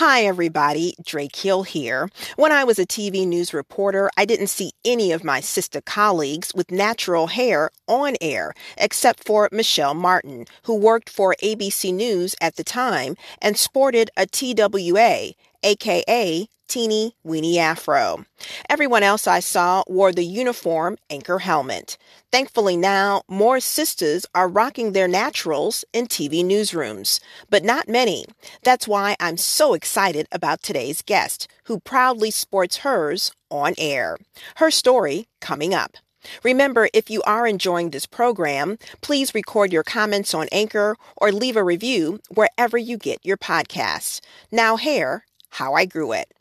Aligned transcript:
Hi, 0.00 0.22
everybody. 0.22 0.94
Drake 1.04 1.36
Hill 1.36 1.62
here. 1.62 2.08
When 2.36 2.52
I 2.52 2.64
was 2.64 2.78
a 2.78 2.86
TV 2.86 3.26
news 3.26 3.52
reporter, 3.52 4.08
I 4.16 4.24
didn't 4.24 4.46
see 4.46 4.72
any 4.82 5.12
of 5.12 5.24
my 5.24 5.40
sister 5.40 5.82
colleagues 5.82 6.54
with 6.54 6.70
natural 6.70 7.26
hair 7.26 7.68
on 7.86 8.16
air, 8.22 8.54
except 8.78 9.22
for 9.22 9.50
Michelle 9.52 9.92
Martin, 9.92 10.46
who 10.62 10.74
worked 10.74 11.10
for 11.10 11.36
ABC 11.42 11.92
News 11.92 12.34
at 12.40 12.56
the 12.56 12.64
time 12.64 13.14
and 13.42 13.58
sported 13.58 14.10
a 14.16 14.24
TWA, 14.24 15.32
aka 15.62 16.48
teeny 16.70 17.16
weeny 17.24 17.58
afro. 17.58 18.24
Everyone 18.70 19.02
else 19.02 19.26
I 19.26 19.40
saw 19.40 19.82
wore 19.88 20.12
the 20.12 20.24
uniform 20.24 20.98
anchor 21.10 21.40
helmet. 21.40 21.98
Thankfully 22.30 22.76
now, 22.76 23.22
more 23.28 23.58
sisters 23.58 24.24
are 24.36 24.48
rocking 24.48 24.92
their 24.92 25.08
naturals 25.08 25.84
in 25.92 26.06
TV 26.06 26.44
newsrooms, 26.44 27.18
but 27.50 27.64
not 27.64 27.88
many. 27.88 28.24
That's 28.62 28.86
why 28.86 29.16
I'm 29.18 29.36
so 29.36 29.74
excited 29.74 30.28
about 30.30 30.62
today's 30.62 31.02
guest, 31.02 31.48
who 31.64 31.80
proudly 31.80 32.30
sports 32.30 32.78
hers 32.78 33.32
on 33.50 33.74
air. 33.76 34.16
Her 34.56 34.70
story 34.70 35.26
coming 35.40 35.74
up. 35.74 35.96
Remember, 36.44 36.88
if 36.92 37.10
you 37.10 37.22
are 37.22 37.46
enjoying 37.46 37.90
this 37.90 38.06
program, 38.06 38.78
please 39.00 39.34
record 39.34 39.72
your 39.72 39.82
comments 39.82 40.34
on 40.34 40.48
Anchor 40.52 40.96
or 41.16 41.32
leave 41.32 41.56
a 41.56 41.64
review 41.64 42.20
wherever 42.28 42.78
you 42.78 42.98
get 42.98 43.24
your 43.24 43.38
podcasts. 43.38 44.20
Now, 44.52 44.76
hair, 44.76 45.24
how 45.50 45.74
I 45.74 45.84
grew 45.84 46.12
it. 46.12 46.32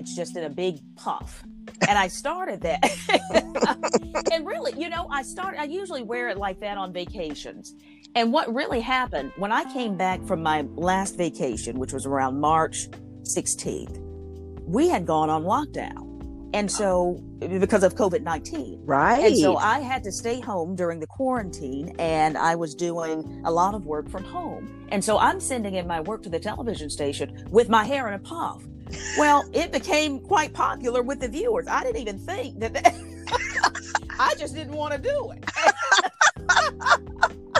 It's 0.00 0.16
just 0.16 0.36
in 0.36 0.44
a 0.44 0.50
big 0.50 0.80
puff. 0.96 1.44
And 1.86 1.98
I 1.98 2.08
started 2.08 2.62
that. 2.62 2.82
and 4.32 4.46
really, 4.46 4.72
you 4.80 4.88
know, 4.88 5.06
I 5.10 5.22
start 5.22 5.56
I 5.58 5.64
usually 5.64 6.02
wear 6.02 6.28
it 6.30 6.38
like 6.38 6.58
that 6.60 6.78
on 6.78 6.92
vacations. 6.92 7.74
And 8.14 8.32
what 8.32 8.52
really 8.52 8.80
happened 8.80 9.32
when 9.36 9.52
I 9.52 9.70
came 9.72 9.96
back 9.96 10.24
from 10.26 10.42
my 10.42 10.62
last 10.74 11.16
vacation, 11.16 11.78
which 11.78 11.92
was 11.92 12.06
around 12.06 12.40
March 12.40 12.88
16th, 13.36 13.98
we 14.66 14.88
had 14.88 15.06
gone 15.06 15.30
on 15.30 15.44
lockdown. 15.44 16.09
And 16.52 16.70
so, 16.70 17.22
because 17.38 17.84
of 17.84 17.94
COVID 17.94 18.22
19. 18.22 18.82
Right. 18.84 19.24
And 19.24 19.38
so 19.38 19.56
I 19.56 19.80
had 19.80 20.02
to 20.04 20.12
stay 20.12 20.40
home 20.40 20.74
during 20.74 20.98
the 20.98 21.06
quarantine 21.06 21.94
and 21.98 22.36
I 22.36 22.56
was 22.56 22.74
doing 22.74 23.42
a 23.44 23.50
lot 23.50 23.74
of 23.74 23.86
work 23.86 24.08
from 24.08 24.24
home. 24.24 24.86
And 24.90 25.04
so 25.04 25.18
I'm 25.18 25.40
sending 25.40 25.74
in 25.74 25.86
my 25.86 26.00
work 26.00 26.22
to 26.24 26.28
the 26.28 26.40
television 26.40 26.90
station 26.90 27.46
with 27.50 27.68
my 27.68 27.84
hair 27.84 28.08
in 28.08 28.14
a 28.14 28.18
puff. 28.18 28.62
Well, 29.16 29.48
it 29.52 29.70
became 29.70 30.18
quite 30.18 30.52
popular 30.52 31.02
with 31.02 31.20
the 31.20 31.28
viewers. 31.28 31.66
I 31.68 31.84
didn't 31.84 32.00
even 32.00 32.18
think 32.18 32.58
that, 32.58 32.72
that 32.74 32.94
I 34.18 34.34
just 34.36 34.54
didn't 34.54 34.74
want 34.74 34.92
to 34.94 34.98
do 35.00 35.32
it. 35.32 35.44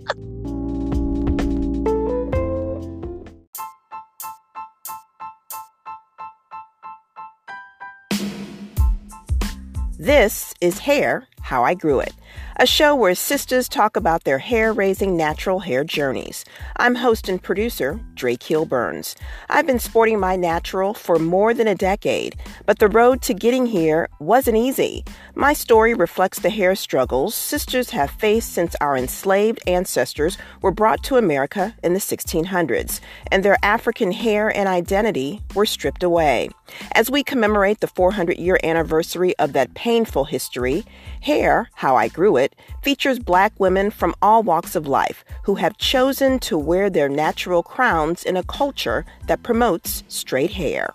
This 10.02 10.55
is 10.59 10.80
Hair 10.80 11.27
How 11.52 11.66
I 11.66 11.73
Grew 11.73 11.99
It, 11.99 12.13
a 12.55 12.66
show 12.66 12.95
where 12.95 13.13
sisters 13.13 13.67
talk 13.67 13.97
about 13.97 14.23
their 14.23 14.38
hair 14.38 14.71
raising 14.71 15.17
natural 15.17 15.59
hair 15.59 15.83
journeys. 15.83 16.45
I'm 16.77 16.95
host 16.95 17.27
and 17.27 17.43
producer 17.43 17.99
Drake 18.13 18.41
Hill 18.41 18.63
Burns. 18.63 19.17
I've 19.49 19.67
been 19.67 19.77
sporting 19.77 20.17
my 20.17 20.38
natural 20.38 20.93
for 20.93 21.19
more 21.19 21.53
than 21.53 21.67
a 21.67 21.75
decade, 21.75 22.38
but 22.66 22.80
the 22.80 22.88
road 22.88 23.21
to 23.23 23.33
getting 23.33 23.66
here 23.66 24.08
wasn't 24.19 24.55
easy. 24.55 25.03
My 25.35 25.52
story 25.52 25.93
reflects 25.93 26.39
the 26.39 26.49
hair 26.49 26.73
struggles 26.73 27.35
sisters 27.35 27.89
have 27.89 28.11
faced 28.11 28.53
since 28.53 28.73
our 28.80 28.95
enslaved 28.95 29.59
ancestors 29.67 30.38
were 30.61 30.71
brought 30.71 31.03
to 31.03 31.17
America 31.17 31.75
in 31.83 31.93
the 31.93 31.99
1600s, 31.99 33.02
and 33.30 33.43
their 33.43 33.58
African 33.61 34.13
hair 34.13 34.55
and 34.55 34.69
identity 34.69 35.41
were 35.53 35.65
stripped 35.65 36.03
away. 36.03 36.49
As 36.93 37.11
we 37.11 37.25
commemorate 37.25 37.81
the 37.81 37.88
400 37.88 38.38
year 38.38 38.58
anniversary 38.63 39.37
of 39.37 39.52
that 39.52 39.73
painful 39.73 40.23
history, 40.23 40.86
Hair, 41.21 41.40
How 41.41 41.95
I 41.95 42.07
Grew 42.07 42.37
It, 42.37 42.55
features 42.83 43.17
black 43.17 43.52
women 43.57 43.89
from 43.89 44.13
all 44.21 44.43
walks 44.43 44.75
of 44.75 44.85
life 44.85 45.25
who 45.45 45.55
have 45.55 45.75
chosen 45.77 46.37
to 46.39 46.55
wear 46.55 46.87
their 46.87 47.09
natural 47.09 47.63
crowns 47.63 48.23
in 48.23 48.37
a 48.37 48.43
culture 48.43 49.05
that 49.25 49.41
promotes 49.41 50.03
straight 50.07 50.52
hair. 50.52 50.93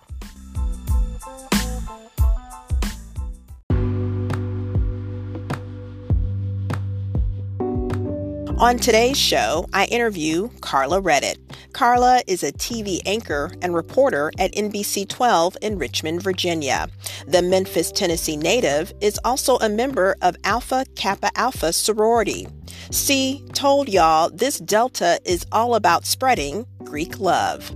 On 8.59 8.79
today's 8.79 9.19
show, 9.19 9.67
I 9.71 9.85
interview 9.85 10.49
Karla 10.61 10.99
Redditte. 10.99 11.37
Karla 11.73 12.23
is 12.25 12.41
a 12.41 12.51
TV 12.51 13.01
anchor 13.05 13.51
and 13.61 13.75
reporter 13.75 14.31
at 14.39 14.51
NBC 14.55 15.07
12 15.07 15.57
in 15.61 15.77
Richmond, 15.77 16.23
Virginia. 16.23 16.87
The 17.27 17.43
Memphis, 17.43 17.91
Tennessee 17.91 18.35
native 18.35 18.91
is 18.99 19.19
also 19.23 19.57
a 19.57 19.69
member 19.69 20.15
of 20.23 20.35
Alpha 20.43 20.85
Kappa 20.95 21.29
Alpha 21.37 21.71
sorority. 21.71 22.47
See, 22.89 23.45
told 23.53 23.89
y'all 23.89 24.31
this 24.31 24.57
Delta 24.57 25.19
is 25.23 25.45
all 25.51 25.75
about 25.75 26.07
spreading 26.07 26.65
Greek 26.83 27.19
love. 27.19 27.71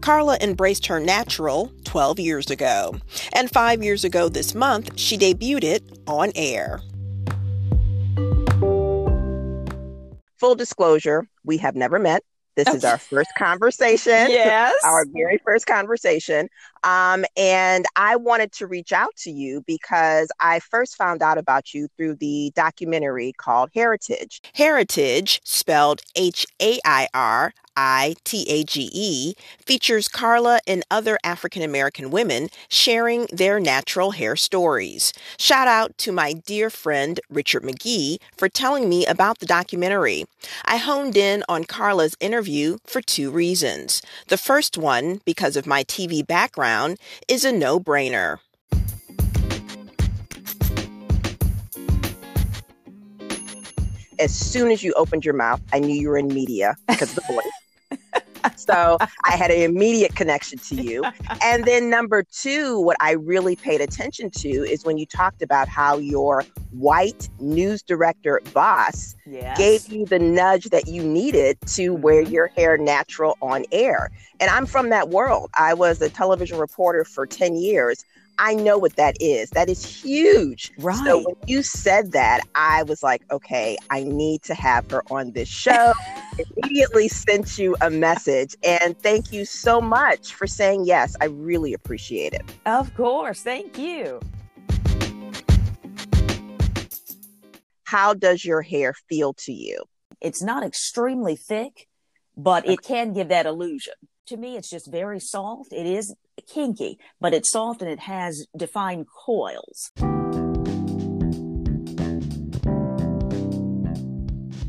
Karla 0.00 0.36
embraced 0.40 0.86
her 0.86 0.98
natural 0.98 1.70
12 1.84 2.18
years 2.18 2.50
ago, 2.50 2.96
and 3.34 3.52
five 3.52 3.84
years 3.84 4.02
ago 4.02 4.28
this 4.28 4.52
month, 4.52 4.98
she 4.98 5.16
debuted 5.16 5.62
it 5.62 5.84
on 6.08 6.32
air. 6.34 6.80
Full 10.38 10.54
disclosure, 10.54 11.26
we 11.44 11.58
have 11.58 11.76
never 11.76 11.98
met. 11.98 12.22
This 12.56 12.68
is 12.68 12.84
our 12.84 12.98
first 12.98 13.30
conversation. 13.36 14.28
Yes. 14.30 14.74
Our 14.84 15.06
very 15.12 15.38
first 15.44 15.66
conversation. 15.66 16.48
Um, 16.84 17.24
and 17.36 17.86
I 17.96 18.16
wanted 18.16 18.52
to 18.52 18.66
reach 18.66 18.92
out 18.92 19.16
to 19.18 19.30
you 19.30 19.62
because 19.66 20.30
I 20.38 20.60
first 20.60 20.96
found 20.96 21.22
out 21.22 21.38
about 21.38 21.72
you 21.72 21.88
through 21.96 22.16
the 22.16 22.52
documentary 22.54 23.32
called 23.32 23.70
Hairitage. 23.74 24.40
Hairitage, 24.54 25.40
spelled 25.44 26.02
H 26.14 26.46
A 26.60 26.78
I 26.84 27.08
R 27.14 27.54
I 27.76 28.14
T 28.24 28.44
A 28.48 28.64
G 28.64 28.90
E, 28.92 29.34
features 29.64 30.08
Karla 30.08 30.60
and 30.66 30.84
other 30.90 31.18
African 31.24 31.62
American 31.62 32.10
women 32.10 32.48
sharing 32.68 33.26
their 33.32 33.58
natural 33.58 34.12
hair 34.12 34.36
stories. 34.36 35.12
Shout 35.38 35.66
out 35.66 35.96
to 35.98 36.12
my 36.12 36.34
dear 36.34 36.70
friend 36.70 37.18
Richard 37.30 37.62
McGee 37.62 38.18
for 38.36 38.48
telling 38.48 38.88
me 38.88 39.06
about 39.06 39.38
the 39.38 39.46
documentary. 39.46 40.26
I 40.66 40.76
honed 40.76 41.16
in 41.16 41.42
on 41.48 41.64
Karla's 41.64 42.16
interview 42.20 42.78
for 42.84 43.00
two 43.00 43.30
reasons. 43.30 44.02
The 44.28 44.36
first 44.36 44.76
one, 44.76 45.20
because 45.24 45.56
of 45.56 45.66
my 45.66 45.82
TV 45.84 46.24
background, 46.24 46.73
is 47.28 47.44
a 47.44 47.52
no 47.52 47.78
brainer. 47.78 48.38
As 54.18 54.34
soon 54.34 54.70
as 54.70 54.82
you 54.82 54.92
opened 54.94 55.24
your 55.24 55.34
mouth, 55.34 55.60
I 55.72 55.78
knew 55.78 55.94
you 55.94 56.08
were 56.08 56.18
in 56.18 56.28
media 56.28 56.76
because 56.88 57.10
of 57.10 57.14
the 57.16 57.32
voice. 57.32 57.63
so 58.56 58.98
I 59.24 59.36
had 59.36 59.50
an 59.50 59.60
immediate 59.62 60.14
connection 60.14 60.58
to 60.58 60.74
you. 60.82 61.04
And 61.42 61.64
then 61.64 61.90
number 61.90 62.22
two, 62.22 62.80
what 62.80 62.96
I 63.00 63.12
really 63.12 63.56
paid 63.56 63.80
attention 63.80 64.30
to 64.30 64.48
is 64.48 64.84
when 64.84 64.98
you 64.98 65.06
talked 65.06 65.42
about 65.42 65.68
how 65.68 65.98
your 65.98 66.44
white 66.70 67.28
news 67.38 67.82
director 67.82 68.40
boss 68.52 69.14
Yes. 69.26 69.56
gave 69.56 69.88
you 69.88 70.06
the 70.06 70.18
nudge 70.18 70.66
that 70.66 70.88
you 70.88 71.02
needed 71.02 71.58
to 71.66 71.94
wear 71.94 72.24
Mhm. 72.24 72.30
your 72.30 72.50
hair 72.56 72.76
natural 72.76 73.36
on 73.40 73.64
air. 73.72 74.10
And 74.40 74.50
I'm 74.50 74.66
from 74.66 74.90
that 74.90 75.08
world. 75.10 75.50
I 75.56 75.74
was 75.74 76.00
a 76.02 76.10
television 76.10 76.58
reporter 76.58 77.04
for 77.04 77.26
10 77.26 77.56
years. 77.56 78.04
I 78.38 78.54
know 78.54 78.78
what 78.78 78.96
that 78.96 79.16
is. 79.20 79.50
That 79.50 79.68
is 79.68 79.84
huge. 79.84 80.72
Right. 80.78 80.96
So 81.04 81.18
when 81.22 81.36
you 81.46 81.62
said 81.62 82.12
that, 82.12 82.40
I 82.54 82.82
was 82.82 83.02
like, 83.02 83.22
okay, 83.30 83.76
I 83.90 84.04
need 84.04 84.42
to 84.44 84.54
have 84.54 84.90
her 84.90 85.02
on 85.10 85.32
this 85.32 85.48
show. 85.48 85.92
Immediately 86.56 87.08
sent 87.08 87.58
you 87.58 87.76
a 87.80 87.90
message. 87.90 88.56
And 88.64 88.98
thank 88.98 89.32
you 89.32 89.44
so 89.44 89.80
much 89.80 90.34
for 90.34 90.46
saying 90.46 90.86
yes. 90.86 91.14
I 91.20 91.26
really 91.26 91.74
appreciate 91.74 92.32
it. 92.32 92.42
Of 92.66 92.92
course. 92.94 93.42
Thank 93.42 93.78
you. 93.78 94.20
How 97.84 98.14
does 98.14 98.44
your 98.44 98.62
hair 98.62 98.94
feel 99.08 99.34
to 99.34 99.52
you? 99.52 99.84
It's 100.20 100.42
not 100.42 100.64
extremely 100.64 101.36
thick, 101.36 101.86
but 102.36 102.66
it 102.66 102.82
can 102.82 103.12
give 103.12 103.28
that 103.28 103.46
illusion. 103.46 103.94
To 104.28 104.36
me, 104.36 104.56
it's 104.56 104.70
just 104.70 104.90
very 104.90 105.20
soft. 105.20 105.72
It 105.72 105.86
is 105.86 106.14
kinky, 106.42 106.98
but 107.20 107.34
it's 107.34 107.50
soft 107.50 107.82
and 107.82 107.90
it 107.90 108.00
has 108.00 108.46
defined 108.56 109.06
coils. 109.08 109.90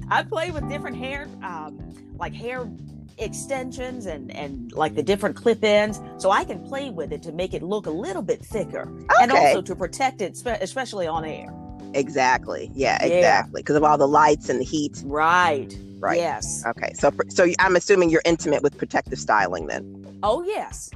I 0.09 0.23
play 0.23 0.51
with 0.51 0.69
different 0.69 0.97
hair, 0.97 1.27
um, 1.43 1.79
like 2.17 2.33
hair 2.33 2.69
extensions 3.17 4.05
and, 4.05 4.31
and 4.35 4.71
like 4.73 4.95
the 4.95 5.03
different 5.03 5.35
clip 5.35 5.63
ends. 5.63 5.99
So 6.17 6.31
I 6.31 6.43
can 6.43 6.63
play 6.63 6.89
with 6.89 7.11
it 7.11 7.23
to 7.23 7.31
make 7.31 7.53
it 7.53 7.63
look 7.63 7.85
a 7.85 7.91
little 7.91 8.21
bit 8.21 8.43
thicker 8.45 8.89
and 9.19 9.31
also 9.31 9.61
to 9.61 9.75
protect 9.75 10.21
it, 10.21 10.37
spe- 10.37 10.61
especially 10.61 11.07
on 11.07 11.25
air. 11.25 11.53
Exactly. 11.93 12.69
Yeah, 12.73 13.03
exactly. 13.03 13.61
Because 13.61 13.77
of 13.77 13.83
all 13.83 13.97
the 13.97 14.07
lights 14.07 14.49
and 14.49 14.59
the 14.59 14.65
heat. 14.65 15.01
Right. 15.05 15.75
Right. 15.99 16.17
Yes. 16.17 16.63
Okay. 16.67 16.93
So 16.93 17.11
so 17.29 17.47
I'm 17.57 17.75
assuming 17.75 18.09
you're 18.09 18.21
intimate 18.25 18.61
with 18.61 18.77
protective 18.77 19.17
styling 19.17 19.67
then. 19.67 20.19
Oh 20.21 20.43
yes. 20.43 20.91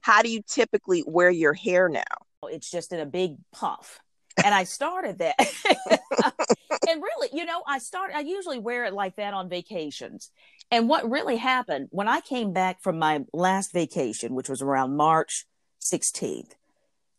How 0.00 0.22
do 0.22 0.30
you 0.30 0.42
typically 0.46 1.04
wear 1.06 1.30
your 1.30 1.54
hair 1.54 1.88
now? 1.88 2.02
It's 2.44 2.70
just 2.70 2.92
in 2.92 3.00
a 3.00 3.06
big 3.06 3.36
puff. 3.52 4.00
And 4.44 4.54
I 4.54 4.64
started 4.64 5.18
that. 5.18 5.36
and 6.88 7.02
really, 7.02 7.28
you 7.32 7.44
know, 7.44 7.62
I 7.66 7.78
start 7.78 8.12
I 8.14 8.20
usually 8.20 8.58
wear 8.58 8.84
it 8.84 8.94
like 8.94 9.16
that 9.16 9.34
on 9.34 9.48
vacations. 9.48 10.30
And 10.70 10.88
what 10.88 11.10
really 11.10 11.36
happened 11.36 11.88
when 11.90 12.08
I 12.08 12.20
came 12.20 12.52
back 12.52 12.82
from 12.82 12.98
my 12.98 13.24
last 13.32 13.72
vacation, 13.72 14.34
which 14.34 14.48
was 14.48 14.62
around 14.62 14.96
March 14.96 15.46
16th, 15.80 16.52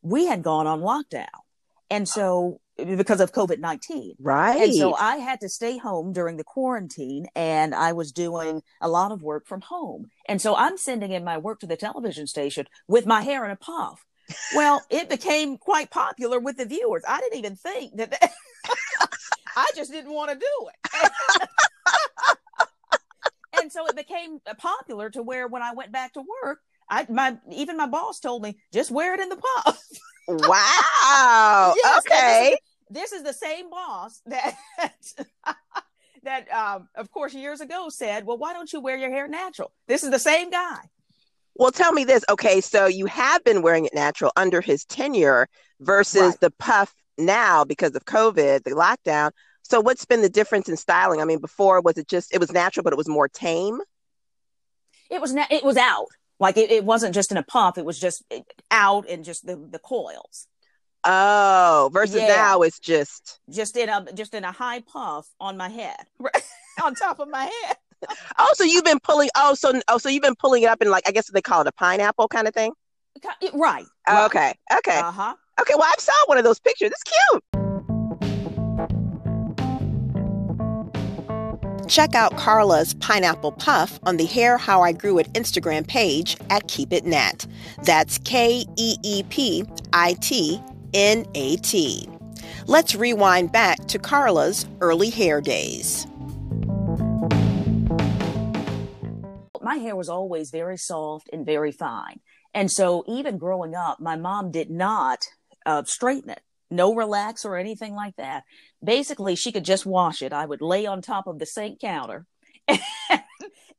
we 0.01 0.25
had 0.25 0.43
gone 0.43 0.67
on 0.67 0.81
lockdown. 0.81 1.27
And 1.89 2.07
so 2.07 2.59
because 2.77 3.21
of 3.21 3.31
COVID 3.31 3.59
19. 3.59 4.15
Right. 4.19 4.63
And 4.63 4.75
so 4.75 4.95
I 4.95 5.17
had 5.17 5.39
to 5.41 5.49
stay 5.49 5.77
home 5.77 6.13
during 6.13 6.37
the 6.37 6.43
quarantine 6.43 7.27
and 7.35 7.75
I 7.75 7.93
was 7.93 8.11
doing 8.11 8.63
a 8.81 8.87
lot 8.87 9.11
of 9.11 9.21
work 9.21 9.45
from 9.47 9.61
home. 9.61 10.09
And 10.27 10.41
so 10.41 10.55
I'm 10.55 10.77
sending 10.77 11.11
in 11.11 11.23
my 11.23 11.37
work 11.37 11.59
to 11.61 11.67
the 11.67 11.77
television 11.77 12.27
station 12.27 12.67
with 12.87 13.05
my 13.05 13.21
hair 13.21 13.45
in 13.45 13.51
a 13.51 13.55
puff. 13.55 14.05
Well, 14.55 14.81
it 14.89 15.09
became 15.09 15.57
quite 15.57 15.91
popular 15.91 16.39
with 16.39 16.57
the 16.57 16.65
viewers. 16.65 17.03
I 17.07 17.19
didn't 17.19 17.39
even 17.39 17.55
think 17.55 17.97
that, 17.97 18.11
that 18.11 18.31
I 19.55 19.69
just 19.75 19.91
didn't 19.91 20.13
want 20.13 20.31
to 20.31 20.37
do 20.37 20.67
it. 20.69 21.11
and 23.61 23.71
so 23.71 23.85
it 23.87 23.95
became 23.95 24.39
popular 24.57 25.09
to 25.11 25.21
where 25.21 25.47
when 25.47 25.61
I 25.61 25.73
went 25.73 25.91
back 25.91 26.13
to 26.13 26.23
work, 26.43 26.59
I 26.93 27.07
my 27.09 27.37
even 27.51 27.75
my 27.75 27.87
boss 27.87 28.19
told 28.19 28.43
me 28.43 28.55
just 28.71 28.91
wear 28.91 29.15
it 29.15 29.19
in 29.19 29.29
the 29.29 29.37
puff. 29.37 29.83
Wow. 30.27 31.73
yes, 31.83 32.03
okay. 32.05 32.55
This 32.89 33.11
is, 33.11 33.23
this 33.23 33.33
is, 33.33 33.39
the 33.39 33.45
same 33.45 33.69
boss 33.71 34.21
that 34.27 34.55
that 36.23 36.51
um, 36.51 36.87
of 36.95 37.09
course 37.09 37.33
years 37.33 37.61
ago 37.61 37.89
said, 37.89 38.25
"Well, 38.25 38.37
why 38.37 38.53
don't 38.53 38.71
you 38.71 38.79
wear 38.79 38.95
your 38.95 39.09
hair 39.09 39.27
natural?" 39.27 39.71
This 39.87 40.03
is 40.03 40.11
the 40.11 40.19
same 40.19 40.51
guy. 40.51 40.81
Well, 41.55 41.71
tell 41.71 41.91
me 41.91 42.03
this. 42.03 42.23
Okay, 42.29 42.61
so 42.61 42.85
you 42.85 43.07
have 43.07 43.43
been 43.43 43.63
wearing 43.63 43.85
it 43.85 43.95
natural 43.95 44.31
under 44.35 44.61
his 44.61 44.85
tenure 44.85 45.47
versus 45.79 46.21
right. 46.21 46.39
the 46.41 46.51
puff 46.51 46.93
now 47.17 47.63
because 47.63 47.95
of 47.95 48.05
COVID, 48.05 48.63
the 48.63 48.71
lockdown. 48.71 49.31
So 49.63 49.79
what's 49.81 50.05
been 50.05 50.21
the 50.21 50.29
difference 50.29 50.69
in 50.69 50.77
styling? 50.77 51.21
I 51.21 51.25
mean, 51.25 51.39
before 51.39 51.81
was 51.81 51.97
it 51.97 52.07
just 52.07 52.33
it 52.33 52.39
was 52.39 52.51
natural, 52.51 52.83
but 52.83 52.93
it 52.93 52.97
was 52.97 53.09
more 53.09 53.27
tame? 53.27 53.79
It 55.09 55.21
was 55.21 55.33
na- 55.33 55.47
it 55.49 55.63
was 55.63 55.77
out. 55.77 56.07
Like 56.43 56.57
it, 56.57 56.71
it 56.71 56.83
wasn't 56.83 57.15
just 57.15 57.31
in 57.31 57.37
a 57.37 57.43
puff; 57.43 57.77
it 57.77 57.85
was 57.85 57.97
just 57.97 58.21
out 58.69 59.07
and 59.07 59.23
just 59.23 59.45
the 59.45 59.55
the 59.55 59.79
coils. 59.79 60.47
Oh, 61.05 61.89
versus 61.93 62.17
yeah. 62.17 62.27
now 62.27 62.61
it's 62.63 62.79
just 62.79 63.39
just 63.49 63.77
in 63.77 63.87
a 63.87 64.05
just 64.13 64.33
in 64.33 64.43
a 64.43 64.51
high 64.51 64.81
puff 64.81 65.25
on 65.39 65.55
my 65.55 65.69
head, 65.69 66.05
on 66.83 66.95
top 66.95 67.21
of 67.21 67.29
my 67.29 67.43
head. 67.45 67.77
oh, 68.37 68.51
so 68.55 68.65
you've 68.65 68.83
been 68.83 68.99
pulling. 68.99 69.29
Oh, 69.37 69.53
so 69.53 69.79
oh, 69.87 69.97
so 69.97 70.09
you've 70.09 70.21
been 70.21 70.35
pulling 70.35 70.63
it 70.63 70.65
up 70.65 70.81
in 70.81 70.89
like 70.89 71.07
I 71.07 71.11
guess 71.11 71.31
they 71.31 71.41
call 71.41 71.61
it 71.61 71.67
a 71.67 71.71
pineapple 71.71 72.27
kind 72.27 72.45
of 72.45 72.53
thing. 72.53 72.73
Right. 73.53 73.85
right. 74.05 74.25
Okay. 74.25 74.53
Okay. 74.79 74.99
Uh 74.99 75.11
huh. 75.11 75.35
Okay. 75.61 75.75
Well, 75.75 75.85
I 75.85 75.95
saw 75.97 76.11
one 76.25 76.37
of 76.37 76.43
those 76.43 76.59
pictures. 76.59 76.91
It's 76.91 77.03
cute. 77.03 77.43
Check 81.87 82.15
out 82.15 82.33
Karla's 82.33 82.93
pineapple 82.95 83.51
puff 83.51 83.99
on 84.03 84.17
the 84.17 84.25
Hair 84.25 84.57
How 84.57 84.81
I 84.81 84.91
Grew 84.91 85.17
It 85.17 85.31
Instagram 85.33 85.87
page 85.87 86.37
at 86.49 86.67
Keep 86.67 86.93
It 86.93 87.05
Nat. 87.05 87.45
That's 87.83 88.17
K 88.19 88.65
E 88.77 88.95
E 89.03 89.23
P 89.23 89.65
I 89.91 90.13
T 90.13 90.61
N 90.93 91.25
A 91.35 91.57
T. 91.57 92.07
Let's 92.67 92.95
rewind 92.95 93.51
back 93.51 93.85
to 93.87 93.99
Karla's 93.99 94.65
early 94.79 95.09
hair 95.09 95.41
days. 95.41 96.07
My 99.61 99.75
hair 99.75 99.95
was 99.95 100.09
always 100.09 100.51
very 100.51 100.77
soft 100.77 101.29
and 101.33 101.45
very 101.45 101.71
fine. 101.71 102.19
And 102.53 102.71
so, 102.71 103.03
even 103.07 103.37
growing 103.37 103.75
up, 103.75 103.99
my 103.99 104.15
mom 104.15 104.51
did 104.51 104.69
not 104.69 105.19
uh, 105.65 105.83
straighten 105.85 106.29
it 106.29 106.41
no 106.73 106.93
relax 106.93 107.45
or 107.45 107.57
anything 107.57 107.93
like 107.93 108.15
that. 108.17 108.43
Basically, 108.83 109.35
she 109.35 109.51
could 109.51 109.63
just 109.63 109.85
wash 109.85 110.21
it. 110.21 110.33
I 110.33 110.45
would 110.45 110.61
lay 110.61 110.85
on 110.85 111.01
top 111.01 111.27
of 111.27 111.39
the 111.39 111.45
sink 111.45 111.79
counter 111.79 112.25
and, 112.67 112.81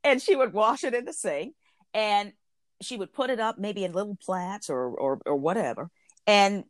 and 0.03 0.21
she 0.21 0.35
would 0.35 0.53
wash 0.53 0.83
it 0.83 0.93
in 0.93 1.05
the 1.05 1.13
sink 1.13 1.53
and 1.93 2.33
she 2.81 2.97
would 2.97 3.13
put 3.13 3.29
it 3.29 3.39
up 3.39 3.57
maybe 3.57 3.83
in 3.83 3.93
little 3.93 4.17
plaits 4.17 4.69
or, 4.69 4.87
or, 4.87 5.19
or 5.25 5.35
whatever 5.35 5.89
and 6.27 6.63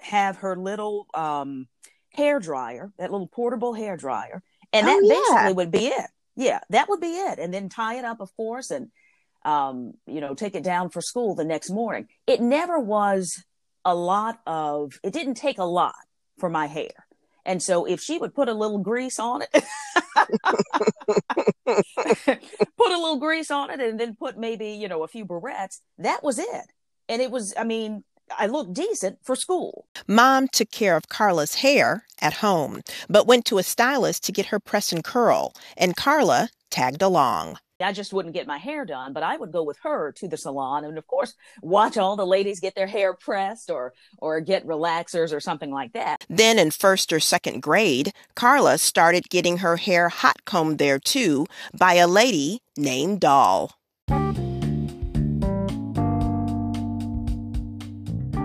have 0.00 0.38
her 0.38 0.56
little 0.56 1.06
um, 1.14 1.68
hair 2.10 2.40
dryer, 2.40 2.92
that 2.98 3.10
little 3.10 3.28
portable 3.28 3.74
hair 3.74 3.96
dryer. 3.96 4.42
And 4.72 4.86
that 4.86 5.00
oh, 5.02 5.06
yeah. 5.06 5.34
basically 5.34 5.54
would 5.54 5.70
be 5.70 5.86
it. 5.88 6.10
Yeah, 6.34 6.60
that 6.70 6.88
would 6.88 7.00
be 7.00 7.08
it. 7.08 7.38
And 7.38 7.52
then 7.52 7.68
tie 7.68 7.98
it 7.98 8.04
up, 8.04 8.20
of 8.20 8.34
course, 8.36 8.70
and, 8.70 8.88
um, 9.44 9.92
you 10.06 10.20
know, 10.20 10.34
take 10.34 10.54
it 10.54 10.64
down 10.64 10.88
for 10.88 11.02
school 11.02 11.34
the 11.34 11.44
next 11.44 11.68
morning. 11.68 12.08
It 12.26 12.40
never 12.40 12.78
was 12.78 13.44
a 13.84 13.94
lot 13.94 14.40
of, 14.46 14.98
it 15.02 15.12
didn't 15.12 15.34
take 15.34 15.58
a 15.58 15.64
lot 15.64 15.94
for 16.38 16.48
my 16.48 16.66
hair. 16.66 17.06
And 17.44 17.62
so 17.62 17.84
if 17.84 18.00
she 18.00 18.18
would 18.18 18.34
put 18.34 18.48
a 18.48 18.54
little 18.54 18.78
grease 18.78 19.18
on 19.18 19.42
it, 19.42 19.50
put 21.66 22.92
a 22.92 22.98
little 22.98 23.18
grease 23.18 23.50
on 23.50 23.70
it 23.70 23.80
and 23.80 23.98
then 23.98 24.14
put 24.14 24.38
maybe, 24.38 24.68
you 24.68 24.88
know, 24.88 25.02
a 25.02 25.08
few 25.08 25.26
barrettes, 25.26 25.80
that 25.98 26.22
was 26.22 26.38
it. 26.38 26.72
And 27.08 27.20
it 27.20 27.30
was, 27.30 27.52
I 27.58 27.64
mean, 27.64 28.04
I 28.38 28.46
looked 28.46 28.74
decent 28.74 29.18
for 29.22 29.36
school. 29.36 29.86
Mom 30.06 30.48
took 30.48 30.70
care 30.70 30.96
of 30.96 31.08
Karla's 31.08 31.56
hair 31.56 32.06
at 32.20 32.34
home, 32.34 32.82
but 33.08 33.26
went 33.26 33.44
to 33.46 33.58
a 33.58 33.62
stylist 33.62 34.24
to 34.24 34.32
get 34.32 34.46
her 34.46 34.60
press 34.60 34.92
and 34.92 35.02
curl, 35.04 35.52
and 35.76 35.96
Karla 35.96 36.48
tagged 36.70 37.02
along. 37.02 37.58
I 37.82 37.92
just 37.92 38.12
wouldn't 38.12 38.34
get 38.34 38.46
my 38.46 38.58
hair 38.58 38.84
done, 38.84 39.12
but 39.12 39.22
I 39.22 39.36
would 39.36 39.52
go 39.52 39.62
with 39.62 39.78
her 39.82 40.12
to 40.12 40.28
the 40.28 40.36
salon 40.36 40.84
and 40.84 40.98
of 40.98 41.06
course 41.06 41.34
watch 41.62 41.96
all 41.96 42.16
the 42.16 42.26
ladies 42.26 42.60
get 42.60 42.74
their 42.74 42.86
hair 42.86 43.14
pressed 43.14 43.70
or 43.70 43.92
or 44.18 44.40
get 44.40 44.66
relaxers 44.66 45.34
or 45.34 45.40
something 45.40 45.70
like 45.70 45.92
that. 45.92 46.24
Then 46.28 46.58
in 46.58 46.70
first 46.70 47.12
or 47.12 47.20
second 47.20 47.62
grade, 47.62 48.12
Karla 48.34 48.78
started 48.78 49.28
getting 49.28 49.58
her 49.58 49.76
hair 49.76 50.08
hot 50.08 50.44
combed 50.44 50.78
there 50.78 50.98
too 50.98 51.46
by 51.76 51.94
a 51.94 52.06
lady 52.06 52.60
named 52.76 53.20
Doll. 53.20 53.72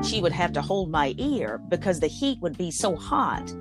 She 0.04 0.22
would 0.22 0.32
have 0.32 0.54
to 0.54 0.62
hold 0.62 0.90
my 0.90 1.14
ear 1.18 1.60
because 1.70 2.00
the 2.00 2.08
heat 2.08 2.40
would 2.42 2.58
be 2.58 2.72
so 2.72 2.96
hot 2.96 3.54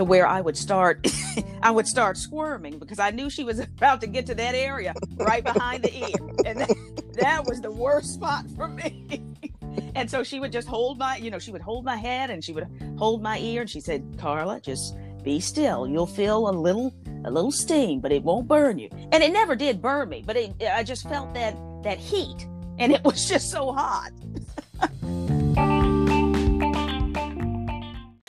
to 0.00 0.04
where 0.04 0.26
I 0.26 0.40
would 0.40 0.56
start 0.56 1.06
I 1.62 1.70
would 1.70 1.86
start 1.86 2.16
squirming 2.16 2.78
because 2.78 2.98
I 2.98 3.10
knew 3.10 3.28
she 3.28 3.44
was 3.44 3.58
about 3.76 4.00
to 4.00 4.06
get 4.06 4.24
to 4.26 4.34
that 4.34 4.54
area 4.54 4.94
right 5.16 5.44
behind 5.44 5.84
the 5.84 5.94
ear. 5.94 6.16
And 6.46 6.60
that, 6.60 6.74
that 7.20 7.44
was 7.46 7.60
the 7.60 7.70
worst 7.70 8.14
spot 8.14 8.46
for 8.56 8.66
me. 8.66 9.22
and 9.94 10.10
so 10.10 10.22
she 10.22 10.40
would 10.40 10.52
just 10.52 10.68
hold 10.68 10.96
my, 10.96 11.16
you 11.16 11.30
know, 11.30 11.38
she 11.38 11.52
would 11.52 11.60
hold 11.60 11.84
my 11.84 11.96
head 11.96 12.30
and 12.30 12.42
she 12.42 12.54
would 12.54 12.66
hold 12.96 13.22
my 13.22 13.38
ear 13.40 13.60
and 13.60 13.68
she 13.68 13.80
said, 13.80 14.02
"Karla, 14.18 14.58
just 14.58 14.96
be 15.22 15.38
still. 15.38 15.86
You'll 15.86 16.06
feel 16.06 16.48
a 16.48 16.50
little 16.50 16.94
a 17.26 17.30
little 17.30 17.52
sting, 17.52 18.00
but 18.00 18.10
it 18.10 18.22
won't 18.22 18.48
burn 18.48 18.78
you." 18.78 18.88
And 19.12 19.22
it 19.22 19.34
never 19.34 19.54
did 19.54 19.82
burn 19.82 20.08
me, 20.08 20.22
but 20.26 20.34
it, 20.34 20.54
I 20.62 20.82
just 20.82 21.06
felt 21.10 21.34
that 21.34 21.54
that 21.82 21.98
heat 21.98 22.46
and 22.78 22.90
it 22.90 23.04
was 23.04 23.28
just 23.28 23.50
so 23.50 23.70
hot. 23.70 24.12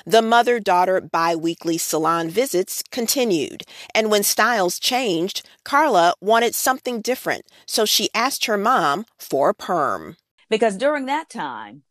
The 0.05 0.21
mother 0.21 0.59
daughter 0.59 0.99
bi 0.99 1.35
weekly 1.35 1.77
salon 1.77 2.29
visits 2.29 2.83
continued, 2.91 3.63
and 3.93 4.09
when 4.09 4.23
styles 4.23 4.79
changed, 4.79 5.47
Karla 5.63 6.15
wanted 6.19 6.55
something 6.55 7.01
different, 7.01 7.45
so 7.65 7.85
she 7.85 8.09
asked 8.13 8.45
her 8.45 8.57
mom 8.57 9.05
for 9.19 9.49
a 9.49 9.53
perm. 9.53 10.17
Because 10.49 10.75
during 10.75 11.05
that 11.05 11.29
time, 11.29 11.83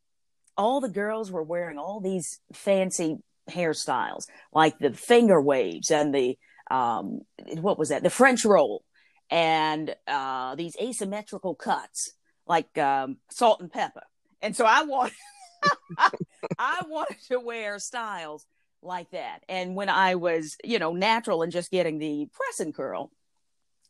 all 0.56 0.80
the 0.80 0.88
girls 0.88 1.30
were 1.30 1.42
wearing 1.42 1.78
all 1.78 2.00
these 2.00 2.40
fancy 2.52 3.18
hairstyles, 3.48 4.26
like 4.52 4.78
the 4.78 4.92
finger 4.92 5.40
waves 5.40 5.90
and 5.90 6.14
the, 6.14 6.36
um, 6.70 7.20
what 7.60 7.78
was 7.78 7.90
that? 7.90 8.02
The 8.02 8.10
French 8.10 8.44
roll 8.44 8.84
and 9.30 9.94
uh, 10.06 10.56
these 10.56 10.76
asymmetrical 10.80 11.54
cuts, 11.54 12.12
like 12.46 12.76
um, 12.76 13.18
salt 13.30 13.60
and 13.60 13.72
pepper. 13.72 14.02
And 14.42 14.56
so 14.56 14.64
I 14.64 14.82
wanted. 14.82 15.14
I 16.58 16.82
wanted 16.88 17.18
to 17.28 17.40
wear 17.40 17.78
styles 17.78 18.46
like 18.82 19.10
that. 19.10 19.40
And 19.48 19.74
when 19.74 19.88
I 19.88 20.14
was, 20.14 20.56
you 20.64 20.78
know, 20.78 20.92
natural 20.92 21.42
and 21.42 21.52
just 21.52 21.70
getting 21.70 21.98
the 21.98 22.28
press 22.32 22.60
and 22.60 22.74
curl, 22.74 23.10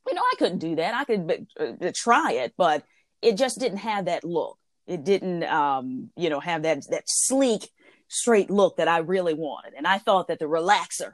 you 0.07 0.15
know, 0.15 0.23
I 0.23 0.35
couldn't 0.39 0.59
do 0.59 0.77
that. 0.77 0.95
I 0.95 1.05
could 1.05 1.47
uh, 1.59 1.93
try 1.95 2.33
it, 2.33 2.55
but 2.57 2.85
it 3.23 3.37
just 3.37 3.59
didn't 3.59 3.79
have 3.79 4.07
that 4.07 4.25
look. 4.25 4.59
It 4.87 5.05
didn't, 5.05 5.45
um, 5.45 6.11
you 6.17 6.31
know, 6.31 6.41
have 6.41 6.63
that 6.63 6.83
that 6.91 7.05
sleek, 7.07 7.71
straight 8.09 8.51
look 8.51 8.79
that 8.79 8.89
I 8.89 8.99
really 8.99 9.35
wanted. 9.35 9.75
And 9.77 9.87
I 9.87 9.99
thought 9.99 10.29
that 10.29 10.39
the 10.39 10.47
relaxer 10.47 11.13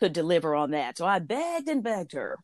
could 0.00 0.12
deliver 0.12 0.54
on 0.54 0.70
that. 0.70 0.96
So 0.96 1.04
I 1.04 1.18
begged 1.18 1.68
and 1.68 1.82
begged 1.82 2.12
her 2.12 2.38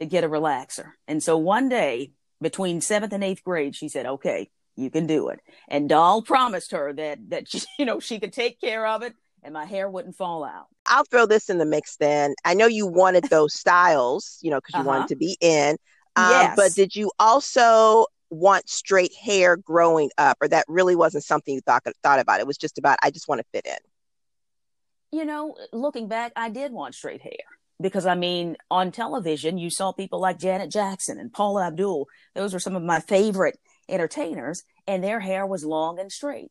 to 0.00 0.06
get 0.06 0.24
a 0.24 0.28
relaxer. 0.28 0.92
And 1.08 1.22
so 1.22 1.38
one 1.38 1.68
day, 1.68 2.12
between 2.42 2.82
seventh 2.82 3.14
and 3.14 3.24
eighth 3.24 3.42
grade, 3.44 3.74
she 3.74 3.88
said, 3.88 4.04
"Okay, 4.04 4.50
you 4.76 4.90
can 4.90 5.06
do 5.06 5.28
it. 5.28 5.40
And 5.68 5.88
Doll 5.88 6.22
promised 6.22 6.72
her 6.72 6.92
that 6.92 7.30
that 7.30 7.48
she, 7.48 7.62
you 7.78 7.84
know 7.84 8.00
she 8.00 8.20
could 8.20 8.32
take 8.32 8.60
care 8.60 8.86
of 8.86 9.02
it 9.02 9.14
and 9.42 9.54
my 9.54 9.64
hair 9.64 9.88
wouldn't 9.88 10.16
fall 10.16 10.44
out. 10.44 10.66
I'll 10.86 11.04
throw 11.04 11.24
this 11.24 11.48
in 11.48 11.58
the 11.58 11.64
mix 11.64 11.96
then. 11.96 12.34
I 12.44 12.54
know 12.54 12.66
you 12.66 12.86
wanted 12.86 13.24
those 13.30 13.54
styles, 13.54 14.38
you 14.42 14.50
know, 14.50 14.58
because 14.58 14.74
you 14.74 14.80
uh-huh. 14.80 14.88
wanted 14.88 15.08
to 15.08 15.16
be 15.16 15.36
in. 15.40 15.76
Um, 16.16 16.30
yes. 16.30 16.56
But 16.56 16.74
did 16.74 16.96
you 16.96 17.12
also 17.18 18.06
want 18.28 18.68
straight 18.68 19.14
hair 19.14 19.56
growing 19.56 20.10
up, 20.18 20.36
or 20.40 20.48
that 20.48 20.64
really 20.68 20.96
wasn't 20.96 21.24
something 21.24 21.54
you 21.54 21.60
thought 21.60 21.84
thought 22.02 22.18
about? 22.18 22.40
It 22.40 22.46
was 22.46 22.56
just 22.56 22.78
about 22.78 22.98
I 23.02 23.10
just 23.10 23.28
want 23.28 23.40
to 23.40 23.46
fit 23.52 23.66
in. 23.66 25.18
You 25.18 25.24
know, 25.24 25.56
looking 25.72 26.08
back, 26.08 26.32
I 26.34 26.48
did 26.48 26.72
want 26.72 26.94
straight 26.94 27.22
hair 27.22 27.32
because 27.80 28.06
I 28.06 28.14
mean, 28.14 28.56
on 28.70 28.90
television, 28.90 29.58
you 29.58 29.70
saw 29.70 29.92
people 29.92 30.20
like 30.20 30.38
Janet 30.38 30.70
Jackson 30.70 31.20
and 31.20 31.32
Paula 31.32 31.68
Abdul. 31.68 32.08
Those 32.34 32.52
were 32.52 32.58
some 32.58 32.74
of 32.74 32.82
my 32.82 33.00
favorite 33.00 33.58
entertainers, 33.88 34.62
and 34.86 35.02
their 35.02 35.20
hair 35.20 35.46
was 35.46 35.64
long 35.64 35.98
and 35.98 36.10
straight. 36.10 36.50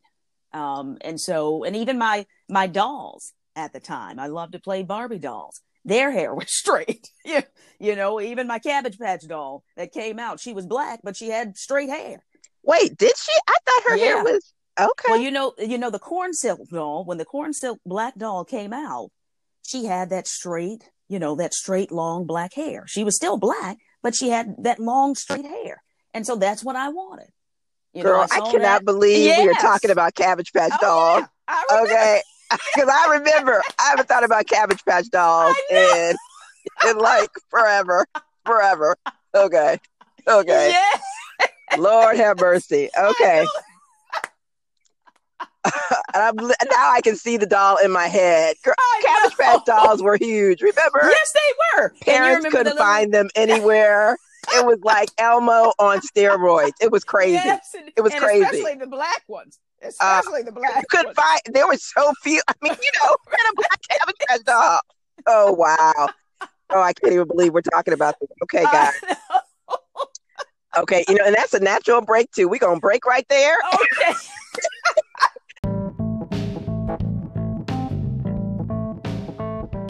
Um, 0.54 0.98
and 1.02 1.20
so, 1.20 1.64
and 1.64 1.76
even 1.76 1.98
my 1.98 2.26
my 2.50 2.68
dolls 2.68 3.34
at 3.56 3.74
the 3.74 3.80
time, 3.80 4.20
I 4.20 4.28
loved 4.28 4.54
to 4.54 4.60
play 4.60 4.84
Barbie 4.84 5.20
dolls. 5.20 5.62
Their 5.84 6.12
hair 6.12 6.34
was 6.34 6.48
straight. 6.50 7.10
you, 7.24 7.44
you 7.80 7.96
know, 7.96 8.20
even 8.22 8.48
my 8.48 8.60
Cabbage 8.60 8.98
Patch 8.98 9.28
doll 9.28 9.64
that 9.78 9.92
came 9.92 10.20
out, 10.20 10.40
she 10.40 10.54
was 10.54 10.66
black, 10.66 11.02
but 11.04 11.16
she 11.16 11.30
had 11.30 11.58
straight 11.58 11.90
hair. 11.90 12.24
Wait, 12.64 12.98
did 12.98 13.14
she? 13.16 13.32
I 13.48 13.58
thought 13.66 13.92
her 13.92 13.98
yeah. 13.98 14.06
hair 14.06 14.24
was 14.24 14.54
okay. 14.80 15.10
Well, 15.10 15.22
you 15.22 15.32
know, 15.32 15.54
you 15.60 15.78
know 15.78 15.92
the 15.92 16.00
corn 16.00 16.34
silk 16.34 16.60
doll. 16.70 17.06
When 17.06 17.18
the 17.18 17.26
corn 17.26 17.54
silk 17.54 17.80
black 17.86 18.16
doll 18.18 18.44
came 18.44 18.74
out, 18.74 19.12
she 19.66 19.86
had 19.86 20.10
that 20.10 20.28
straight, 20.28 20.90
you 21.08 21.20
know, 21.20 21.36
that 21.36 21.54
straight 21.54 21.92
long 21.92 22.26
black 22.26 22.54
hair. 22.54 22.86
She 22.88 23.04
was 23.04 23.16
still 23.16 23.38
black, 23.38 23.78
but 24.02 24.16
she 24.16 24.30
had 24.30 24.56
that 24.60 24.80
long 24.80 25.16
straight 25.16 25.46
hair, 25.46 25.84
and 26.16 26.26
so 26.26 26.38
that's 26.38 26.64
what 26.64 26.78
I 26.78 26.90
wanted. 26.90 27.28
You 27.94 28.04
Girl, 28.04 28.22
know, 28.22 28.28
I, 28.32 28.38
I, 28.38 28.52
cannot 28.52 28.62
that. 28.62 28.86
believe 28.86 29.26
yes. 29.26 29.44
we 29.44 29.50
are 29.50 29.54
talking 29.54 29.92
about 29.92 30.16
Cabbage 30.16 30.54
Patch 30.54 30.72
oh, 30.76 30.78
Dolls. 30.82 31.24
Yeah. 31.48 31.82
Okay, 31.82 32.22
because 32.74 32.90
I 32.90 33.18
remember 33.18 33.62
I 33.80 33.90
haven't 33.90 34.08
thought 34.08 34.24
about 34.24 34.48
Cabbage 34.48 34.84
Patch 34.86 35.10
Dolls 35.10 35.56
in 35.70 36.16
in 36.88 36.98
like 36.98 37.30
forever, 37.50 38.06
forever. 38.46 38.96
Okay, 39.36 39.78
okay. 40.28 40.74
Yeah. 40.74 41.78
Lord 41.78 42.18
have 42.18 42.40
mercy. 42.40 42.90
Okay. 42.98 43.46
and 46.14 46.24
I'm, 46.24 46.36
now 46.36 46.92
I 46.92 47.02
can 47.04 47.16
see 47.16 47.38
the 47.38 47.48
doll 47.48 47.78
in 47.84 47.92
my 47.92 48.06
head. 48.06 48.56
Girl, 48.64 48.76
Cabbage 49.02 49.36
Patch 49.36 49.66
dolls 49.66 50.02
were 50.02 50.16
huge. 50.16 50.62
Remember? 50.62 51.00
Yes, 51.04 51.34
they 51.34 51.82
were. 51.82 51.94
Parents 52.02 52.46
couldn't 52.46 52.66
little... 52.66 52.78
find 52.78 53.12
them 53.12 53.30
anywhere 53.36 54.16
it 54.54 54.66
was 54.66 54.80
like 54.84 55.10
Elmo 55.18 55.74
on 55.80 56.00
steroids. 56.00 56.74
It 56.82 56.92
was 56.92 57.04
crazy. 57.04 57.34
Yes, 57.34 57.76
and, 57.78 57.92
it 57.96 58.02
was 58.02 58.14
crazy. 58.14 58.44
Especially 58.44 58.76
the 58.76 58.88
black 58.88 59.24
ones. 59.28 59.60
Uh, 59.84 59.88
especially 59.88 60.42
uh, 60.42 60.46
the 60.46 60.52
black. 60.52 60.76
You 60.76 60.84
could 60.90 61.06
ones. 61.06 61.16
find. 61.16 61.40
There 61.52 61.68
were 61.68 61.78
so 61.78 62.14
few. 62.24 62.42
I 62.48 62.54
mean, 62.62 62.76
you 62.82 62.92
know, 63.02 63.16
we're 63.28 63.34
in 63.34 63.52
a 63.52 63.56
black 63.56 63.82
cabbage 63.90 64.16
patch 64.28 64.44
doll. 64.44 64.80
Oh 65.28 65.54
wow. 65.54 66.10
Oh, 66.72 66.82
I 66.82 66.94
can't 66.94 67.14
even 67.14 67.28
believe 67.28 67.54
we're 67.54 67.62
talking 67.62 67.94
about 67.94 68.16
this. 68.20 68.30
Okay, 68.44 68.64
guys. 68.64 68.94
Okay, 70.78 71.06
you 71.08 71.16
know, 71.16 71.24
and 71.26 71.34
that's 71.34 71.54
a 71.54 71.60
natural 71.60 72.02
break 72.02 72.30
too. 72.32 72.50
We're 72.50 72.60
gonna 72.60 72.82
break 72.82 73.06
right 73.06 73.26
there. 73.30 73.56
Okay. 73.74 74.14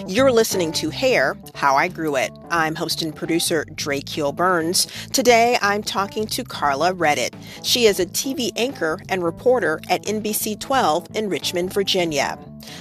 You're 0.08 0.32
listening 0.32 0.72
to 0.74 0.92
Hair, 0.92 1.36
How 1.56 1.76
I 1.76 1.88
Grew 1.88 2.16
It. 2.16 2.32
I'm 2.52 2.76
host 2.76 3.02
and 3.02 3.16
producer 3.16 3.66
Drake 3.74 4.08
Hill 4.08 4.34
Burns. 4.34 4.86
Today 5.12 5.58
I'm 5.64 5.82
talking 5.82 6.28
to 6.28 6.44
Karla 6.44 6.94
Redditte. 6.94 7.34
She 7.64 7.88
is 7.88 8.00
a 8.00 8.06
TV 8.06 8.52
anchor 8.56 9.00
and 9.10 9.24
reporter 9.24 9.82
at 9.90 10.04
NBC 10.04 10.60
12 10.60 11.08
in 11.16 11.28
Richmond, 11.28 11.74
Virginia. 11.74 12.38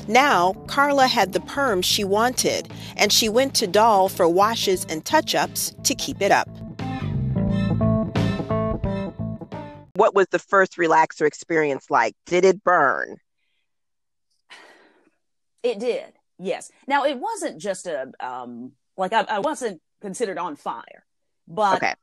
Now, 0.06 0.52
Karla 0.66 1.06
had 1.06 1.32
the 1.32 1.40
perm 1.40 1.80
she 1.80 2.04
wanted, 2.04 2.70
and 2.98 3.10
she 3.10 3.30
went 3.30 3.54
to 3.54 3.66
Doll 3.66 4.10
for 4.10 4.28
washes 4.28 4.84
and 4.90 5.02
touch 5.02 5.34
ups 5.34 5.72
to 5.84 5.94
keep 5.94 6.20
it 6.20 6.30
up. 6.30 6.50
What 9.94 10.14
was 10.14 10.26
the 10.30 10.38
first 10.38 10.76
relaxer 10.76 11.26
experience 11.26 11.90
like? 11.90 12.14
Did 12.26 12.44
it 12.44 12.62
burn? 12.62 13.16
It 15.62 15.78
did. 15.78 16.12
Yes. 16.38 16.70
Now 16.86 17.04
it 17.04 17.18
wasn't 17.18 17.60
just 17.60 17.86
a 17.86 18.10
um 18.20 18.72
like 18.96 19.12
I, 19.12 19.22
I 19.22 19.38
wasn't 19.40 19.80
considered 20.00 20.38
on 20.38 20.56
fire, 20.56 21.04
but 21.48 21.76
okay. 21.76 21.94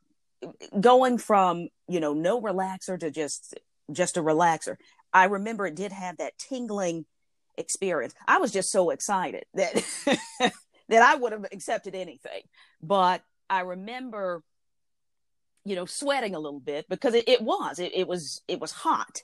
going 0.80 1.18
from 1.18 1.68
you 1.88 2.00
know 2.00 2.14
no 2.14 2.42
relaxer 2.42 3.00
to 3.00 3.12
just 3.12 3.56
just 3.92 4.18
a 4.18 4.22
relaxer. 4.22 4.78
I 5.14 5.26
remember 5.26 5.66
it 5.66 5.76
did 5.76 5.92
have 5.92 6.18
that 6.18 6.38
tingling 6.38 7.06
experience. 7.58 8.14
I 8.28 8.38
was 8.38 8.52
just 8.52 8.72
so 8.72 8.90
excited 8.90 9.46
that 9.54 9.84
that 10.90 11.02
I 11.02 11.16
would 11.16 11.32
have 11.32 11.46
accepted 11.52 11.96
anything. 11.96 12.44
But 12.82 13.24
I 13.50 13.62
remember, 13.62 14.44
you 15.66 15.76
know, 15.76 15.86
sweating 15.86 16.36
a 16.36 16.40
little 16.40 16.60
bit 16.60 16.88
because 16.90 17.14
it, 17.14 17.28
it 17.28 17.42
was 17.42 17.80
it, 17.80 17.92
it 17.94 18.08
was 18.08 18.42
it 18.48 18.60
was 18.60 18.72
hot. 18.72 19.24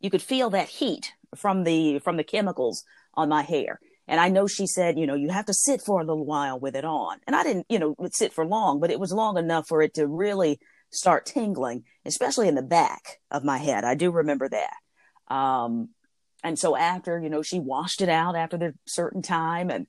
You 0.00 0.10
could 0.10 0.22
feel 0.22 0.50
that 0.50 0.68
heat 0.68 1.12
from 1.34 1.64
the 1.64 1.98
from 2.00 2.16
the 2.16 2.24
chemicals 2.24 2.84
on 3.14 3.28
my 3.28 3.42
hair. 3.42 3.80
And 4.06 4.20
I 4.20 4.28
know 4.28 4.46
she 4.46 4.66
said, 4.66 4.98
you 4.98 5.06
know, 5.06 5.14
you 5.14 5.30
have 5.30 5.46
to 5.46 5.54
sit 5.54 5.80
for 5.80 6.00
a 6.00 6.04
little 6.04 6.26
while 6.26 6.58
with 6.58 6.76
it 6.76 6.84
on. 6.84 7.18
And 7.26 7.34
I 7.34 7.42
didn't, 7.42 7.66
you 7.68 7.78
know, 7.78 7.94
sit 8.12 8.32
for 8.32 8.44
long, 8.44 8.80
but 8.80 8.90
it 8.90 9.00
was 9.00 9.12
long 9.12 9.38
enough 9.38 9.66
for 9.66 9.80
it 9.80 9.94
to 9.94 10.06
really 10.06 10.58
start 10.90 11.26
tingling, 11.26 11.84
especially 12.04 12.48
in 12.48 12.54
the 12.54 12.62
back 12.62 13.20
of 13.30 13.44
my 13.44 13.58
head. 13.58 13.84
I 13.84 13.94
do 13.94 14.10
remember 14.10 14.48
that. 14.48 15.34
Um, 15.34 15.88
and 16.42 16.58
so 16.58 16.76
after, 16.76 17.18
you 17.18 17.30
know, 17.30 17.42
she 17.42 17.58
washed 17.58 18.02
it 18.02 18.10
out 18.10 18.36
after 18.36 18.58
the 18.58 18.74
certain 18.86 19.22
time 19.22 19.70
and, 19.70 19.86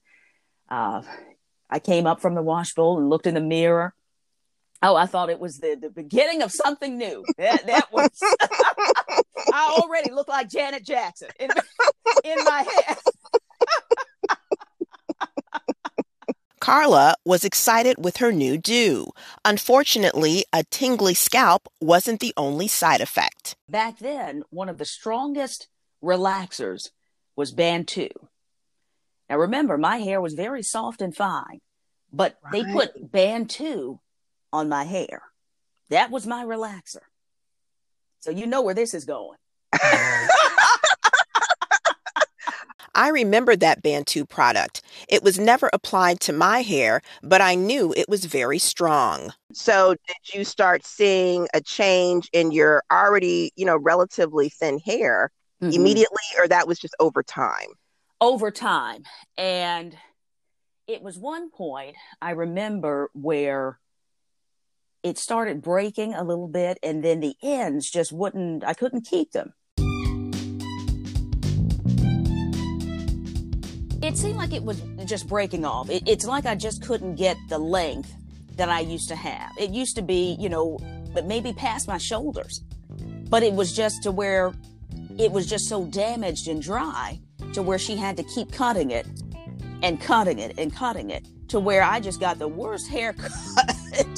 uh, 0.70 1.02
I 1.70 1.80
came 1.80 2.08
up 2.08 2.22
from 2.22 2.36
the 2.36 2.42
wash 2.42 2.74
bowl 2.74 2.98
and 2.98 3.10
looked 3.10 3.28
in 3.28 3.34
the 3.34 3.42
mirror. 3.42 3.94
Oh, 4.82 4.96
I 4.96 5.08
thought 5.08 5.30
it 5.30 5.40
was 5.40 5.58
the, 5.58 5.78
the 5.80 5.90
beginning 5.90 6.42
of 6.42 6.52
something 6.52 6.98
new. 6.98 7.26
That, 7.38 7.66
that 7.66 7.92
was, 7.92 8.10
I 9.52 9.80
already 9.82 10.12
looked 10.12 10.30
like 10.30 10.50
Janet 10.50 10.86
Jackson 10.86 11.30
in, 11.40 11.50
in 12.24 12.44
my 12.44 12.66
head. 12.86 12.98
Karla 16.66 17.14
was 17.24 17.46
excited 17.46 18.04
with 18.04 18.18
her 18.18 18.32
new 18.32 18.58
do. 18.58 19.12
Unfortunately, 19.46 20.46
a 20.52 20.64
tingly 20.64 21.14
scalp 21.14 21.68
wasn't 21.80 22.20
the 22.22 22.34
only 22.36 22.68
side 22.68 23.02
effect. 23.02 23.56
Back 23.70 24.00
then, 24.00 24.42
one 24.50 24.68
of 24.68 24.80
the 24.80 24.84
strongest 24.86 25.68
relaxers 26.04 26.90
was 27.36 27.52
Bantu. 27.52 28.10
Now 29.30 29.38
remember, 29.38 29.78
my 29.78 29.98
hair 29.98 30.20
was 30.20 30.34
very 30.34 30.64
soft 30.64 31.04
and 31.04 31.16
fine, 31.16 31.62
but 32.12 32.40
right. 32.44 32.52
they 32.52 32.74
put 32.74 33.12
Bantu 33.12 34.00
on 34.52 34.68
my 34.68 34.86
hair. 34.86 35.22
That 35.92 36.10
was 36.10 36.26
my 36.26 36.44
relaxer. 36.44 37.06
So 38.22 38.32
you 38.32 38.48
know 38.48 38.64
where 38.64 38.74
this 38.74 38.96
is 38.96 39.06
going. 39.06 39.38
I 42.96 43.10
remembered 43.10 43.60
that 43.60 43.84
Bantu 43.84 44.26
product. 44.26 44.82
It 45.10 45.22
was 45.22 45.38
never 45.38 45.70
applied 45.74 46.22
to 46.22 46.34
my 46.34 46.62
hair, 46.62 47.02
but 47.22 47.42
I 47.42 47.56
knew 47.56 47.94
it 47.96 48.10
was 48.10 48.26
very 48.26 48.58
strong. 48.58 49.34
So, 49.54 49.96
did 50.08 50.34
you 50.34 50.46
start 50.46 50.86
seeing 50.86 51.48
a 51.54 51.62
change 51.62 52.30
in 52.34 52.52
your 52.52 52.84
already, 52.92 53.52
you 53.56 53.66
know, 53.66 53.78
relatively 53.78 54.50
thin 54.50 54.80
hair 54.80 55.32
mm-hmm. 55.62 55.74
immediately, 55.74 56.24
or 56.40 56.48
that 56.48 56.68
was 56.68 56.80
just 56.80 56.96
over 57.00 57.22
time? 57.22 57.68
Over 58.22 58.50
time. 58.50 59.04
And 59.38 59.96
it 60.88 61.02
was 61.02 61.18
one 61.18 61.50
point 61.52 61.96
I 62.22 62.32
remember 62.32 63.10
where 63.14 63.80
it 65.04 65.18
started 65.18 65.62
breaking 65.62 66.14
a 66.16 66.24
little 66.24 66.48
bit, 66.48 66.80
and 66.82 67.04
then 67.04 67.20
the 67.20 67.36
ends 67.44 67.92
just 67.92 68.12
wouldn't, 68.12 68.64
I 68.64 68.74
couldn't 68.74 69.06
keep 69.06 69.32
them. 69.32 69.54
It 74.02 74.18
seemed 74.18 74.38
like 74.38 74.54
it 74.54 74.64
was 74.64 74.82
just 75.06 75.28
breaking 75.28 75.66
off. 75.66 75.90
It, 75.90 76.04
it's 76.08 76.26
like 76.26 76.46
I 76.46 76.56
just 76.56 76.84
couldn't 76.84 77.16
get 77.16 77.38
the 77.50 77.58
length 77.58 78.14
that 78.56 78.70
I 78.70 78.82
used 78.82 79.10
to 79.10 79.16
have. 79.16 79.52
It 79.60 79.72
used 79.72 79.96
to 79.96 80.02
be, 80.02 80.36
you 80.40 80.50
know, 80.50 80.80
but 81.14 81.26
maybe 81.26 81.54
past 81.54 81.88
my 81.88 81.98
shoulders. 81.98 82.62
But 83.30 83.44
it 83.44 83.54
was 83.54 83.74
just 83.74 84.04
to 84.04 84.12
where 84.12 84.54
it 85.18 85.32
was 85.32 85.48
just 85.48 85.68
so 85.68 85.86
damaged 85.86 86.48
and 86.48 86.62
dry 86.62 87.20
to 87.54 87.62
where 87.62 87.80
she 87.80 87.96
had 87.96 88.18
to 88.18 88.24
keep 88.24 88.52
cutting 88.52 88.92
it 88.92 89.08
and 89.82 90.00
cutting 90.00 90.40
it 90.40 90.58
and 90.58 90.74
cutting 90.74 91.10
it 91.10 91.28
to 91.50 91.60
where 91.60 91.84
I 91.84 92.00
just 92.00 92.20
got 92.20 92.40
the 92.40 92.48
worst 92.48 92.88
haircut, 92.88 93.32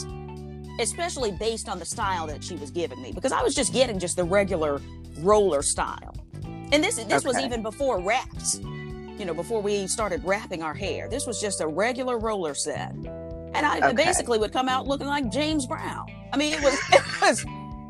especially 0.80 1.32
based 1.32 1.70
on 1.70 1.80
the 1.80 1.86
style 1.86 2.28
that 2.28 2.44
she 2.44 2.56
was 2.56 2.72
giving 2.72 3.02
me 3.02 3.12
because 3.12 3.32
I 3.32 3.42
was 3.42 3.54
just 3.54 3.74
getting 3.74 4.00
just 4.00 4.16
the 4.16 4.24
regular 4.24 4.82
roller 5.20 5.62
style. 5.62 6.16
And 6.72 6.84
this 6.84 6.96
this 6.96 7.26
okay. 7.26 7.28
was 7.28 7.40
even 7.40 7.64
before 7.64 8.00
wraps 8.00 8.60
you 9.18 9.26
know, 9.26 9.34
before 9.34 9.62
we 9.62 9.88
started 9.88 10.24
wrapping 10.24 10.64
our 10.64 10.74
hair. 10.74 11.08
This 11.10 11.26
was 11.26 11.42
just 11.42 11.62
a 11.62 11.68
regular 11.68 12.18
roller 12.18 12.54
set. 12.54 12.92
And 12.92 13.66
I 13.66 13.78
okay. 13.78 13.94
basically 13.94 14.38
would 14.38 14.54
come 14.54 14.70
out 14.70 14.88
looking 14.88 15.08
like 15.08 15.32
James 15.32 15.66
Brown. 15.66 16.06
I 16.32 16.38
mean, 16.38 16.54
it 16.54 16.62
was, 16.62 16.74
it 16.92 17.22
was, 17.22 17.46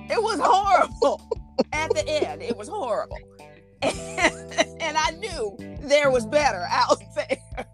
it 0.10 0.22
was 0.22 0.40
horrible. 0.42 1.22
at 1.74 1.94
the 1.94 2.08
end. 2.08 2.42
It 2.42 2.56
was 2.56 2.68
horrible. 2.68 3.18
And, 3.82 3.98
and 4.82 4.98
I 4.98 5.12
knew 5.12 5.58
there 5.82 6.10
was 6.10 6.26
better 6.26 6.66
out 6.70 7.02
there. 7.16 7.66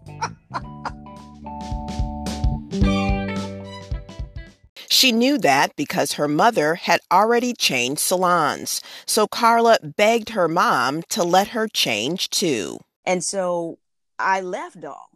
She 4.88 5.12
knew 5.12 5.38
that 5.38 5.76
because 5.76 6.12
her 6.12 6.28
mother 6.28 6.76
had 6.76 7.00
already 7.12 7.52
changed 7.52 8.00
salons. 8.00 8.80
So 9.06 9.26
Karla 9.26 9.78
begged 9.82 10.30
her 10.30 10.48
mom 10.48 11.02
to 11.10 11.22
let 11.22 11.48
her 11.48 11.68
change 11.68 12.30
too. 12.30 12.78
And 13.04 13.22
so 13.22 13.78
I 14.18 14.40
left 14.40 14.80
doll. 14.80 15.10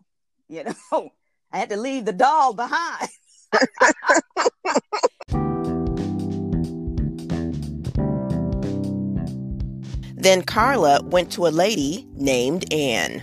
You 0.49 0.65
know, 0.65 1.11
I 1.53 1.59
had 1.59 1.71
to 1.71 1.77
leave 1.77 2.05
the 2.05 2.13
doll 2.13 2.53
behind. 2.55 3.09
then 10.17 10.43
Karla 10.43 11.03
went 11.05 11.33
to 11.33 11.47
a 11.47 11.49
lady 11.49 12.07
named 12.15 12.71
Anne. 12.73 13.23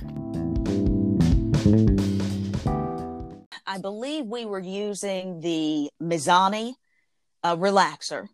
I 3.67 3.77
believe 3.77 4.25
we 4.25 4.45
were 4.45 4.59
using 4.59 5.41
the 5.41 5.89
Mizani 6.01 6.73
uh, 7.43 7.55
relaxer. 7.55 8.27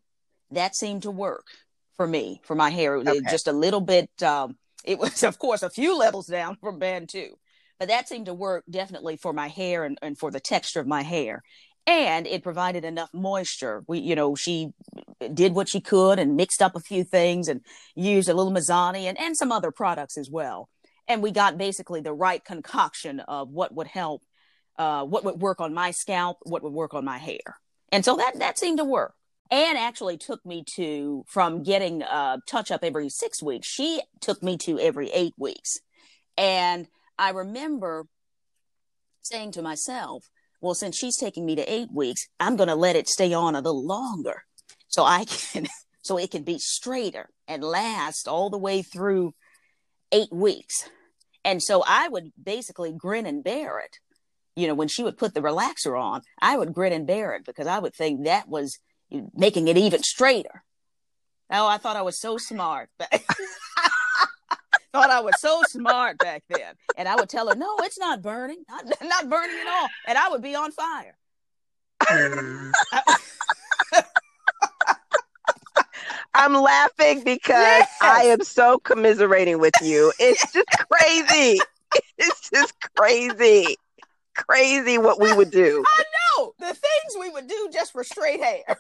That 0.52 0.76
seemed 0.76 1.04
to 1.04 1.12
work 1.12 1.48
for 1.96 2.08
me, 2.08 2.42
for 2.44 2.56
my 2.56 2.70
hair. 2.70 2.96
Okay. 2.98 3.20
Just 3.30 3.48
a 3.48 3.52
little 3.52 3.82
bit. 3.82 4.10
Um, 4.22 4.58
it 4.84 5.00
was, 5.00 5.24
of 5.24 5.40
course, 5.40 5.64
a 5.64 5.70
few 5.70 5.98
levels 5.98 6.28
down 6.28 6.58
from 6.60 6.80
Bantu, 6.80 7.36
but 7.80 7.90
that 7.90 8.08
seemed 8.08 8.28
to 8.28 8.34
work 8.34 8.64
definitely 8.70 9.18
for 9.18 9.34
my 9.34 9.48
hair 9.48 9.84
and, 9.84 9.98
and 10.02 10.18
for 10.18 10.32
the 10.32 10.40
texture 10.40 10.80
of 10.80 10.88
my 10.88 11.02
hair. 11.02 11.44
And 11.88 12.28
it 12.28 12.44
provided 12.44 12.86
enough 12.86 13.10
moisture. 13.12 13.84
We, 13.88 14.00
you 14.00 14.16
know, 14.16 14.36
she 14.36 14.70
did 15.34 15.56
what 15.56 15.68
she 15.68 15.82
could 15.82 16.20
and 16.20 16.36
mixed 16.36 16.62
up 16.62 16.76
a 16.76 16.80
few 16.80 17.04
things 17.04 17.48
and 17.48 17.62
used 17.96 18.30
a 18.30 18.36
little 18.36 18.52
Mizani 18.52 19.06
and, 19.06 19.20
and 19.20 19.36
some 19.36 19.52
other 19.52 19.72
products 19.72 20.16
as 20.16 20.30
well. 20.30 20.70
And 21.08 21.24
we 21.24 21.32
got 21.32 21.58
basically 21.58 22.02
the 22.02 22.14
right 22.14 22.44
concoction 22.44 23.20
of 23.22 23.50
what 23.50 23.74
would 23.74 23.88
help, 23.88 24.22
uh, 24.78 25.04
what 25.04 25.24
would 25.24 25.42
work 25.42 25.60
on 25.60 25.74
my 25.74 25.90
scalp, 25.90 26.38
what 26.44 26.62
would 26.62 26.74
work 26.74 26.94
on 26.94 27.04
my 27.04 27.18
hair. 27.18 27.60
And 27.92 28.06
so 28.06 28.16
that, 28.18 28.38
that 28.40 28.60
seemed 28.60 28.78
to 28.78 28.86
work. 28.86 29.16
Anne 29.52 29.76
actually 29.76 30.18
took 30.18 30.46
me 30.46 30.64
to 30.76 31.26
from 31.28 31.62
getting 31.62 32.02
touch 32.48 32.72
up 32.72 32.84
every 32.84 33.10
six 33.10 33.44
weeks. 33.44 33.68
She 33.68 34.02
took 34.22 34.42
me 34.42 34.58
to 34.60 34.80
every 34.80 35.12
eight 35.12 35.34
weeks. 35.38 35.78
And 36.38 36.88
I 37.20 37.32
remember 37.32 38.06
saying 39.22 39.52
to 39.52 39.62
myself, 39.62 40.24
well, 40.62 40.74
since 40.74 40.98
she's 40.98 41.18
taking 41.18 41.46
me 41.46 41.56
to 41.56 41.72
eight 41.72 41.90
weeks, 41.92 42.28
I'm 42.40 42.56
going 42.56 42.70
to 42.70 42.76
let 42.76 42.96
it 42.96 43.10
stay 43.10 43.34
on 43.34 43.56
a 43.56 43.60
little 43.60 43.86
longer 43.86 44.44
so 44.88 45.04
I 45.04 45.26
can, 45.26 45.68
so 46.02 46.18
it 46.18 46.32
can 46.32 46.44
be 46.44 46.58
straighter 46.58 47.30
and 47.48 47.64
last 47.64 48.28
all 48.28 48.50
the 48.50 48.58
way 48.58 48.82
through 48.82 49.34
eight 50.12 50.32
weeks. 50.32 50.90
And 51.44 51.62
so 51.62 51.84
I 51.86 52.08
would 52.08 52.32
basically 52.42 52.94
grin 52.94 53.26
and 53.26 53.44
bear 53.44 53.80
it. 53.80 53.98
You 54.56 54.68
know, 54.68 54.76
when 54.76 54.88
she 54.88 55.04
would 55.04 55.18
put 55.18 55.34
the 55.34 55.42
relaxer 55.42 56.00
on, 56.00 56.22
I 56.42 56.58
would 56.58 56.74
grin 56.74 56.94
and 56.94 57.08
bear 57.08 57.34
it 57.34 57.46
because 57.46 57.68
I 57.68 57.80
would 57.80 57.96
think 57.96 58.26
that 58.26 58.48
was 58.48 58.78
making 59.36 59.68
it 59.68 59.78
even 59.78 60.04
straighter. 60.04 60.64
Oh, 61.52 61.68
I 61.68 61.78
thought 61.78 61.98
I 61.98 62.02
was 62.02 62.18
so 62.18 62.38
smart. 62.38 62.90
thought 64.94 65.10
I 65.10 65.22
was 65.22 65.34
so 65.40 65.62
smart 65.68 66.18
back 66.18 66.44
then. 66.50 66.76
And 66.98 67.08
I 67.08 67.16
would 67.16 67.30
tell 67.30 67.48
her, 67.48 67.56
no, 67.56 67.78
it's 67.80 67.98
not 67.98 68.22
burning, 68.22 68.64
not, 68.70 68.86
not 69.04 69.30
burning 69.30 69.58
at 69.60 69.68
all. 69.68 69.88
And 70.08 70.18
I 70.18 70.30
would 70.30 70.42
be 70.42 70.56
on 70.56 70.72
fire. 70.72 71.18
I'm 76.34 76.54
laughing 76.54 77.24
because 77.24 77.50
yes. 77.50 77.98
I 78.02 78.24
am 78.24 78.42
so 78.42 78.80
commiserating 78.80 79.60
with 79.60 79.74
you. 79.82 80.12
It's 80.18 80.52
just 80.52 80.68
crazy. 80.90 81.60
It's 82.18 82.50
just 82.50 82.74
crazy. 82.98 83.78
Crazy 84.36 84.98
what 84.98 85.20
we 85.20 85.34
would 85.34 85.52
do. 85.52 85.84
I 85.86 86.04
know 86.40 86.54
the 86.60 86.74
things 86.74 87.18
we 87.20 87.30
would 87.30 87.48
do 87.48 87.70
just 87.72 87.92
for 87.92 88.04
straight 88.04 88.42
hair. 88.42 88.78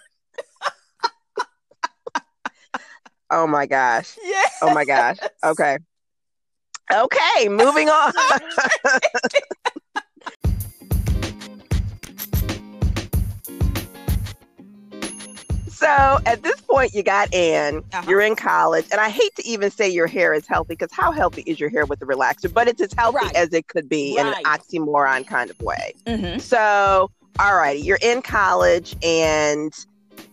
Oh 3.29 3.47
my 3.47 3.65
gosh. 3.65 4.17
Yes. 4.23 4.57
Oh 4.61 4.73
my 4.73 4.85
gosh. 4.85 5.17
Okay. 5.43 5.77
Okay, 6.93 7.47
moving 7.47 7.89
on. 7.89 8.11
so 15.69 16.19
at 16.25 16.43
this 16.43 16.59
point, 16.61 16.93
you 16.93 17.01
got 17.01 17.33
Anne, 17.33 17.77
uh-huh. 17.93 18.05
you're 18.09 18.19
in 18.21 18.35
college, 18.35 18.85
and 18.91 18.99
I 18.99 19.09
hate 19.09 19.33
to 19.37 19.47
even 19.47 19.71
say 19.71 19.89
your 19.89 20.07
hair 20.07 20.33
is 20.33 20.45
healthy 20.45 20.73
because 20.73 20.91
how 20.91 21.11
healthy 21.11 21.43
is 21.47 21.59
your 21.59 21.69
hair 21.69 21.85
with 21.85 21.99
the 21.99 22.05
relaxer? 22.05 22.53
But 22.53 22.67
it's 22.67 22.81
as 22.81 22.91
healthy 22.93 23.25
right. 23.25 23.35
as 23.35 23.53
it 23.53 23.67
could 23.67 23.87
be 23.87 24.17
right. 24.17 24.27
in 24.27 24.33
an 24.33 24.43
oxymoron 24.43 25.25
kind 25.25 25.49
of 25.49 25.59
way. 25.61 25.93
Mm-hmm. 26.05 26.39
So, 26.39 27.09
all 27.39 27.55
righty, 27.55 27.79
you're 27.79 27.99
in 28.01 28.21
college, 28.21 28.97
and 29.01 29.73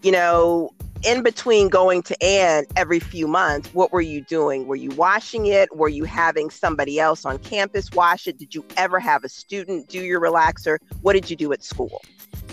you 0.03 0.13
know, 0.13 0.71
in 1.05 1.23
between 1.23 1.69
going 1.69 2.03
to 2.03 2.23
Anne 2.23 2.65
every 2.77 2.99
few 3.01 3.29
months, 3.29 3.73
what 3.73 3.93
were 3.93 4.01
you 4.01 4.21
doing? 4.23 4.67
Were 4.67 4.77
you 4.77 4.91
washing 4.91 5.47
it? 5.47 5.75
Were 5.75 5.89
you 5.89 6.05
having 6.05 6.51
somebody 6.51 6.99
else 6.99 7.25
on 7.25 7.39
campus 7.39 7.91
wash 7.93 8.27
it? 8.27 8.39
Did 8.39 8.55
you 8.55 8.65
ever 8.77 8.99
have 8.99 9.25
a 9.25 9.29
student 9.29 9.89
do 9.89 10.01
your 10.01 10.21
relaxer? 10.21 10.79
What 11.03 11.13
did 11.13 11.31
you 11.31 11.37
do 11.37 11.53
at 11.53 11.63
school? 11.63 12.03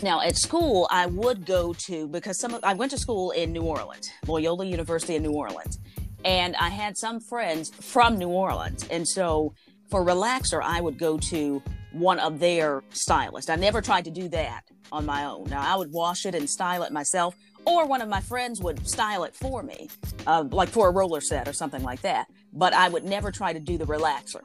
Now, 0.04 0.22
at 0.22 0.36
school, 0.36 0.88
I 0.92 1.08
would 1.08 1.46
go 1.46 1.74
to 1.74 2.08
because 2.08 2.40
some 2.40 2.54
of, 2.54 2.64
I 2.64 2.74
went 2.74 2.92
to 2.92 2.98
school 2.98 3.32
in 3.32 3.52
New 3.52 3.64
Orleans, 3.64 4.12
Loyola 4.28 4.66
University 4.66 5.16
in 5.16 5.24
New 5.24 5.32
Orleans, 5.32 5.80
and 6.24 6.56
I 6.58 6.70
had 6.70 6.98
some 6.98 7.20
friends 7.20 7.70
from 7.70 8.18
New 8.18 8.30
Orleans, 8.30 8.88
and 8.90 9.08
so 9.08 9.54
for 9.90 10.04
relaxer, 10.04 10.62
I 10.62 10.82
would 10.82 10.98
go 10.98 11.18
to 11.18 11.62
one 11.96 12.20
of 12.20 12.40
their 12.40 12.84
stylists. 12.92 13.50
I 13.50 13.56
never 13.56 13.82
tried 13.82 14.06
to 14.06 14.12
do 14.12 14.28
that 14.30 14.64
on 14.92 15.06
my 15.06 15.26
own. 15.26 15.46
Now, 15.50 15.62
I 15.62 15.76
would 15.78 15.92
wash 15.92 16.26
it 16.26 16.36
and 16.36 16.50
style 16.50 16.84
it 16.84 16.92
myself, 16.92 17.36
or 17.66 17.88
one 17.88 18.02
of 18.02 18.10
my 18.10 18.22
friends 18.22 18.62
would 18.62 18.88
style 18.88 19.24
it 19.24 19.36
for 19.36 19.64
me, 19.64 19.90
uh, 20.28 20.46
like 20.52 20.70
for 20.70 20.88
a 20.88 20.92
roller 20.92 21.22
set 21.22 21.48
or 21.48 21.54
something 21.54 21.84
like 21.84 22.02
that. 22.02 22.28
But 22.54 22.74
I 22.74 22.90
would 22.90 23.04
never 23.04 23.32
try 23.32 23.54
to 23.54 23.60
do 23.60 23.78
the 23.78 23.86
relaxer 23.86 24.42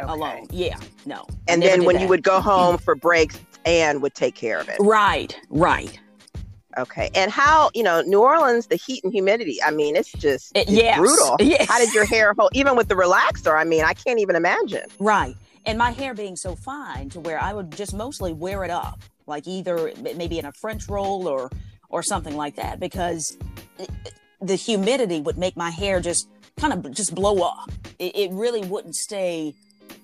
okay. 0.00 0.12
alone. 0.12 0.46
Yeah, 0.50 0.78
no. 1.04 1.26
And 1.48 1.62
then 1.62 1.84
when 1.84 1.96
that. 1.96 2.02
you 2.02 2.08
would 2.08 2.22
go 2.22 2.40
home 2.42 2.78
for 2.78 2.94
breaks, 2.94 3.38
Anne 3.64 4.00
would 4.00 4.14
take 4.14 4.34
care 4.34 4.58
of 4.58 4.68
it. 4.68 4.76
Right, 4.80 5.38
right. 5.48 5.98
Okay. 6.78 7.10
And 7.14 7.30
how, 7.30 7.70
you 7.74 7.82
know, 7.82 8.02
New 8.02 8.20
Orleans, 8.20 8.66
the 8.66 8.76
heat 8.76 9.02
and 9.02 9.12
humidity, 9.12 9.62
I 9.62 9.70
mean, 9.70 9.96
it's 9.96 10.12
just 10.12 10.52
it's 10.54 10.70
yes. 10.70 10.98
brutal. 10.98 11.36
Yes. 11.46 11.66
How 11.68 11.78
did 11.78 11.94
your 11.94 12.04
hair 12.04 12.34
hold? 12.38 12.50
Even 12.52 12.76
with 12.76 12.88
the 12.88 12.94
relaxer, 12.94 13.58
I 13.58 13.64
mean, 13.64 13.84
I 13.84 13.94
can't 13.94 14.18
even 14.18 14.36
imagine. 14.36 14.82
Right. 14.98 15.34
And 15.66 15.76
my 15.76 15.90
hair 15.90 16.14
being 16.14 16.36
so 16.36 16.54
fine 16.54 17.10
to 17.10 17.20
where 17.20 17.42
I 17.42 17.52
would 17.52 17.72
just 17.72 17.92
mostly 17.92 18.32
wear 18.32 18.62
it 18.64 18.70
up, 18.70 19.02
like 19.26 19.48
either 19.48 19.92
maybe 20.00 20.38
in 20.38 20.44
a 20.44 20.52
French 20.52 20.88
roll 20.88 21.26
or 21.28 21.50
or 21.88 22.02
something 22.02 22.36
like 22.36 22.56
that 22.56 22.80
because 22.80 23.36
it, 23.78 23.90
the 24.40 24.54
humidity 24.54 25.20
would 25.20 25.38
make 25.38 25.56
my 25.56 25.70
hair 25.70 26.00
just 26.00 26.28
kind 26.56 26.72
of 26.72 26.90
just 26.92 27.14
blow 27.14 27.42
up. 27.42 27.70
It, 27.98 28.16
it, 28.16 28.30
really 28.32 28.66
wouldn't 28.66 28.96
stay 28.96 29.54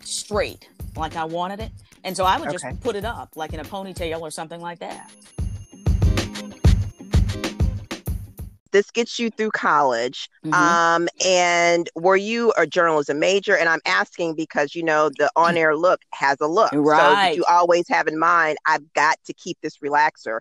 straight 0.01 0.69
like 0.97 1.17
I 1.17 1.25
wanted 1.25 1.61
it. 1.61 1.71
And 2.05 2.17
so 2.17 2.25
I 2.25 2.39
would 2.39 2.51
just 2.51 2.65
put 2.81 2.97
it 2.97 3.05
up 3.05 3.37
like 3.37 3.53
in 3.53 3.61
a 3.61 3.65
ponytail 3.65 4.21
or 4.21 4.31
something 4.31 4.61
like 4.61 4.81
that. 4.81 5.11
This 8.73 8.91
gets 8.91 9.19
you 9.19 9.31
through 9.31 9.51
college. 9.53 10.29
Mm-hmm. 10.45 10.55
Um, 10.55 11.09
and 11.25 11.89
were 11.95 12.17
you 12.17 12.53
a 12.57 12.67
journalism 12.67 13.19
major? 13.19 13.57
And 13.57 13.69
I'm 13.69 13.81
asking 13.87 14.35
because, 14.35 14.75
you 14.75 14.83
know, 14.83 15.11
the 15.11 15.31
on 15.37 15.57
air 15.57 15.77
look 15.77 16.01
has 16.13 16.39
a 16.41 16.47
look. 16.47 16.73
Right. 16.73 16.99
So 16.99 17.29
did 17.29 17.37
you 17.37 17.45
always 17.49 17.89
have 17.89 18.09
in 18.09 18.19
mind, 18.19 18.59
I've 18.67 18.93
got 18.95 19.19
to 19.27 19.33
keep 19.35 19.59
this 19.63 19.79
relaxer 19.79 20.41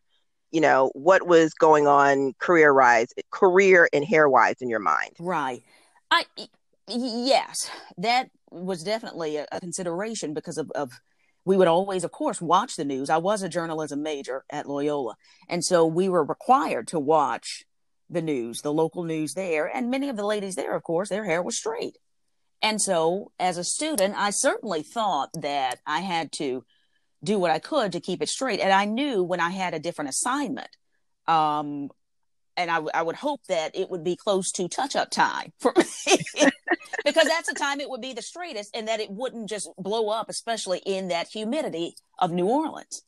you 0.52 0.62
know, 0.62 0.91
what 0.94 1.26
was 1.26 1.54
going 1.54 1.88
on 1.88 2.34
career 2.39 2.74
wise, 2.74 3.08
career 3.32 3.89
and 3.94 4.04
hair 4.06 4.30
wise 4.30 4.56
in 4.62 4.70
your 4.70 4.80
mind? 4.80 5.12
Right. 5.17 5.63
I, 6.12 6.26
yes, 6.88 7.70
that 7.98 8.30
was 8.52 8.84
definitely 8.84 9.38
a, 9.38 9.48
a 9.52 9.60
consideration 9.60 10.34
because 10.34 10.58
of, 10.58 10.70
of, 10.72 10.91
we 11.46 11.58
would 11.58 11.70
always, 11.70 12.04
of 12.04 12.12
course, 12.12 12.39
watch 12.39 12.76
the 12.76 12.86
news. 12.86 13.10
I 13.10 13.17
was 13.17 13.41
a 13.41 13.50
journalism 13.50 14.04
major 14.04 14.44
at 14.52 14.67
Loyola. 14.67 15.15
And 15.50 15.63
so 15.63 15.86
we 15.86 16.08
were 16.08 16.24
required 16.24 16.88
to 16.89 17.00
watch 17.00 17.63
the 18.12 18.21
news, 18.21 18.62
the 18.62 18.74
local 18.74 19.04
news 19.04 19.34
there. 19.34 19.65
And 19.65 19.89
many 19.89 20.10
of 20.10 20.17
the 20.17 20.26
ladies 20.26 20.56
there, 20.56 20.76
of 20.76 20.84
course, 20.84 21.10
their 21.10 21.26
hair 21.26 21.41
was 21.41 21.58
straight. 21.58 21.97
And 22.62 22.82
so 22.82 23.32
as 23.39 23.58
a 23.58 23.63
student, 23.63 24.15
I 24.17 24.30
certainly 24.30 24.84
thought 24.84 25.30
that 25.34 25.80
I 25.86 26.02
had 26.02 26.32
to 26.34 26.63
do 27.24 27.39
what 27.39 27.52
I 27.52 27.60
could 27.60 27.91
to 27.93 28.00
keep 28.00 28.21
it 28.21 28.30
straight. 28.30 28.60
And 28.60 28.71
I 28.71 28.86
knew 28.86 29.24
when 29.24 29.39
I 29.39 29.50
had 29.50 29.74
a 29.74 29.80
different 29.80 30.10
assignment, 30.10 30.69
um, 31.28 31.89
and 32.58 32.69
I, 32.69 32.76
w- 32.76 32.91
I 32.93 33.02
would 33.02 33.15
hope 33.15 33.41
that 33.47 33.76
it 33.76 33.89
would 33.89 34.04
be 34.04 34.15
close 34.15 34.52
to 34.54 34.67
touch 34.67 34.95
up 34.95 35.10
time 35.10 35.54
for 35.60 35.74
me 35.76 35.84
because 37.06 37.28
that's 37.28 37.47
the 37.47 37.56
time 37.58 37.80
it 37.80 37.89
would 37.89 38.02
be 38.02 38.13
the 38.13 38.21
straightest 38.21 38.76
and 38.76 38.88
that 38.88 39.00
it 39.00 39.10
wouldn't 39.10 39.50
just 39.50 39.69
blow 39.78 40.10
up, 40.10 40.30
especially 40.30 40.80
in 40.80 41.08
that 41.08 41.30
humidity 41.30 41.95
of 42.19 42.32
New 42.32 42.45
Orleans. 42.45 43.04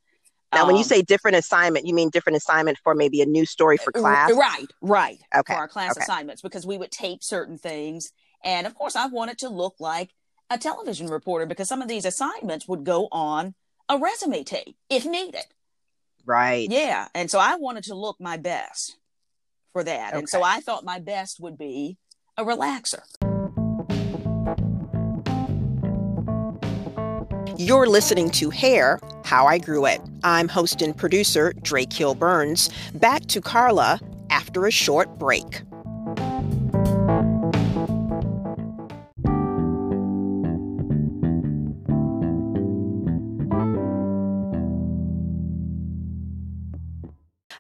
Now, 0.54 0.62
um, 0.62 0.68
when 0.68 0.76
you 0.76 0.82
um, 0.82 0.88
say 0.88 1.02
different 1.02 1.38
assignment, 1.38 1.86
you 1.86 1.94
mean 1.94 2.10
different 2.10 2.38
assignment 2.38 2.78
for 2.84 2.94
maybe 2.96 3.22
a 3.22 3.26
new 3.26 3.46
story 3.46 3.78
for 3.78 3.92
class? 3.92 4.32
Right, 4.32 4.68
right. 4.82 5.20
Okay. 5.36 5.54
For 5.54 5.58
our 5.58 5.68
class 5.68 5.92
okay. 5.92 6.04
assignments, 6.04 6.42
because 6.42 6.66
we 6.66 6.78
would 6.78 6.92
tape 6.92 7.24
certain 7.24 7.58
things. 7.58 8.12
And 8.44 8.68
of 8.68 8.76
course, 8.76 8.96
I 8.96 9.08
wanted 9.08 9.38
to 9.40 9.50
look 9.50 9.76
like 9.80 10.12
a 10.50 10.58
television 10.58 11.08
reporter 11.08 11.46
because 11.46 11.68
some 11.68 11.82
of 11.82 11.88
these 11.88 12.06
assignments 12.06 12.68
would 12.68 12.84
go 12.84 13.08
on 13.12 13.56
a 13.90 13.98
resume 13.98 14.44
tape 14.44 14.76
if 14.90 15.06
needed. 15.06 15.46
Right. 16.26 16.70
Yeah. 16.70 17.08
And 17.14 17.30
so 17.30 17.40
I 17.40 17.56
wanted 17.56 17.84
to 17.86 17.96
look 17.96 18.18
my 18.20 18.38
best 18.38 18.98
for 19.72 19.84
that. 19.84 20.10
Okay. 20.10 20.20
And 20.20 20.30
so 20.30 20.44
I 20.44 20.62
thought 20.62 20.86
my 20.86 21.00
best 21.00 21.40
would 21.40 21.58
be 21.58 21.98
a 22.38 22.46
relaxer. 22.46 23.02
You're 27.58 27.86
listening 27.86 28.32
to 28.32 28.50
Hair, 28.50 29.00
How 29.26 29.46
I 29.46 29.60
Grew 29.60 29.86
It. 29.86 30.02
I'm 30.24 30.48
host 30.48 30.82
and 30.82 30.98
producer 30.98 31.54
Drake 31.62 31.94
Hill 31.94 32.16
Burns. 32.16 32.72
Back 32.96 33.28
to 33.28 33.42
Karla 33.42 34.00
after 34.32 34.66
a 34.66 34.72
short 34.72 35.20
break. 35.20 35.62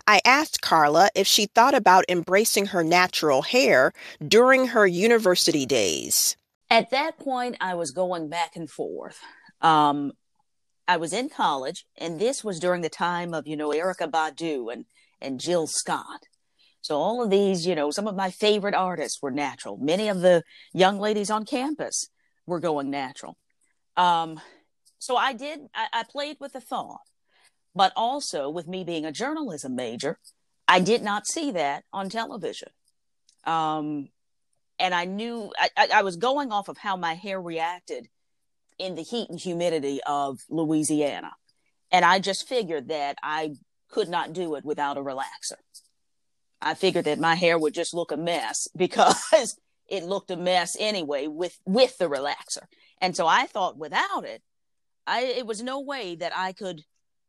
I 0.08 0.21
asked 0.25 0.62
Karla 0.62 1.10
if 1.13 1.27
she 1.27 1.45
thought 1.45 1.75
about 1.75 2.06
embracing 2.10 2.67
her 2.67 2.84
natural 2.84 3.43
hair 3.43 3.93
during 4.27 4.67
her 4.69 4.88
university 4.88 5.67
days. 5.67 6.36
At 6.71 6.89
that 6.89 7.19
point, 7.19 7.58
I 7.62 7.75
was 7.75 7.91
going 7.91 8.29
back 8.29 8.56
and 8.56 8.67
forth. 8.67 9.21
Um, 9.63 10.12
I 10.88 10.97
was 10.97 11.13
in 11.13 11.30
college, 11.30 11.86
and 11.97 12.19
this 12.19 12.43
was 12.43 12.60
during 12.60 12.82
the 12.82 12.89
time 12.89 13.34
of, 13.34 13.47
you 13.47 13.56
know, 13.56 13.69
Erykah 13.69 14.12
Badu 14.12 14.71
and, 14.71 14.86
and 15.21 15.39
Jill 15.39 15.65
Scott. 15.65 16.28
So 16.82 16.97
all 16.97 17.23
of 17.23 17.30
these, 17.30 17.65
you 17.65 17.76
know, 17.76 17.89
some 17.91 18.08
of 18.08 18.15
my 18.15 18.30
favorite 18.30 18.76
artists 18.76 19.21
were 19.21 19.32
natural. 19.32 19.78
Many 19.78 20.10
of 20.10 20.19
the 20.19 20.43
young 20.73 20.99
ladies 20.99 21.30
on 21.30 21.45
campus 21.45 22.10
were 22.45 22.60
going 22.60 22.89
natural. 22.89 23.38
Um, 23.95 24.41
so 24.99 25.15
I 25.15 25.32
did, 25.32 25.62
I, 25.73 25.88
I 25.93 26.04
played 26.04 26.38
with 26.41 26.52
the 26.52 26.60
thought, 26.60 26.99
but 27.73 27.93
also 27.95 28.49
with 28.49 28.67
me 28.67 28.84
being 28.84 29.06
a 29.06 29.13
journalism 29.13 29.76
major, 29.76 30.19
I 30.67 30.82
did 30.82 31.02
not 31.02 31.26
see 31.26 31.52
that 31.52 31.86
on 31.93 32.10
television. 32.10 32.69
Um, 33.45 34.10
and 34.78 34.93
I 34.93 35.06
knew 35.06 35.54
I, 35.58 35.88
I 35.93 36.02
was 36.04 36.17
going 36.17 36.52
off 36.52 36.67
of 36.67 36.78
how 36.78 36.97
my 36.97 37.13
hair 37.13 37.41
reacted 37.41 38.10
in 38.78 38.96
the 38.96 39.02
heat 39.02 39.30
and 39.30 39.40
humidity 39.40 40.00
of 40.06 40.40
Louisiana. 40.50 41.32
And 41.92 42.04
I 42.04 42.20
just 42.20 42.48
figured 42.48 42.90
that 42.90 43.18
I 43.22 43.56
could 43.90 44.10
not 44.10 44.34
do 44.34 44.56
it 44.56 44.66
without 44.66 44.98
a 44.98 45.02
relaxer. 45.02 45.60
I 46.62 46.74
figured 46.74 47.06
that 47.06 47.20
my 47.20 47.36
hair 47.36 47.58
would 47.60 47.74
just 47.74 47.94
look 47.94 48.12
a 48.12 48.18
mess 48.18 48.68
because 48.76 49.58
it 49.88 50.04
looked 50.04 50.32
a 50.32 50.38
mess 50.38 50.76
anyway 50.80 51.28
with 51.28 51.60
with 51.66 51.98
the 51.98 52.10
relaxer. 52.10 52.66
And 53.02 53.16
so 53.16 53.28
I 53.28 53.46
thought 53.46 53.78
without 53.78 54.26
it, 54.26 54.42
I 55.06 55.24
it 55.24 55.46
was 55.46 55.62
no 55.62 55.82
way 55.82 56.16
that 56.16 56.32
I 56.36 56.54
could 56.54 56.84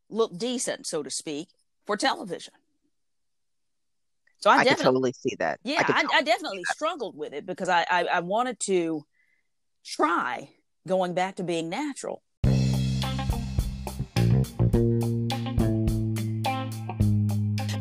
look 0.08 0.36
decent, 0.38 0.86
so 0.86 1.02
to 1.02 1.10
speak, 1.10 1.48
for 1.86 1.96
television. 1.96 2.54
So 4.38 4.50
I, 4.50 4.58
I 4.58 4.64
could 4.64 4.78
totally 4.78 5.12
see 5.12 5.36
that. 5.38 5.58
Yeah, 5.64 5.82
I, 5.88 6.04
I, 6.12 6.18
I 6.18 6.22
definitely 6.22 6.62
struggled 6.70 7.16
with 7.16 7.32
it 7.32 7.46
because 7.46 7.68
I, 7.70 7.86
I, 7.90 8.04
I 8.04 8.20
wanted 8.20 8.60
to 8.60 9.04
try 9.84 10.50
going 10.86 11.14
back 11.14 11.36
to 11.36 11.42
being 11.42 11.68
natural. 11.68 12.22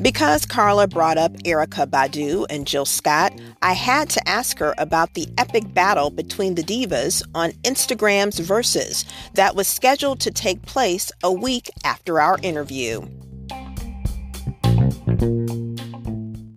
Because 0.01 0.45
Karla 0.45 0.87
brought 0.87 1.17
up 1.17 1.31
Erykah 1.43 1.87
Badu 1.87 2.45
and 2.49 2.67
Jill 2.67 2.85
Scott, 2.85 3.33
I 3.61 3.71
had 3.71 4.09
to 4.11 4.27
ask 4.27 4.59
her 4.59 4.73
about 4.77 5.13
the 5.13 5.27
epic 5.37 5.73
battle 5.73 6.09
between 6.09 6.55
the 6.55 6.61
divas 6.61 7.23
on 7.33 7.51
Instagram's 7.63 8.39
Verzuz 8.39 9.05
that 9.35 9.55
was 9.55 9.67
scheduled 9.67 10.19
to 10.21 10.31
take 10.31 10.61
place 10.63 11.09
a 11.23 11.31
week 11.31 11.69
after 11.85 12.19
our 12.19 12.37
interview. 12.43 13.01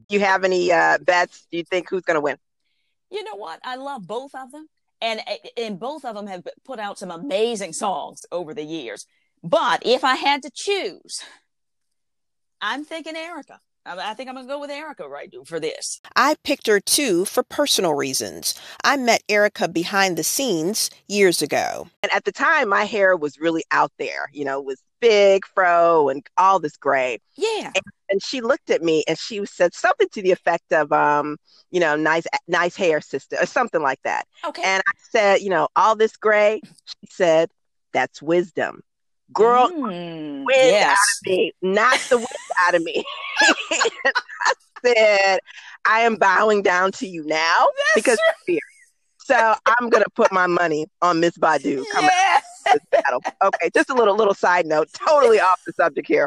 You 0.08 0.20
have 0.20 0.44
any 0.44 0.72
uh, 0.72 0.98
bets? 0.98 1.46
Do 1.50 1.58
you 1.58 1.64
think 1.64 1.88
who's 1.88 2.02
going 2.02 2.16
to 2.16 2.20
win? 2.20 2.38
You 3.10 3.22
know 3.22 3.36
what? 3.36 3.60
I 3.64 3.76
love 3.76 4.06
both 4.06 4.34
of 4.34 4.50
them 4.50 4.68
and 5.00 5.20
and 5.56 5.78
both 5.78 6.04
of 6.04 6.14
them 6.14 6.26
have 6.26 6.46
put 6.64 6.78
out 6.78 6.98
some 6.98 7.10
amazing 7.10 7.72
songs 7.72 8.24
over 8.32 8.54
the 8.54 8.64
years. 8.64 9.06
But 9.42 9.82
if 9.84 10.04
I 10.04 10.16
had 10.16 10.42
to 10.42 10.50
choose, 10.50 11.22
I'm 12.60 12.84
thinking 12.84 13.14
Erykah. 13.14 13.58
I 13.86 14.14
think 14.14 14.28
I'm 14.28 14.34
going 14.34 14.46
to 14.46 14.52
go 14.52 14.60
with 14.60 14.70
Erykah 14.70 15.08
right 15.08 15.32
for 15.44 15.60
this. 15.60 16.00
I 16.16 16.34
picked 16.42 16.66
her 16.66 16.80
too 16.80 17.24
for 17.24 17.42
personal 17.42 17.94
reasons. 17.94 18.60
I 18.82 18.96
met 18.96 19.22
Erykah 19.28 19.72
behind 19.72 20.16
the 20.16 20.24
scenes 20.24 20.90
years 21.06 21.40
ago. 21.40 21.88
And 22.02 22.12
at 22.12 22.24
the 22.24 22.32
time, 22.32 22.68
my 22.68 22.84
hair 22.84 23.16
was 23.16 23.38
really 23.38 23.64
out 23.70 23.92
there. 23.98 24.28
You 24.32 24.44
know, 24.44 24.58
it 24.58 24.66
was 24.66 24.82
big 25.00 25.44
fro 25.54 26.08
and 26.08 26.26
all 26.36 26.58
this 26.58 26.76
gray. 26.76 27.18
Yeah. 27.36 27.72
And, 27.74 27.84
and 28.08 28.22
she 28.22 28.40
looked 28.40 28.70
at 28.70 28.82
me 28.82 29.04
and 29.08 29.18
she 29.18 29.44
said 29.46 29.74
something 29.74 30.08
to 30.12 30.22
the 30.22 30.32
effect 30.32 30.72
of, 30.72 30.92
um, 30.92 31.36
you 31.70 31.80
know, 31.80 31.96
nice, 31.96 32.26
nice 32.48 32.76
hair, 32.76 33.00
sister, 33.00 33.36
or 33.40 33.46
something 33.46 33.82
like 33.82 34.00
that. 34.04 34.26
Okay. 34.44 34.62
And 34.64 34.82
I 34.86 34.92
said, 35.10 35.40
you 35.40 35.50
know, 35.50 35.68
all 35.76 35.96
this 35.96 36.16
gray. 36.16 36.60
She 36.64 37.08
said, 37.10 37.50
that's 37.92 38.20
wisdom 38.20 38.82
girl, 39.32 39.68
mm, 39.70 40.44
wind 40.44 40.46
yes. 40.48 40.90
out 40.90 40.96
of 40.96 41.30
me, 41.30 41.52
knock 41.62 41.98
the 42.08 42.16
wind 42.18 42.28
out 42.66 42.74
of 42.74 42.82
me. 42.82 43.04
I 43.40 44.52
said, 44.84 45.40
I 45.86 46.00
am 46.00 46.16
bowing 46.16 46.62
down 46.62 46.92
to 46.92 47.06
you 47.06 47.24
now 47.24 47.36
That's 47.38 47.94
because 47.94 48.18
of 48.28 48.34
fear. 48.46 48.60
So 49.18 49.54
I'm 49.66 49.88
gonna 49.88 50.04
put 50.14 50.30
my 50.30 50.46
money 50.46 50.86
on 51.02 51.20
Miss 51.20 51.36
Badu 51.36 51.84
coming 51.90 52.10
yeah. 52.12 52.40
This 52.76 53.00
battle. 53.02 53.22
Okay, 53.42 53.70
just 53.74 53.88
a 53.88 53.94
little 53.94 54.14
little 54.14 54.34
side 54.34 54.66
note, 54.66 54.90
totally 54.92 55.40
off 55.40 55.62
the 55.64 55.72
subject 55.72 56.06
here. 56.06 56.26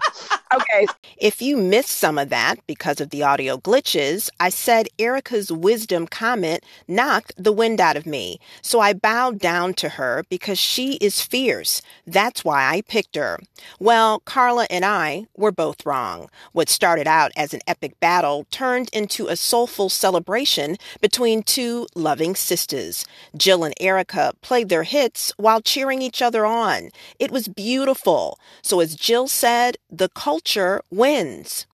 Okay. 0.51 0.87
If 1.17 1.43
you 1.43 1.57
missed 1.57 1.91
some 1.91 2.17
of 2.17 2.29
that 2.29 2.55
because 2.65 2.99
of 2.99 3.11
the 3.11 3.21
audio 3.21 3.57
glitches, 3.57 4.29
I 4.39 4.49
said 4.49 4.87
Erykah's 4.97 5.51
wisdom 5.51 6.07
comment 6.07 6.63
knocked 6.87 7.33
the 7.37 7.51
wind 7.51 7.79
out 7.79 7.95
of 7.97 8.07
me. 8.07 8.39
So 8.63 8.79
I 8.79 8.93
bowed 8.93 9.37
down 9.37 9.75
to 9.75 9.89
her 9.89 10.23
because 10.29 10.57
she 10.57 10.93
is 10.95 11.21
fierce. 11.21 11.83
That's 12.07 12.43
why 12.43 12.65
I 12.65 12.81
picked 12.81 13.15
her. 13.15 13.39
Well, 13.79 14.21
Karla 14.21 14.65
and 14.71 14.83
I 14.83 15.27
were 15.37 15.51
both 15.51 15.85
wrong. 15.85 16.29
What 16.53 16.69
started 16.69 17.05
out 17.05 17.31
as 17.35 17.53
an 17.53 17.61
epic 17.67 17.99
battle 17.99 18.47
turned 18.49 18.89
into 18.91 19.27
a 19.27 19.35
soulful 19.35 19.89
celebration 19.89 20.77
between 20.99 21.43
two 21.43 21.85
loving 21.93 22.35
sisters. 22.35 23.05
Jill 23.37 23.63
and 23.63 23.75
Erykah 23.79 24.33
played 24.41 24.69
their 24.69 24.83
hits 24.83 25.31
while 25.37 25.61
cheering 25.61 26.01
each 26.01 26.23
other 26.23 26.38
on. 26.45 26.89
It 27.19 27.31
was 27.31 27.47
beautiful. 27.47 28.39
So 28.61 28.79
as 28.79 28.95
Jill 28.95 29.27
said, 29.27 29.77
the 29.89 30.09
culture 30.09 30.39
culture 30.49 30.81
wins. 30.89 31.65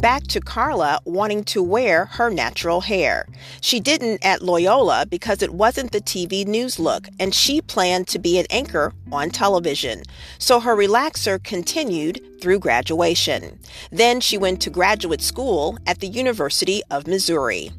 Back 0.00 0.28
to 0.28 0.40
Karla 0.40 1.00
wanting 1.06 1.42
to 1.44 1.60
wear 1.60 2.04
her 2.04 2.30
natural 2.30 2.80
hair. 2.80 3.26
She 3.60 3.80
didn't 3.80 4.24
at 4.24 4.42
Loyola 4.42 5.06
because 5.06 5.42
it 5.42 5.52
wasn't 5.52 5.90
the 5.90 6.00
TV 6.00 6.46
news 6.46 6.78
look, 6.78 7.08
and 7.18 7.34
she 7.34 7.60
planned 7.60 8.06
to 8.08 8.20
be 8.20 8.38
an 8.38 8.46
anchor 8.48 8.92
on 9.10 9.30
television. 9.30 10.04
So 10.38 10.60
her 10.60 10.76
relaxer 10.76 11.42
continued 11.42 12.24
through 12.40 12.60
graduation. 12.60 13.58
Then 13.90 14.20
she 14.20 14.38
went 14.38 14.62
to 14.62 14.70
graduate 14.70 15.20
school 15.20 15.76
at 15.84 15.98
the 15.98 16.06
University 16.06 16.80
of 16.92 17.08
Missouri. 17.08 17.72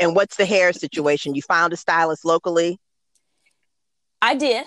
And 0.00 0.16
what's 0.16 0.36
the 0.36 0.44
hair 0.44 0.72
situation? 0.72 1.36
You 1.36 1.42
found 1.42 1.72
a 1.72 1.76
stylist 1.76 2.24
locally? 2.24 2.80
I 4.20 4.34
did. 4.34 4.66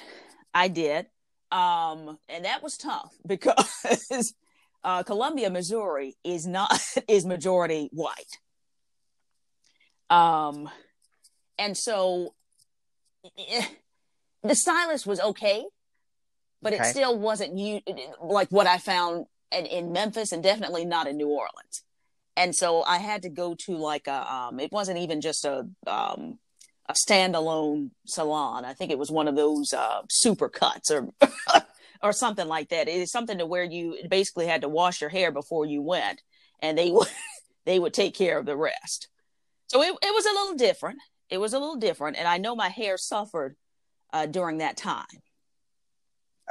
I 0.53 0.69
did. 0.69 1.07
Um, 1.51 2.19
and 2.27 2.45
that 2.45 2.61
was 2.61 2.77
tough 2.77 3.13
because 3.27 4.33
uh, 4.83 5.03
Columbia, 5.03 5.49
Missouri 5.49 6.15
is 6.23 6.45
not 6.45 6.79
is 7.07 7.25
majority 7.25 7.89
white. 7.91 8.37
Um, 10.09 10.69
and 11.57 11.77
so 11.77 12.33
eh, 13.37 13.65
the 14.43 14.55
stylist 14.55 15.05
was 15.05 15.19
okay, 15.19 15.65
but 16.61 16.73
okay. 16.73 16.83
it 16.83 16.85
still 16.87 17.17
wasn't 17.17 17.57
you 17.57 17.81
like 18.21 18.49
what 18.49 18.65
I 18.65 18.77
found 18.77 19.25
in, 19.51 19.65
in 19.65 19.91
Memphis 19.91 20.31
and 20.31 20.41
definitely 20.41 20.85
not 20.85 21.07
in 21.07 21.17
New 21.17 21.29
Orleans 21.29 21.83
and 22.39 22.55
so 22.55 22.83
I 22.83 22.99
had 22.99 23.23
to 23.23 23.29
go 23.29 23.53
to 23.65 23.75
like 23.75 24.07
a 24.07 24.33
um, 24.33 24.59
it 24.59 24.71
wasn't 24.71 24.99
even 24.99 25.19
just 25.19 25.43
a 25.43 25.67
um, 25.85 26.39
a 26.89 26.93
standalone 26.93 27.91
salon. 28.07 28.65
I 28.65 28.73
think 28.73 28.91
it 28.91 28.97
was 28.97 29.11
one 29.11 29.27
of 29.27 29.35
those 29.35 29.73
uh, 29.73 30.01
super 30.09 30.49
cuts 30.49 30.91
or 30.91 31.07
or 32.03 32.11
something 32.11 32.47
like 32.47 32.69
that. 32.69 32.89
It 32.89 32.95
is 32.95 33.11
something 33.11 33.37
to 33.37 33.45
where 33.45 33.63
you 33.63 33.97
basically 34.09 34.47
had 34.47 34.61
to 34.61 34.69
wash 34.69 34.99
your 34.99 35.09
hair 35.09 35.31
before 35.31 35.65
you 35.65 35.81
went, 35.81 36.21
and 36.61 36.77
they 36.77 36.91
would 36.91 37.07
they 37.65 37.79
would 37.79 37.93
take 37.93 38.15
care 38.15 38.39
of 38.39 38.45
the 38.45 38.57
rest. 38.57 39.07
So 39.67 39.81
it, 39.83 39.95
it 40.01 40.13
was 40.13 40.25
a 40.25 40.33
little 40.33 40.55
different. 40.55 40.97
It 41.29 41.37
was 41.37 41.53
a 41.53 41.59
little 41.59 41.75
different. 41.75 42.17
And 42.17 42.27
I 42.27 42.37
know 42.37 42.55
my 42.55 42.69
hair 42.69 42.97
suffered 42.97 43.55
uh, 44.11 44.25
during 44.25 44.57
that 44.57 44.77
time. 44.77 45.05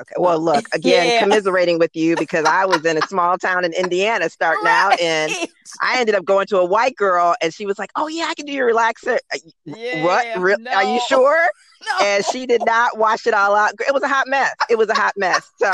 Okay. 0.01 0.15
Well, 0.17 0.39
look, 0.39 0.67
again, 0.73 1.09
yeah. 1.09 1.21
commiserating 1.21 1.79
with 1.79 1.95
you 1.95 2.17
because 2.17 2.45
I 2.45 2.67
was 2.67 2.85
in 2.85 2.97
a 2.97 3.03
small 3.03 3.39
town 3.39 3.65
in 3.65 3.73
Indiana 3.73 4.29
starting 4.29 4.65
right. 4.65 4.93
out 4.93 5.01
and 5.01 5.33
I 5.81 5.99
ended 6.01 6.15
up 6.15 6.25
going 6.25 6.47
to 6.49 6.59
a 6.59 6.65
white 6.65 6.97
girl 6.97 7.35
and 7.43 7.53
she 7.53 7.67
was 7.67 7.79
like, 7.79 7.91
Oh 7.97 8.09
yeah, 8.09 8.27
I 8.29 8.35
can 8.35 8.47
do 8.47 8.53
your 8.53 8.73
relaxer. 8.73 9.19
Yeah, 9.65 10.05
what? 10.05 10.41
Re- 10.41 10.57
no. 10.59 10.73
Are 10.73 10.85
you 10.85 11.01
sure? 11.09 11.47
No. 11.81 12.05
And 12.05 12.25
she 12.25 12.45
did 12.45 12.63
not 12.67 12.99
wash 12.99 13.29
it 13.29 13.35
all 13.35 13.55
out. 13.55 13.73
It 13.87 13.95
was 13.95 14.03
a 14.03 14.09
hot 14.09 14.27
mess. 14.27 14.53
It 14.69 14.77
was 14.77 14.89
a 14.89 14.95
hot 14.95 15.13
mess. 15.17 15.49
So 15.59 15.71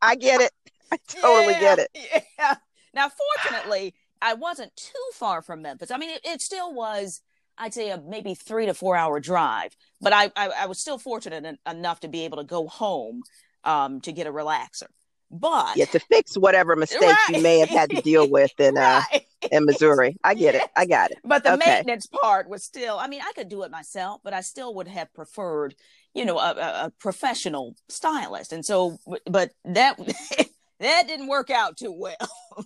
I 0.00 0.14
get 0.14 0.40
it. 0.40 0.52
I 0.92 0.96
totally 1.08 1.54
yeah, 1.54 1.60
get 1.60 1.78
it. 1.80 2.24
Yeah. 2.38 2.54
Now, 2.94 3.10
fortunately, 3.42 3.94
I 4.22 4.34
wasn't 4.34 4.74
too 4.76 4.92
far 5.14 5.42
from 5.42 5.62
Memphis. 5.62 5.90
I 5.90 5.98
mean, 5.98 6.10
it, 6.10 6.20
it 6.24 6.40
still 6.40 6.72
was, 6.72 7.22
I'd 7.58 7.74
say, 7.74 7.90
a 7.90 8.00
maybe 8.00 8.34
three 8.34 8.66
to 8.66 8.74
four 8.74 8.96
hour 8.96 9.20
drive, 9.20 9.76
but 10.00 10.12
I, 10.12 10.30
I, 10.36 10.48
I 10.60 10.66
was 10.66 10.78
still 10.78 10.98
fortunate 10.98 11.44
en- 11.44 11.58
enough 11.68 12.00
to 12.00 12.08
be 12.08 12.24
able 12.24 12.38
to 12.38 12.44
go 12.44 12.66
home 12.68 13.22
um, 13.64 14.00
to 14.02 14.12
get 14.12 14.26
a 14.26 14.32
relaxer. 14.32 14.86
But 15.30 15.76
yeah, 15.76 15.84
to 15.86 16.00
fix 16.00 16.38
whatever 16.38 16.74
mistakes 16.74 17.04
right. 17.04 17.36
you 17.36 17.42
may 17.42 17.58
have 17.58 17.68
had 17.68 17.90
to 17.90 18.00
deal 18.00 18.28
with 18.30 18.58
in 18.58 18.78
uh 18.78 19.02
in 19.52 19.66
Missouri. 19.66 20.16
I 20.24 20.34
get 20.34 20.54
yes. 20.54 20.64
it. 20.64 20.70
I 20.74 20.86
got 20.86 21.10
it. 21.10 21.18
But 21.22 21.44
the 21.44 21.52
okay. 21.54 21.66
maintenance 21.66 22.06
part 22.06 22.48
was 22.48 22.64
still. 22.64 22.98
I 22.98 23.08
mean, 23.08 23.20
I 23.20 23.32
could 23.34 23.48
do 23.48 23.62
it 23.64 23.70
myself, 23.70 24.22
but 24.24 24.32
I 24.32 24.40
still 24.40 24.74
would 24.76 24.88
have 24.88 25.12
preferred, 25.12 25.74
you 26.14 26.24
know, 26.24 26.38
a, 26.38 26.52
a 26.86 26.92
professional 26.98 27.76
stylist. 27.90 28.54
And 28.54 28.64
so, 28.64 28.98
but 29.26 29.52
that 29.66 29.98
that 30.80 31.04
didn't 31.06 31.28
work 31.28 31.50
out 31.50 31.76
too 31.76 31.92
well. 31.92 32.16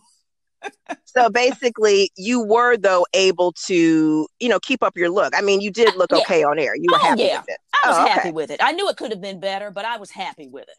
so 1.04 1.28
basically, 1.30 2.10
you 2.16 2.42
were 2.42 2.76
though 2.76 3.06
able 3.14 3.52
to, 3.66 4.26
you 4.40 4.48
know, 4.48 4.60
keep 4.60 4.82
up 4.82 4.96
your 4.96 5.10
look. 5.10 5.34
I 5.36 5.40
mean, 5.40 5.60
you 5.60 5.70
did 5.70 5.94
look 5.96 6.10
yeah. 6.10 6.18
okay 6.18 6.42
on 6.42 6.58
air. 6.58 6.74
You 6.74 6.86
were 6.90 6.98
oh, 7.00 7.04
happy 7.04 7.22
yeah. 7.22 7.40
with 7.40 7.48
it. 7.48 7.58
I 7.84 7.88
was 7.88 7.98
oh, 7.98 8.06
happy 8.06 8.30
with 8.30 8.50
it. 8.50 8.60
I 8.62 8.72
knew 8.72 8.88
it 8.88 8.96
could 8.96 9.10
have 9.10 9.20
been 9.20 9.40
better, 9.40 9.70
but 9.70 9.84
I 9.84 9.96
was 9.98 10.10
happy 10.10 10.48
with 10.48 10.66
it. 10.68 10.78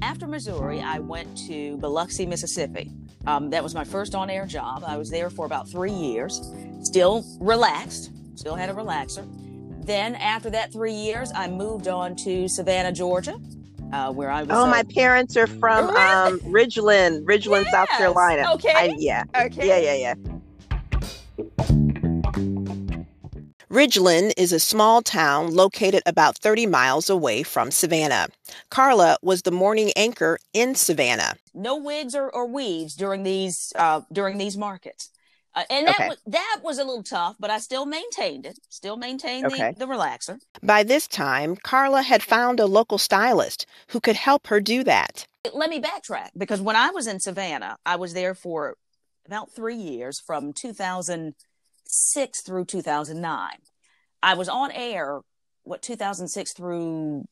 After 0.00 0.26
Missouri, 0.26 0.80
I 0.80 0.98
went 1.00 1.36
to 1.46 1.76
Biloxi, 1.78 2.24
Mississippi. 2.26 2.90
Um, 3.26 3.50
that 3.50 3.62
was 3.62 3.74
my 3.74 3.84
first 3.84 4.14
on-air 4.14 4.46
job. 4.46 4.82
I 4.86 4.96
was 4.96 5.10
there 5.10 5.28
for 5.28 5.44
about 5.44 5.68
three 5.68 5.92
years. 5.92 6.40
Still 6.82 7.24
relaxed. 7.40 8.10
Still 8.36 8.54
had 8.54 8.70
a 8.70 8.74
relaxer. 8.74 9.26
Then 9.84 10.14
after 10.16 10.50
that 10.50 10.72
three 10.72 10.92
years, 10.92 11.32
I 11.34 11.48
moved 11.48 11.88
on 11.88 12.14
to 12.16 12.48
Savannah, 12.48 12.92
Georgia, 12.92 13.38
uh, 13.92 14.12
where 14.12 14.30
I 14.30 14.42
was. 14.42 14.50
Oh, 14.52 14.66
my 14.66 14.82
parents 14.82 15.36
are 15.36 15.46
from 15.46 15.90
um, 15.90 16.38
Ridgeland, 16.40 17.24
Ridgeland, 17.24 17.64
yes. 17.64 17.72
South 17.72 17.88
Carolina. 17.88 18.52
Okay. 18.54 18.72
I, 18.74 18.94
yeah. 18.98 19.24
Okay. 19.34 19.66
Yeah, 19.66 19.78
yeah, 19.78 20.14
yeah. 20.14 20.14
Ridgeland 23.70 24.32
is 24.38 24.52
a 24.52 24.58
small 24.58 25.02
town 25.02 25.54
located 25.54 26.02
about 26.06 26.38
30 26.38 26.66
miles 26.66 27.10
away 27.10 27.42
from 27.42 27.70
Savannah. 27.70 28.28
Karla 28.70 29.18
was 29.22 29.42
the 29.42 29.50
morning 29.50 29.92
anchor 29.94 30.38
in 30.54 30.74
Savannah. 30.74 31.34
No 31.52 31.76
wigs 31.76 32.14
or, 32.14 32.34
or 32.34 32.46
weaves 32.46 32.94
during 32.94 33.24
these 33.24 33.72
uh, 33.76 34.00
during 34.10 34.38
these 34.38 34.56
markets. 34.56 35.10
Uh, 35.58 35.64
and 35.70 35.88
that 35.88 35.96
okay. 35.96 36.08
was 36.08 36.18
that 36.26 36.60
was 36.62 36.78
a 36.78 36.84
little 36.84 37.02
tough, 37.02 37.34
but 37.40 37.50
I 37.50 37.58
still 37.58 37.84
maintained 37.84 38.46
it. 38.46 38.60
Still 38.68 38.96
maintained 38.96 39.46
okay. 39.46 39.72
the, 39.72 39.86
the 39.86 39.92
relaxer. 39.92 40.38
By 40.62 40.84
this 40.84 41.08
time, 41.08 41.56
Karla 41.56 42.02
had 42.02 42.22
found 42.22 42.60
a 42.60 42.66
local 42.66 42.96
stylist 42.96 43.66
who 43.88 43.98
could 43.98 44.14
help 44.14 44.46
her 44.46 44.60
do 44.60 44.84
that. 44.84 45.26
Let 45.52 45.68
me 45.68 45.80
backtrack 45.80 46.28
because 46.36 46.60
when 46.60 46.76
I 46.76 46.90
was 46.90 47.08
in 47.08 47.18
Savannah, 47.18 47.76
I 47.84 47.96
was 47.96 48.14
there 48.14 48.36
for 48.36 48.76
about 49.26 49.50
three 49.50 49.74
years, 49.74 50.20
from 50.20 50.52
2006 50.52 52.40
through 52.42 52.64
2009. 52.64 53.50
I 54.22 54.34
was 54.34 54.48
on 54.48 54.70
air 54.70 55.22
what 55.64 55.82
2006 55.82 56.52
through 56.52 57.24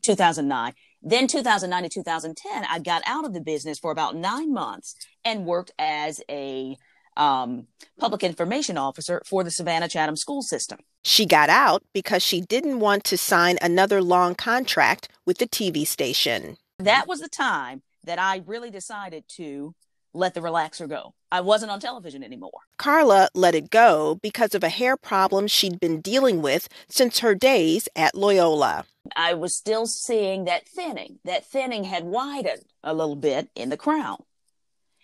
2009. 0.00 0.72
Then 1.02 1.26
2009 1.26 1.82
to 1.82 1.88
2010, 1.90 2.64
I 2.64 2.78
got 2.78 3.02
out 3.04 3.26
of 3.26 3.34
the 3.34 3.40
business 3.42 3.78
for 3.78 3.90
about 3.90 4.16
nine 4.16 4.50
months 4.50 4.94
and 5.26 5.44
worked 5.44 5.72
as 5.78 6.22
a 6.30 6.78
um, 7.20 7.66
public 7.98 8.24
information 8.24 8.78
officer 8.78 9.22
for 9.26 9.44
the 9.44 9.50
Savannah 9.50 9.88
Chatham 9.88 10.16
school 10.16 10.42
system. 10.42 10.78
She 11.04 11.26
got 11.26 11.50
out 11.50 11.84
because 11.92 12.22
she 12.22 12.40
didn't 12.40 12.80
want 12.80 13.04
to 13.04 13.18
sign 13.18 13.58
another 13.60 14.02
long 14.02 14.34
contract 14.34 15.08
with 15.26 15.38
the 15.38 15.46
TV 15.46 15.86
station. 15.86 16.56
That 16.78 17.06
was 17.06 17.20
the 17.20 17.28
time 17.28 17.82
that 18.04 18.18
I 18.18 18.42
really 18.46 18.70
decided 18.70 19.24
to 19.36 19.74
let 20.12 20.34
the 20.34 20.40
relaxer 20.40 20.88
go. 20.88 21.14
I 21.30 21.42
wasn't 21.42 21.70
on 21.70 21.78
television 21.78 22.24
anymore. 22.24 22.60
Karla 22.78 23.28
let 23.34 23.54
it 23.54 23.70
go 23.70 24.18
because 24.22 24.54
of 24.54 24.64
a 24.64 24.68
hair 24.68 24.96
problem 24.96 25.46
she'd 25.46 25.78
been 25.78 26.00
dealing 26.00 26.42
with 26.42 26.68
since 26.88 27.20
her 27.20 27.34
days 27.34 27.88
at 27.94 28.14
Loyola. 28.14 28.86
I 29.14 29.34
was 29.34 29.54
still 29.54 29.86
seeing 29.86 30.44
that 30.44 30.66
thinning. 30.66 31.18
That 31.24 31.46
thinning 31.46 31.84
had 31.84 32.04
widened 32.04 32.64
a 32.82 32.94
little 32.94 33.14
bit 33.14 33.50
in 33.54 33.68
the 33.68 33.76
crown. 33.76 34.24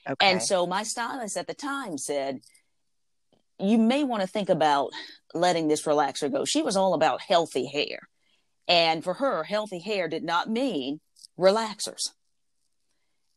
Okay. 0.08 0.30
And 0.30 0.42
so 0.42 0.66
my 0.66 0.82
stylist 0.82 1.36
at 1.36 1.46
the 1.46 1.54
time 1.54 1.98
said, 1.98 2.40
you 3.58 3.78
may 3.78 4.04
want 4.04 4.22
to 4.22 4.28
think 4.28 4.48
about 4.48 4.90
letting 5.34 5.68
this 5.68 5.82
relaxer 5.84 6.30
go. 6.30 6.44
She 6.44 6.62
was 6.62 6.76
all 6.76 6.94
about 6.94 7.20
healthy 7.22 7.66
hair. 7.66 8.08
And 8.68 9.02
for 9.02 9.14
her, 9.14 9.44
healthy 9.44 9.78
hair 9.78 10.08
did 10.08 10.24
not 10.24 10.50
mean 10.50 11.00
relaxers. 11.38 12.10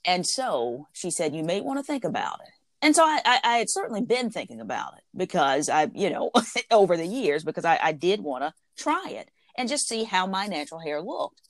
And 0.05 0.25
so 0.25 0.87
she 0.93 1.11
said, 1.11 1.35
you 1.35 1.43
may 1.43 1.61
want 1.61 1.79
to 1.79 1.83
think 1.83 2.03
about 2.03 2.39
it. 2.41 2.53
And 2.81 2.95
so 2.95 3.03
I, 3.03 3.19
I, 3.25 3.39
I 3.43 3.57
had 3.57 3.69
certainly 3.69 4.01
been 4.01 4.29
thinking 4.29 4.61
about 4.61 4.93
it 4.97 5.03
because 5.15 5.69
I, 5.69 5.89
you 5.93 6.09
know, 6.09 6.31
over 6.71 6.95
the 6.95 7.05
years, 7.05 7.43
because 7.43 7.65
I, 7.65 7.79
I 7.81 7.91
did 7.91 8.21
want 8.21 8.43
to 8.43 8.53
try 8.77 9.09
it 9.09 9.29
and 9.57 9.67
just 9.67 9.87
see 9.87 10.03
how 10.05 10.25
my 10.25 10.47
natural 10.47 10.79
hair 10.79 11.01
looked. 11.01 11.41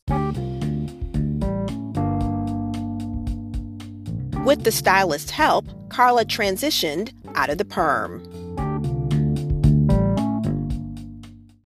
With 4.45 4.63
the 4.63 4.71
stylist's 4.71 5.32
help, 5.32 5.65
Karla 5.89 6.25
transitioned 6.25 7.13
out 7.36 7.49
of 7.49 7.58
the 7.58 7.65
perm. 7.65 8.23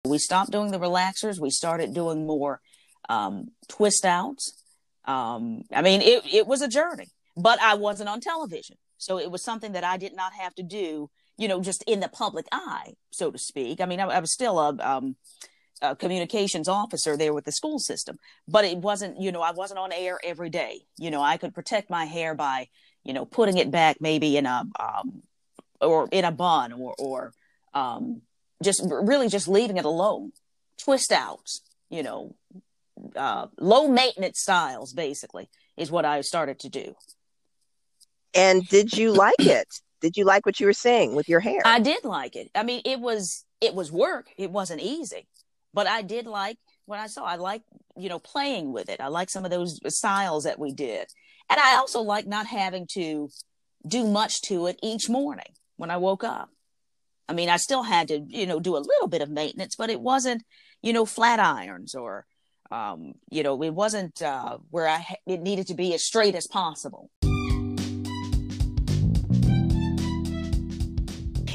We 0.05 0.17
stopped 0.17 0.51
doing 0.51 0.71
the 0.71 0.79
relaxers. 0.79 1.39
We 1.39 1.49
started 1.49 1.93
doing 1.93 2.25
more 2.25 2.61
um, 3.09 3.51
twist 3.69 4.05
outs. 4.05 4.53
Um, 5.05 5.63
I 5.73 5.81
mean, 5.81 6.01
it, 6.01 6.23
it 6.31 6.47
was 6.47 6.61
a 6.61 6.67
journey, 6.67 7.07
but 7.37 7.61
I 7.61 7.75
wasn't 7.75 8.09
on 8.09 8.19
television. 8.19 8.77
So 8.97 9.19
it 9.19 9.31
was 9.31 9.43
something 9.43 9.73
that 9.73 9.83
I 9.83 9.97
did 9.97 10.15
not 10.15 10.33
have 10.33 10.55
to 10.55 10.63
do, 10.63 11.09
you 11.37 11.47
know, 11.47 11.61
just 11.61 11.83
in 11.87 11.99
the 11.99 12.09
public 12.09 12.47
eye, 12.51 12.93
so 13.11 13.31
to 13.31 13.37
speak. 13.37 13.81
I 13.81 13.85
mean, 13.85 13.99
I, 13.99 14.05
I 14.07 14.19
was 14.19 14.33
still 14.33 14.59
a, 14.59 14.77
um, 14.79 15.15
a 15.83 15.95
communications 15.95 16.67
officer 16.67 17.15
there 17.15 17.33
with 17.33 17.45
the 17.45 17.51
school 17.51 17.77
system, 17.77 18.17
but 18.47 18.65
it 18.65 18.77
wasn't, 18.77 19.21
you 19.21 19.31
know, 19.31 19.41
I 19.41 19.51
wasn't 19.51 19.79
on 19.79 19.91
air 19.91 20.19
every 20.23 20.49
day. 20.49 20.85
You 20.97 21.11
know, 21.11 21.21
I 21.21 21.37
could 21.37 21.53
protect 21.53 21.89
my 21.89 22.05
hair 22.05 22.33
by, 22.33 22.69
you 23.03 23.13
know, 23.13 23.25
putting 23.25 23.57
it 23.57 23.69
back 23.69 23.97
maybe 23.99 24.37
in 24.37 24.45
a, 24.45 24.63
um, 24.79 25.21
or 25.81 26.07
in 26.11 26.25
a 26.25 26.31
bun 26.31 26.71
or, 26.73 26.95
or, 26.97 27.33
um, 27.73 28.21
just 28.63 28.81
really 28.89 29.27
just 29.27 29.47
leaving 29.47 29.77
it 29.77 29.85
alone. 29.85 30.31
Twist 30.77 31.11
outs, 31.11 31.61
you 31.89 32.01
know, 32.01 32.35
uh, 33.15 33.47
low 33.59 33.87
maintenance 33.87 34.39
styles 34.41 34.93
basically 34.93 35.49
is 35.77 35.91
what 35.91 36.05
I 36.05 36.21
started 36.21 36.59
to 36.59 36.69
do. 36.69 36.95
And 38.33 38.67
did 38.67 38.97
you 38.97 39.11
like 39.11 39.39
it? 39.39 39.67
Did 40.01 40.17
you 40.17 40.25
like 40.25 40.45
what 40.45 40.59
you 40.59 40.65
were 40.65 40.73
seeing 40.73 41.15
with 41.15 41.29
your 41.29 41.39
hair? 41.39 41.61
I 41.65 41.79
did 41.79 42.03
like 42.03 42.35
it. 42.35 42.49
I 42.55 42.63
mean, 42.63 42.81
it 42.85 42.99
was 42.99 43.45
it 43.61 43.73
was 43.73 43.91
work. 43.91 44.27
It 44.37 44.51
wasn't 44.51 44.81
easy. 44.81 45.27
But 45.73 45.87
I 45.87 46.01
did 46.01 46.27
like 46.27 46.57
what 46.85 46.99
I 46.99 47.07
saw. 47.07 47.23
I 47.23 47.35
like, 47.35 47.63
you 47.97 48.09
know, 48.09 48.19
playing 48.19 48.71
with 48.71 48.89
it. 48.89 49.01
I 49.01 49.07
like 49.07 49.29
some 49.29 49.45
of 49.45 49.51
those 49.51 49.79
styles 49.87 50.43
that 50.43 50.59
we 50.59 50.71
did. 50.73 51.07
And 51.49 51.59
I 51.59 51.75
also 51.75 52.01
like 52.01 52.27
not 52.27 52.45
having 52.45 52.87
to 52.93 53.29
do 53.87 54.07
much 54.07 54.41
to 54.43 54.67
it 54.67 54.79
each 54.81 55.09
morning 55.09 55.53
when 55.77 55.91
I 55.91 55.97
woke 55.97 56.23
up. 56.23 56.49
I 57.27 57.33
mean, 57.33 57.49
I 57.49 57.57
still 57.57 57.83
had 57.83 58.09
to, 58.09 58.19
you 58.19 58.45
know, 58.45 58.59
do 58.59 58.75
a 58.75 58.79
little 58.79 59.07
bit 59.07 59.21
of 59.21 59.29
maintenance, 59.29 59.75
but 59.75 59.89
it 59.89 59.99
wasn't, 59.99 60.43
you 60.81 60.93
know, 60.93 61.05
flat 61.05 61.39
irons 61.39 61.95
or, 61.95 62.25
um, 62.71 63.13
you 63.29 63.43
know, 63.43 63.61
it 63.63 63.73
wasn't 63.73 64.21
uh, 64.21 64.57
where 64.69 64.87
I 64.87 64.97
ha- 64.97 65.15
it 65.25 65.41
needed 65.41 65.67
to 65.67 65.73
be 65.73 65.93
as 65.93 66.05
straight 66.05 66.35
as 66.35 66.47
possible. 66.47 67.09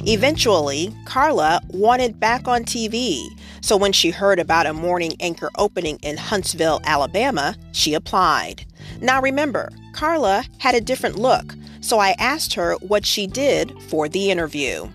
Eventually, 0.06 0.94
Karla 1.04 1.60
wanted 1.68 2.18
back 2.18 2.48
on 2.48 2.64
TV 2.64 3.28
so 3.60 3.76
when 3.76 3.92
she 3.92 4.10
heard 4.10 4.38
about 4.38 4.66
a 4.66 4.72
morning 4.72 5.14
anchor 5.20 5.50
opening 5.56 5.98
in 6.02 6.16
Huntsville, 6.16 6.80
Alabama, 6.84 7.56
she 7.72 7.94
applied. 7.94 8.64
Now 9.00 9.20
remember, 9.20 9.70
Karla 9.92 10.44
had 10.58 10.74
a 10.74 10.80
different 10.80 11.16
look, 11.16 11.54
so 11.80 11.98
I 11.98 12.10
asked 12.18 12.54
her 12.54 12.74
what 12.76 13.06
she 13.06 13.26
did 13.26 13.80
for 13.84 14.08
the 14.08 14.30
interview. 14.30 14.88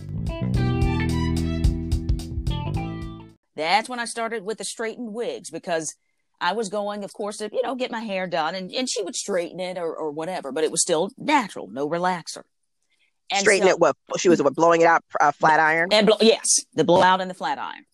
That's 3.55 3.87
when 3.87 3.99
I 3.99 4.05
started 4.05 4.43
with 4.43 4.57
the 4.57 4.63
straightened 4.63 5.13
wigs 5.13 5.49
because 5.49 5.95
I 6.41 6.53
was 6.53 6.69
going, 6.69 7.03
of 7.03 7.13
course, 7.13 7.37
to, 7.37 7.49
you 7.53 7.61
know, 7.61 7.75
get 7.75 7.91
my 7.91 8.01
hair 8.01 8.27
done 8.27 8.55
and, 8.55 8.71
and 8.71 8.89
she 8.89 9.03
would 9.03 9.15
straighten 9.15 9.59
it 9.59 9.77
or, 9.77 9.95
or 9.95 10.11
whatever, 10.11 10.51
but 10.51 10.63
it 10.63 10.71
was 10.71 10.81
still 10.81 11.11
natural, 11.17 11.67
no 11.67 11.87
relaxer. 11.87 12.43
And 13.31 13.39
straighten 13.39 13.67
so, 13.67 13.73
it 13.73 13.79
what 13.79 13.95
she 14.17 14.29
was 14.29 14.43
what 14.43 14.53
blowing 14.53 14.81
it 14.81 14.87
out 14.87 15.03
uh, 15.19 15.31
flat 15.31 15.59
iron 15.59 15.89
and 15.91 16.05
blow, 16.05 16.17
yes 16.19 16.65
the 16.73 16.83
blowout 16.83 17.21
and 17.21 17.29
the 17.29 17.33
flat 17.33 17.57
iron 17.57 17.85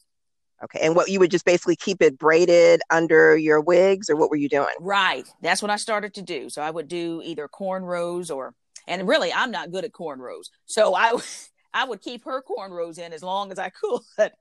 okay 0.63 0.79
and 0.81 0.95
what 0.95 1.09
you 1.09 1.19
would 1.19 1.31
just 1.31 1.45
basically 1.45 1.75
keep 1.75 2.01
it 2.01 2.17
braided 2.17 2.81
under 2.89 3.37
your 3.37 3.61
wigs 3.61 4.09
or 4.09 4.15
what 4.15 4.29
were 4.29 4.35
you 4.35 4.49
doing 4.49 4.67
right 4.79 5.27
that's 5.41 5.61
what 5.61 5.71
i 5.71 5.75
started 5.75 6.13
to 6.13 6.21
do 6.21 6.49
so 6.49 6.61
i 6.61 6.69
would 6.69 6.87
do 6.87 7.21
either 7.23 7.47
cornrows 7.47 8.33
or 8.33 8.53
and 8.87 9.07
really 9.07 9.31
i'm 9.33 9.51
not 9.51 9.71
good 9.71 9.85
at 9.85 9.91
cornrows 9.91 10.49
so 10.65 10.95
i 10.95 11.13
i 11.73 11.85
would 11.85 12.01
keep 12.01 12.25
her 12.25 12.43
cornrows 12.43 12.97
in 12.97 13.13
as 13.13 13.23
long 13.23 13.51
as 13.51 13.59
i 13.59 13.69
could 13.81 14.31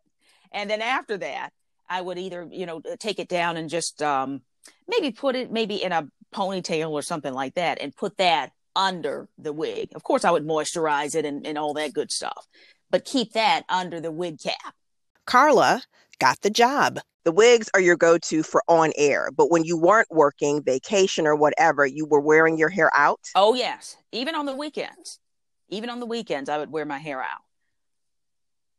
and 0.52 0.70
then 0.70 0.80
after 0.80 1.16
that 1.16 1.52
I 1.88 2.00
would 2.00 2.18
either, 2.18 2.46
you 2.50 2.66
know, 2.66 2.82
take 2.98 3.18
it 3.18 3.28
down 3.28 3.56
and 3.56 3.68
just 3.68 4.02
um, 4.02 4.42
maybe 4.86 5.10
put 5.10 5.36
it 5.36 5.50
maybe 5.50 5.82
in 5.82 5.92
a 5.92 6.08
ponytail 6.34 6.90
or 6.90 7.02
something 7.02 7.32
like 7.32 7.54
that 7.54 7.80
and 7.80 7.96
put 7.96 8.16
that 8.18 8.52
under 8.76 9.28
the 9.38 9.52
wig. 9.52 9.90
Of 9.94 10.02
course, 10.02 10.24
I 10.24 10.30
would 10.30 10.46
moisturize 10.46 11.14
it 11.14 11.24
and, 11.24 11.46
and 11.46 11.56
all 11.56 11.74
that 11.74 11.92
good 11.92 12.12
stuff, 12.12 12.46
but 12.90 13.04
keep 13.04 13.32
that 13.32 13.62
under 13.68 14.00
the 14.00 14.12
wig 14.12 14.38
cap. 14.40 14.74
Karla 15.28 15.82
got 16.18 16.40
the 16.40 16.48
job. 16.48 17.00
The 17.24 17.32
wigs 17.32 17.68
are 17.74 17.80
your 17.80 17.96
go 17.96 18.16
to 18.16 18.42
for 18.42 18.62
on 18.66 18.92
air, 18.96 19.28
but 19.36 19.50
when 19.50 19.62
you 19.62 19.76
weren't 19.76 20.08
working, 20.10 20.62
vacation, 20.62 21.26
or 21.26 21.36
whatever, 21.36 21.84
you 21.84 22.06
were 22.06 22.18
wearing 22.18 22.56
your 22.56 22.70
hair 22.70 22.90
out? 22.96 23.20
Oh, 23.34 23.52
yes. 23.52 23.98
Even 24.10 24.34
on 24.34 24.46
the 24.46 24.56
weekends. 24.56 25.20
Even 25.68 25.90
on 25.90 26.00
the 26.00 26.06
weekends, 26.06 26.48
I 26.48 26.56
would 26.56 26.72
wear 26.72 26.86
my 26.86 26.96
hair 26.96 27.20
out. 27.20 27.42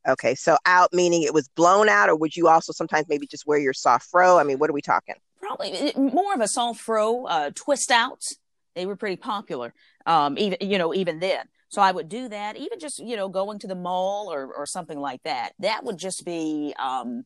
Okay, 0.07 0.33
so 0.33 0.57
out 0.65 0.91
meaning 0.91 1.21
it 1.21 1.35
was 1.35 1.47
blown 1.49 1.87
out, 1.87 2.09
or 2.09 2.15
would 2.15 2.35
you 2.35 2.47
also 2.47 2.73
sometimes 2.73 3.05
maybe 3.07 3.27
just 3.27 3.45
wear 3.45 3.59
your 3.59 3.73
soft 3.73 4.09
fro? 4.09 4.39
I 4.39 4.43
mean, 4.43 4.57
what 4.57 4.71
are 4.71 4.73
we 4.73 4.81
talking? 4.81 5.15
Probably 5.39 5.93
more 5.95 6.33
of 6.33 6.41
a 6.41 6.47
soft 6.47 6.81
fro, 6.81 7.25
uh, 7.25 7.51
twist 7.53 7.91
outs. 7.91 8.37
They 8.73 8.87
were 8.87 8.95
pretty 8.95 9.17
popular, 9.17 9.75
um, 10.07 10.35
even 10.39 10.57
you 10.61 10.79
know 10.79 10.95
even 10.95 11.19
then. 11.19 11.45
So 11.69 11.81
I 11.81 11.91
would 11.91 12.09
do 12.09 12.27
that, 12.29 12.57
even 12.57 12.79
just 12.79 12.99
you 12.99 13.15
know 13.15 13.29
going 13.29 13.59
to 13.59 13.67
the 13.67 13.75
mall 13.75 14.31
or 14.31 14.51
or 14.53 14.65
something 14.65 14.99
like 14.99 15.23
that. 15.23 15.53
That 15.59 15.83
would 15.83 15.97
just 15.97 16.25
be 16.25 16.73
um, 16.77 17.25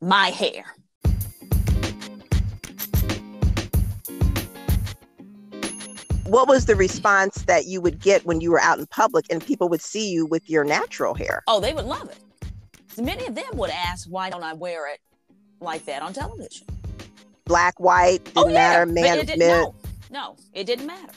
my 0.00 0.28
hair. 0.28 0.64
what 6.28 6.46
was 6.46 6.66
the 6.66 6.76
response 6.76 7.42
that 7.44 7.66
you 7.66 7.80
would 7.80 8.00
get 8.00 8.24
when 8.26 8.40
you 8.40 8.50
were 8.50 8.60
out 8.60 8.78
in 8.78 8.86
public 8.86 9.24
and 9.30 9.44
people 9.44 9.68
would 9.68 9.80
see 9.80 10.10
you 10.10 10.26
with 10.26 10.48
your 10.48 10.62
natural 10.62 11.14
hair? 11.14 11.42
Oh, 11.46 11.58
they 11.58 11.72
would 11.72 11.86
love 11.86 12.10
it. 12.10 12.18
Many 13.02 13.26
of 13.26 13.34
them 13.34 13.46
would 13.54 13.70
ask, 13.70 14.08
why 14.08 14.28
don't 14.28 14.42
I 14.42 14.52
wear 14.52 14.92
it 14.92 15.00
like 15.60 15.86
that 15.86 16.02
on 16.02 16.12
television? 16.12 16.66
Black, 17.44 17.80
white, 17.80 18.24
didn't 18.24 18.38
oh, 18.38 18.48
yeah. 18.48 18.54
matter, 18.54 18.86
man, 18.86 19.18
it 19.18 19.38
men. 19.38 19.38
No, 19.38 19.74
no, 20.10 20.36
it 20.52 20.64
didn't 20.64 20.86
matter. 20.86 21.12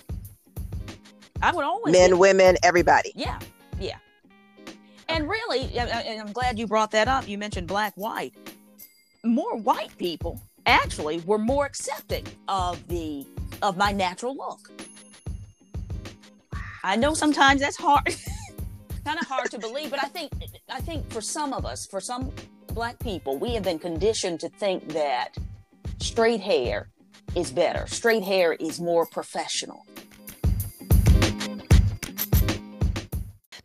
I 1.42 1.52
would 1.54 1.66
always 1.66 1.92
men, 1.92 2.18
women, 2.18 2.58
everybody. 2.64 3.12
Yeah, 3.16 3.40
yeah. 3.80 3.98
And 5.10 5.30
really, 5.30 5.78
and 5.78 6.22
I'm 6.22 6.32
glad 6.32 6.58
you 6.58 6.68
brought 6.68 6.92
that 6.92 7.08
up. 7.08 7.28
You 7.28 7.38
mentioned 7.38 7.68
black, 7.68 7.94
white. 7.96 8.34
More 9.24 9.58
white 9.58 9.96
people 9.98 10.42
actually 10.66 11.20
were 11.20 11.38
more 11.38 11.66
accepting 11.66 12.26
of 12.48 12.88
the 12.88 13.26
of 13.62 13.78
my 13.78 13.92
natural 13.92 14.36
look. 14.36 14.72
I 16.84 16.96
know 16.96 17.14
sometimes 17.14 17.62
that's 17.62 17.78
hard, 17.78 18.06
kind 19.06 19.20
of 19.20 19.28
hard 19.28 19.52
to 19.52 19.60
believe, 19.60 19.92
but 19.92 20.04
I 20.04 20.08
think 20.08 20.32
I 20.70 20.80
think 20.80 21.10
for 21.12 21.22
some 21.22 21.54
of 21.54 21.66
us, 21.66 21.86
for 21.86 22.00
some 22.00 22.32
black 22.68 22.98
people, 23.00 23.38
we 23.38 23.54
have 23.54 23.64
been 23.64 23.80
conditioned 23.80 24.40
to 24.40 24.50
think 24.50 24.88
that 24.94 25.36
straight 26.00 26.42
hair 26.42 26.90
is 27.36 27.52
better. 27.52 27.86
Straight 27.88 28.24
hair 28.24 28.54
is 28.54 28.80
more 28.80 29.06
professional. 29.06 29.86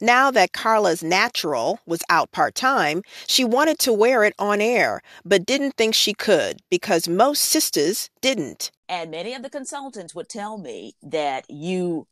Now 0.01 0.31
that 0.31 0.53
Karla's 0.53 1.03
natural 1.03 1.81
was 1.87 2.03
out 2.11 2.33
part 2.33 2.55
time, 2.55 3.03
she 3.27 3.45
wanted 3.45 3.79
to 3.81 3.93
wear 3.93 4.25
it 4.25 4.35
on 4.39 4.61
air, 4.61 5.03
but 5.25 5.47
didn't 5.47 5.73
think 5.77 5.95
she 5.95 6.13
could 6.13 6.61
because 6.71 7.09
most 7.09 7.43
sisters 7.43 8.11
didn't. 8.21 8.71
And 8.89 9.11
many 9.11 9.35
of 9.35 9.43
the 9.43 9.51
consultants 9.51 10.15
would 10.15 10.29
tell 10.29 10.59
me 10.59 10.95
that 11.03 11.45
you 11.49 12.07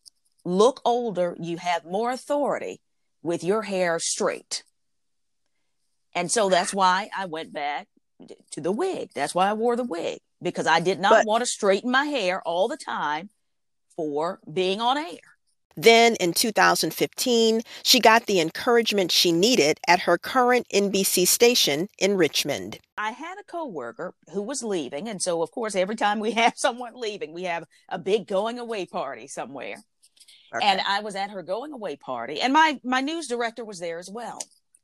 look 0.45 0.81
older, 0.85 1.37
you 1.39 1.59
have 1.59 1.85
more 1.85 2.11
authority 2.11 2.81
with 3.23 3.45
your 3.45 3.63
hair 3.63 3.99
straight. 3.99 4.63
And 6.15 6.31
so 6.31 6.49
that's 6.49 6.73
why 6.73 7.11
I 7.17 7.27
went 7.27 7.53
back 7.53 7.89
to 8.53 8.61
the 8.61 8.73
wig. 8.73 9.11
That's 9.15 9.35
why 9.35 9.51
I 9.51 9.53
wore 9.53 9.77
the 9.77 9.85
wig 9.85 10.19
because 10.41 10.67
I 10.67 10.81
did 10.81 11.01
not 11.01 11.11
but, 11.11 11.27
want 11.27 11.43
to 11.43 11.47
straighten 11.47 11.91
my 11.91 12.05
hair 12.05 12.41
all 12.43 12.69
the 12.69 12.77
time 12.77 13.31
for 13.97 14.41
being 14.51 14.81
on 14.81 14.99
air. 14.99 15.34
Then 15.77 16.15
in 16.17 16.33
2015, 16.33 17.63
she 17.83 18.01
got 18.01 18.27
the 18.27 18.41
encouragement 18.41 19.11
she 19.11 19.33
needed 19.33 19.81
at 19.89 20.01
her 20.01 20.19
current 20.19 20.67
NBC 20.73 21.27
station 21.27 21.89
in 21.99 22.17
Richmond. 22.17 22.79
I 22.97 23.11
had 23.11 23.39
a 23.39 23.45
coworker 23.45 24.15
who 24.33 24.43
was 24.43 24.63
leaving, 24.63 25.09
and 25.09 25.21
so 25.21 25.43
of 25.43 25.51
course 25.51 25.75
every 25.75 25.97
time 25.97 26.21
we 26.21 26.31
have 26.43 26.55
someone 26.57 26.95
leaving, 26.95 27.33
we 27.33 27.45
have 27.45 27.65
a 27.89 27.99
big 27.99 28.27
going 28.27 28.59
away 28.59 28.87
party 28.87 29.27
somewhere. 29.27 29.77
Okay. 30.55 30.65
And 30.65 30.81
I 30.87 31.01
was 31.01 31.17
at 31.17 31.31
her 31.31 31.43
going 31.43 31.73
away 31.73 31.97
party, 31.97 32.41
and 32.41 32.53
my 32.53 32.79
my 32.85 33.01
news 33.01 33.27
director 33.27 33.65
was 33.65 33.81
there 33.81 33.99
as 33.99 34.09
well. 34.09 34.39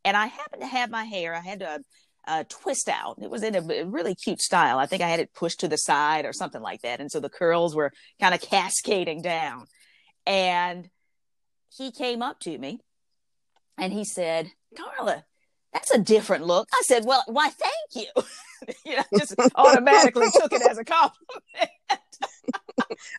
And 0.04 0.16
I 0.16 0.26
happened 0.26 0.62
to 0.62 0.68
have 0.68 0.90
my 0.90 1.04
hair. 1.04 1.34
I 1.34 1.40
had 1.40 1.62
a, 1.62 1.80
a 2.26 2.44
twist 2.44 2.88
out. 2.88 3.18
It 3.22 3.30
was 3.30 3.42
in 3.42 3.54
a 3.54 3.84
really 3.84 4.14
cute 4.14 4.40
style. 4.40 4.78
I 4.78 4.86
think 4.86 5.02
I 5.02 5.08
had 5.08 5.20
it 5.20 5.34
pushed 5.34 5.60
to 5.60 5.68
the 5.68 5.76
side 5.76 6.24
or 6.24 6.32
something 6.32 6.62
like 6.62 6.80
that, 6.80 7.00
and 7.00 7.12
so 7.12 7.20
the 7.20 7.28
curls 7.28 7.76
were 7.76 7.92
kind 8.20 8.34
of 8.34 8.40
cascading 8.40 9.22
down. 9.22 9.66
And 10.26 10.90
he 11.76 11.90
came 11.90 12.22
up 12.22 12.40
to 12.40 12.58
me, 12.58 12.80
and 13.78 13.92
he 13.92 14.04
said, 14.04 14.52
"Karla, 14.76 15.24
that's 15.72 15.90
a 15.90 15.98
different 15.98 16.46
look." 16.46 16.68
I 16.72 16.82
said, 16.84 17.04
"Well, 17.04 17.24
why? 17.26 17.50
Thank 17.50 18.06
you." 18.06 18.22
you 18.84 18.96
know, 18.96 19.04
just 19.18 19.34
automatically 19.54 20.28
took 20.32 20.52
it 20.52 20.62
as 20.62 20.78
a 20.78 20.84
compliment. 20.84 21.70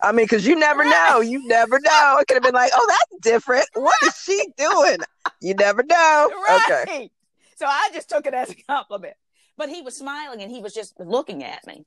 I 0.01 0.11
mean, 0.11 0.25
because 0.25 0.45
you 0.45 0.55
never 0.55 0.83
know. 0.83 1.21
You 1.21 1.47
never 1.47 1.79
know. 1.79 2.17
It 2.19 2.27
could 2.27 2.35
have 2.35 2.43
been 2.43 2.53
like, 2.53 2.71
oh, 2.75 2.85
that's 2.87 3.21
different. 3.21 3.65
What 3.73 3.95
is 4.03 4.15
she 4.15 4.39
doing? 4.57 4.97
You 5.41 5.53
never 5.53 5.83
know. 5.83 6.29
Right. 6.47 6.83
Okay. 6.87 7.11
So 7.55 7.65
I 7.65 7.89
just 7.93 8.09
took 8.09 8.25
it 8.25 8.33
as 8.33 8.49
a 8.49 8.55
compliment. 8.55 9.15
But 9.57 9.69
he 9.69 9.81
was 9.81 9.97
smiling 9.97 10.41
and 10.41 10.51
he 10.51 10.61
was 10.61 10.73
just 10.73 10.99
looking 10.99 11.43
at 11.43 11.65
me, 11.67 11.85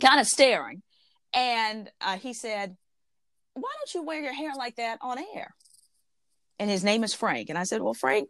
kind 0.00 0.20
of 0.20 0.26
staring. 0.26 0.82
And 1.32 1.90
uh, 2.00 2.18
he 2.18 2.32
said, 2.32 2.76
Why 3.60 3.70
don't 3.78 3.94
you 3.94 4.02
wear 4.02 4.20
your 4.22 4.34
hair 4.34 4.52
like 4.56 4.76
that 4.76 4.98
on 5.00 5.18
air? 5.34 5.54
And 6.58 6.70
his 6.70 6.84
name 6.84 7.04
is 7.04 7.14
Frank. 7.14 7.48
And 7.48 7.58
I 7.58 7.64
said, 7.64 7.82
Well, 7.82 7.94
Frank, 7.94 8.28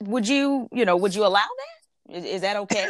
would 0.00 0.28
you, 0.28 0.68
you 0.72 0.84
know, 0.84 0.96
would 0.96 1.14
you 1.14 1.24
allow 1.24 1.46
that? 2.08 2.16
Is, 2.16 2.24
is 2.24 2.40
that 2.42 2.56
okay? 2.56 2.86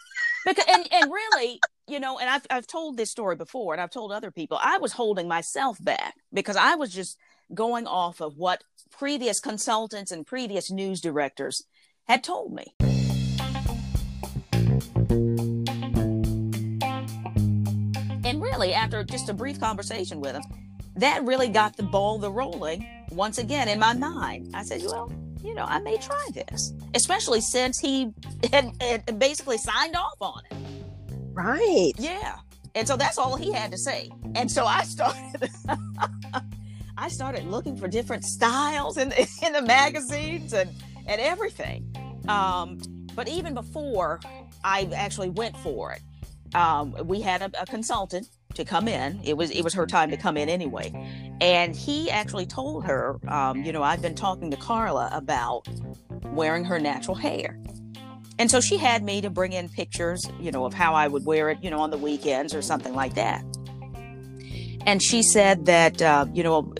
because 0.46 0.64
and, 0.68 0.88
and 0.92 1.10
really 1.10 1.60
you 1.88 2.00
know, 2.00 2.18
and 2.18 2.28
I've 2.30 2.46
I've 2.48 2.66
told 2.66 2.96
this 2.96 3.10
story 3.10 3.36
before, 3.36 3.74
and 3.74 3.80
I've 3.80 3.90
told 3.90 4.12
other 4.12 4.30
people. 4.30 4.58
I 4.60 4.78
was 4.78 4.92
holding 4.92 5.28
myself 5.28 5.76
back 5.82 6.14
because 6.32 6.56
I 6.56 6.74
was 6.76 6.92
just 6.92 7.18
going 7.52 7.86
off 7.86 8.20
of 8.20 8.36
what 8.36 8.64
previous 8.90 9.40
consultants 9.40 10.10
and 10.10 10.26
previous 10.26 10.70
news 10.70 11.00
directors 11.00 11.64
had 12.04 12.24
told 12.24 12.52
me. 12.52 12.74
And 18.24 18.40
really, 18.40 18.72
after 18.72 19.04
just 19.04 19.28
a 19.28 19.34
brief 19.34 19.60
conversation 19.60 20.20
with 20.20 20.34
him, 20.34 20.42
that 20.96 21.24
really 21.24 21.48
got 21.48 21.76
the 21.76 21.82
ball 21.82 22.18
the 22.18 22.30
rolling 22.30 22.86
once 23.10 23.38
again 23.38 23.68
in 23.68 23.78
my 23.78 23.94
mind. 23.94 24.50
I 24.54 24.62
said, 24.62 24.82
well, 24.84 25.12
you 25.42 25.54
know, 25.54 25.64
I 25.64 25.78
may 25.80 25.96
try 25.98 26.24
this, 26.34 26.72
especially 26.94 27.40
since 27.40 27.78
he 27.78 28.12
had, 28.52 28.70
had 28.80 29.18
basically 29.18 29.58
signed 29.58 29.96
off 29.96 30.20
on 30.20 30.42
it. 30.50 30.56
Right. 31.32 31.92
Yeah. 31.98 32.36
And 32.74 32.86
so 32.86 32.96
that's 32.96 33.18
all 33.18 33.36
he 33.36 33.52
had 33.52 33.70
to 33.72 33.78
say. 33.78 34.10
And 34.34 34.50
so 34.50 34.64
I 34.64 34.82
started 34.84 35.50
I 36.96 37.08
started 37.08 37.44
looking 37.46 37.76
for 37.76 37.88
different 37.88 38.24
styles 38.24 38.96
in 38.96 39.08
the, 39.08 39.28
in 39.46 39.52
the 39.52 39.62
magazines 39.62 40.52
and 40.52 40.70
and 41.06 41.20
everything. 41.20 41.94
Um, 42.28 42.78
but 43.14 43.28
even 43.28 43.54
before 43.54 44.20
I 44.64 44.88
actually 44.94 45.30
went 45.30 45.56
for 45.58 45.92
it, 45.92 46.00
um, 46.54 46.94
we 47.04 47.20
had 47.20 47.42
a, 47.42 47.50
a 47.60 47.66
consultant 47.66 48.28
to 48.54 48.64
come 48.64 48.88
in. 48.88 49.20
It 49.24 49.36
was 49.36 49.50
it 49.50 49.62
was 49.62 49.74
her 49.74 49.86
time 49.86 50.10
to 50.10 50.16
come 50.16 50.36
in 50.36 50.48
anyway, 50.48 50.92
and 51.40 51.74
he 51.74 52.10
actually 52.10 52.46
told 52.46 52.84
her, 52.84 53.18
um, 53.28 53.62
you 53.64 53.72
know, 53.72 53.82
I've 53.82 54.02
been 54.02 54.14
talking 54.14 54.50
to 54.50 54.56
Karla 54.56 55.10
about 55.12 55.68
wearing 56.26 56.64
her 56.64 56.78
natural 56.78 57.16
hair, 57.16 57.58
and 58.38 58.50
so 58.50 58.60
she 58.60 58.76
had 58.76 59.02
me 59.02 59.20
to 59.20 59.30
bring 59.30 59.52
in 59.52 59.68
pictures, 59.68 60.28
you 60.40 60.50
know, 60.50 60.64
of 60.64 60.74
how 60.74 60.94
I 60.94 61.08
would 61.08 61.24
wear 61.24 61.50
it, 61.50 61.58
you 61.62 61.70
know, 61.70 61.80
on 61.80 61.90
the 61.90 61.98
weekends 61.98 62.54
or 62.54 62.62
something 62.62 62.94
like 62.94 63.14
that. 63.14 63.44
And 64.84 65.02
she 65.02 65.22
said 65.22 65.66
that, 65.66 66.02
uh, 66.02 66.26
you 66.32 66.42
know, 66.42 66.74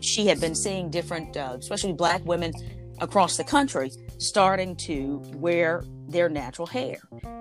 she 0.00 0.26
had 0.26 0.40
been 0.40 0.54
seeing 0.54 0.90
different, 0.90 1.36
uh, 1.36 1.56
especially 1.58 1.92
black 1.92 2.24
women 2.24 2.52
across 3.00 3.36
the 3.36 3.44
country 3.44 3.90
starting 4.18 4.76
to 4.76 5.22
wear 5.34 5.84
their 6.08 6.28
natural 6.28 6.66
hair. 6.66 6.98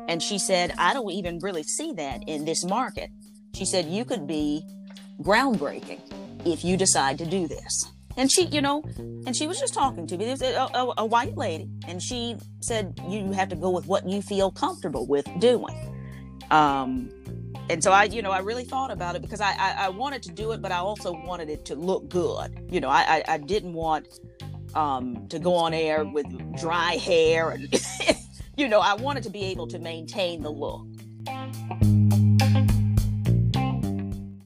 And 0.07 0.21
she 0.21 0.37
said, 0.37 0.73
I 0.77 0.93
don't 0.93 1.11
even 1.11 1.39
really 1.39 1.63
see 1.63 1.93
that 1.93 2.23
in 2.27 2.45
this 2.45 2.63
market. 2.63 3.09
She 3.53 3.65
said, 3.65 3.85
You 3.85 4.03
could 4.05 4.27
be 4.27 4.65
groundbreaking 5.21 6.01
if 6.45 6.63
you 6.63 6.77
decide 6.77 7.17
to 7.19 7.25
do 7.25 7.47
this. 7.47 7.85
And 8.17 8.31
she, 8.31 8.45
you 8.45 8.61
know, 8.61 8.83
and 8.97 9.35
she 9.35 9.47
was 9.47 9.59
just 9.59 9.73
talking 9.73 10.05
to 10.07 10.17
me. 10.17 10.25
There's 10.25 10.41
a, 10.41 10.69
a, 10.73 10.93
a, 10.99 11.05
white 11.05 11.35
lady, 11.35 11.67
and 11.87 12.01
she 12.01 12.35
said, 12.59 12.99
"You 13.09 13.31
have 13.31 13.49
to 13.49 13.55
go 13.55 13.71
with 13.71 13.87
what 13.87 14.07
you 14.07 14.21
feel 14.21 14.51
comfortable 14.51 15.07
with 15.07 15.27
doing." 15.39 15.75
Um, 16.51 17.09
and 17.71 17.83
so 17.83 17.91
I, 17.91 18.03
you 18.03 18.21
know, 18.21 18.29
I 18.29 18.39
really 18.39 18.65
thought 18.65 18.91
about 18.91 19.15
it 19.15 19.23
because 19.23 19.41
I, 19.41 19.53
I, 19.53 19.85
I, 19.85 19.89
wanted 19.89 20.21
to 20.23 20.31
do 20.31 20.51
it, 20.51 20.61
but 20.61 20.71
I 20.71 20.77
also 20.77 21.11
wanted 21.11 21.49
it 21.49 21.65
to 21.65 21.75
look 21.75 22.07
good. 22.09 22.67
You 22.69 22.81
know, 22.81 22.89
I, 22.89 23.23
I, 23.27 23.33
I 23.33 23.37
didn't 23.39 23.73
want 23.73 24.19
um, 24.75 25.27
to 25.29 25.39
go 25.39 25.55
on 25.55 25.73
air 25.73 26.05
with 26.05 26.27
dry 26.59 26.97
hair, 26.97 27.49
and 27.49 27.73
you 28.57 28.67
know, 28.67 28.79
I 28.79 28.93
wanted 28.93 29.23
to 29.23 29.31
be 29.31 29.45
able 29.45 29.65
to 29.67 29.79
maintain 29.79 30.43
the 30.43 30.51
look. 30.51 30.85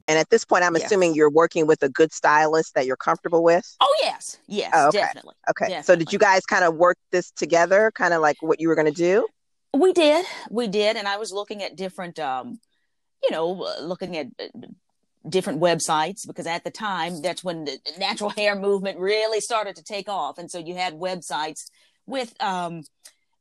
And 0.07 0.17
at 0.17 0.29
this 0.29 0.45
point, 0.45 0.63
I'm 0.63 0.75
assuming 0.75 1.15
you're 1.15 1.29
working 1.29 1.67
with 1.67 1.83
a 1.83 1.89
good 1.89 2.13
stylist 2.13 2.75
that 2.75 2.85
you're 2.85 2.95
comfortable 2.95 3.43
with. 3.43 3.75
Oh 3.81 3.95
yes, 4.01 4.37
yes, 4.47 4.71
oh, 4.73 4.87
okay. 4.87 4.99
definitely. 4.99 5.35
Okay. 5.49 5.65
Definitely. 5.65 5.83
So 5.83 5.95
did 5.97 6.13
you 6.13 6.19
guys 6.19 6.45
kind 6.45 6.63
of 6.63 6.75
work 6.75 6.97
this 7.11 7.31
together, 7.31 7.91
kind 7.93 8.13
of 8.13 8.21
like 8.21 8.37
what 8.39 8.61
you 8.61 8.69
were 8.69 8.75
going 8.75 8.87
to 8.87 8.93
do? 8.93 9.27
We 9.73 9.91
did, 9.91 10.25
we 10.49 10.67
did, 10.69 10.95
and 10.95 11.07
I 11.07 11.17
was 11.17 11.33
looking 11.33 11.61
at 11.61 11.75
different, 11.75 12.19
um, 12.19 12.59
you 13.21 13.31
know, 13.31 13.63
uh, 13.63 13.81
looking 13.81 14.15
at 14.15 14.27
uh, 14.39 14.67
different 15.27 15.59
websites 15.59 16.25
because 16.25 16.47
at 16.47 16.63
the 16.63 16.71
time 16.71 17.21
that's 17.21 17.43
when 17.43 17.65
the 17.65 17.77
natural 17.99 18.29
hair 18.37 18.55
movement 18.55 18.99
really 18.99 19.41
started 19.41 19.75
to 19.75 19.83
take 19.83 20.07
off, 20.07 20.37
and 20.37 20.49
so 20.49 20.57
you 20.57 20.75
had 20.75 20.93
websites 20.93 21.65
with 22.05 22.33
um, 22.41 22.83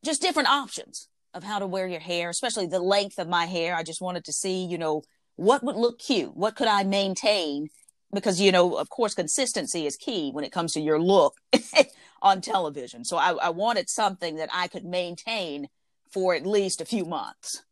just 0.05 0.21
different 0.21 0.49
options 0.49 1.09
of 1.33 1.45
how 1.45 1.61
to 1.61 1.67
wear 1.67 1.87
your 1.87 2.01
hair, 2.01 2.29
especially 2.29 2.67
the 2.67 2.81
length 2.81 3.19
of 3.21 3.29
my 3.29 3.45
hair. 3.45 3.77
I 3.77 3.85
just 3.85 4.01
wanted 4.01 4.25
to 4.25 4.33
see, 4.33 4.65
you 4.65 4.79
know 4.79 5.03
what 5.37 5.63
would 5.63 5.77
look 5.77 5.99
cute? 5.99 6.37
What 6.37 6.57
could 6.57 6.69
I 6.69 6.83
maintain? 6.83 7.69
Because, 8.13 8.41
you 8.41 8.53
know, 8.53 8.77
of 8.77 8.89
course, 8.89 9.15
consistency 9.15 9.87
is 9.87 9.97
key 9.97 10.31
when 10.31 10.45
it 10.45 10.53
comes 10.53 10.73
to 10.73 10.81
your 10.81 11.01
look 11.01 11.37
on 12.23 12.41
television. 12.41 13.05
So 13.05 13.17
I, 13.17 13.33
I 13.33 13.51
wanted 13.51 13.91
something 13.91 14.37
that 14.37 14.49
I 14.53 14.69
could 14.69 14.85
maintain 14.85 15.69
for 16.11 16.35
at 16.35 16.47
least 16.47 16.81
a 16.81 16.85
few 16.85 17.05
months. 17.05 17.63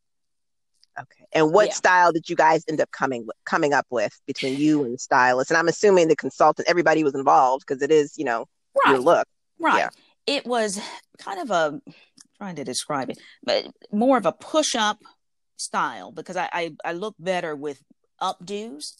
Okay. 0.98 1.24
And 1.32 1.52
what 1.52 1.68
yeah. 1.68 1.72
style 1.72 2.12
did 2.12 2.28
you 2.28 2.36
guys 2.36 2.64
end 2.68 2.80
up 2.80 2.90
coming 2.92 3.26
coming 3.44 3.72
up 3.72 3.86
with 3.90 4.12
between 4.26 4.58
you 4.58 4.84
and 4.84 4.94
the 4.94 4.98
stylist? 4.98 5.50
And 5.50 5.58
I'm 5.58 5.66
assuming 5.66 6.08
the 6.08 6.14
consultant, 6.14 6.68
everybody 6.68 7.02
was 7.02 7.14
involved 7.14 7.64
because 7.66 7.82
it 7.82 7.90
is, 7.90 8.16
you 8.16 8.24
know, 8.24 8.46
right. 8.84 8.92
your 8.92 9.00
look. 9.00 9.26
Right. 9.58 9.78
Yeah. 9.78 9.88
It 10.26 10.46
was 10.46 10.80
kind 11.18 11.40
of 11.40 11.50
a 11.50 11.80
I'm 11.84 11.92
trying 12.38 12.56
to 12.56 12.64
describe 12.64 13.10
it, 13.10 13.18
but 13.42 13.66
more 13.90 14.18
of 14.18 14.26
a 14.26 14.32
push 14.32 14.76
up 14.76 14.98
style 15.57 16.12
because 16.12 16.36
I, 16.36 16.48
I, 16.52 16.72
I 16.84 16.92
look 16.92 17.14
better 17.18 17.55
with 17.55 17.82
updos. 18.20 18.94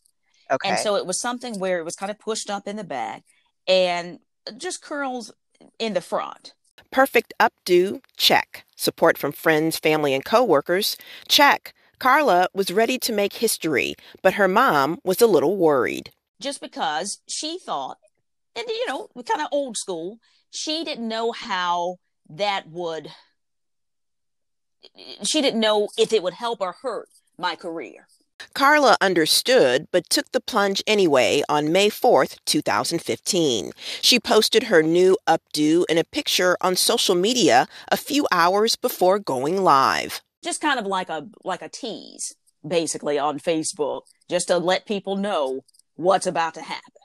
Okay. 0.51 0.69
And 0.69 0.79
so 0.79 0.97
it 0.97 1.07
was 1.07 1.21
something 1.21 1.59
where 1.59 1.79
it 1.79 1.85
was 1.85 1.97
kind 1.97 2.11
of 2.11 2.19
pushed 2.19 2.51
up 2.51 2.69
in 2.69 2.77
the 2.77 2.85
back 2.85 3.23
and 3.67 4.19
just 4.57 4.83
curls 4.83 5.33
in 5.79 5.95
the 5.95 6.01
front. 6.01 6.53
Perfect 6.91 7.33
updo, 7.41 8.01
check. 8.17 8.65
Support 8.77 9.19
from 9.19 9.33
friends, 9.33 9.79
family, 9.79 10.15
and 10.15 10.25
coworkers, 10.25 10.97
check. 11.29 11.75
Karla 11.99 12.49
was 12.53 12.71
ready 12.71 12.99
to 12.99 13.13
make 13.13 13.35
history, 13.35 13.95
but 14.23 14.35
her 14.35 14.49
mom 14.49 14.99
was 15.05 15.23
a 15.23 15.27
little 15.27 15.57
worried. 15.57 16.11
Just 16.41 16.61
because 16.61 17.21
she 17.29 17.59
thought, 17.59 17.99
and 18.55 18.67
you 18.69 18.87
know, 18.87 19.09
kind 19.27 19.41
of 19.41 19.49
old 19.53 19.77
school, 19.77 20.19
she 20.51 20.85
didn't 20.85 21.09
know 21.09 21.33
how 21.33 21.97
that 22.29 22.69
would 22.69 23.11
she 25.23 25.41
didn't 25.41 25.61
know 25.61 25.89
if 25.97 26.13
it 26.13 26.23
would 26.23 26.35
help 26.35 26.61
or 26.61 26.77
hurt 26.83 27.09
my 27.39 27.57
career. 27.57 28.07
Karla 28.53 28.97
understood, 29.01 29.89
but 29.91 30.09
took 30.11 30.31
the 30.33 30.41
plunge 30.41 30.83
anyway 30.87 31.43
on 31.49 31.73
May 31.73 31.89
4th, 31.89 32.39
2015. 32.45 33.73
She 34.01 34.21
posted 34.21 34.65
her 34.65 34.83
new 34.83 35.17
updo 35.27 35.85
in 35.89 35.99
a 35.99 36.05
picture 36.05 36.57
on 36.61 36.77
social 36.77 37.15
media 37.15 37.67
a 37.91 37.97
few 37.97 38.27
hours 38.31 38.77
before 38.77 39.19
going 39.19 39.63
live. 39.63 40.21
Just 40.43 40.61
kind 40.61 40.79
of 40.79 40.87
like 40.87 41.09
a 41.09 41.27
like 41.43 41.63
a 41.63 41.69
tease, 41.69 42.35
basically 42.67 43.19
on 43.19 43.39
Facebook, 43.39 44.03
just 44.29 44.49
to 44.49 44.59
let 44.59 44.87
people 44.87 45.17
know 45.17 45.65
what's 45.97 46.27
about 46.27 46.55
to 46.55 46.63
happen. 46.63 47.04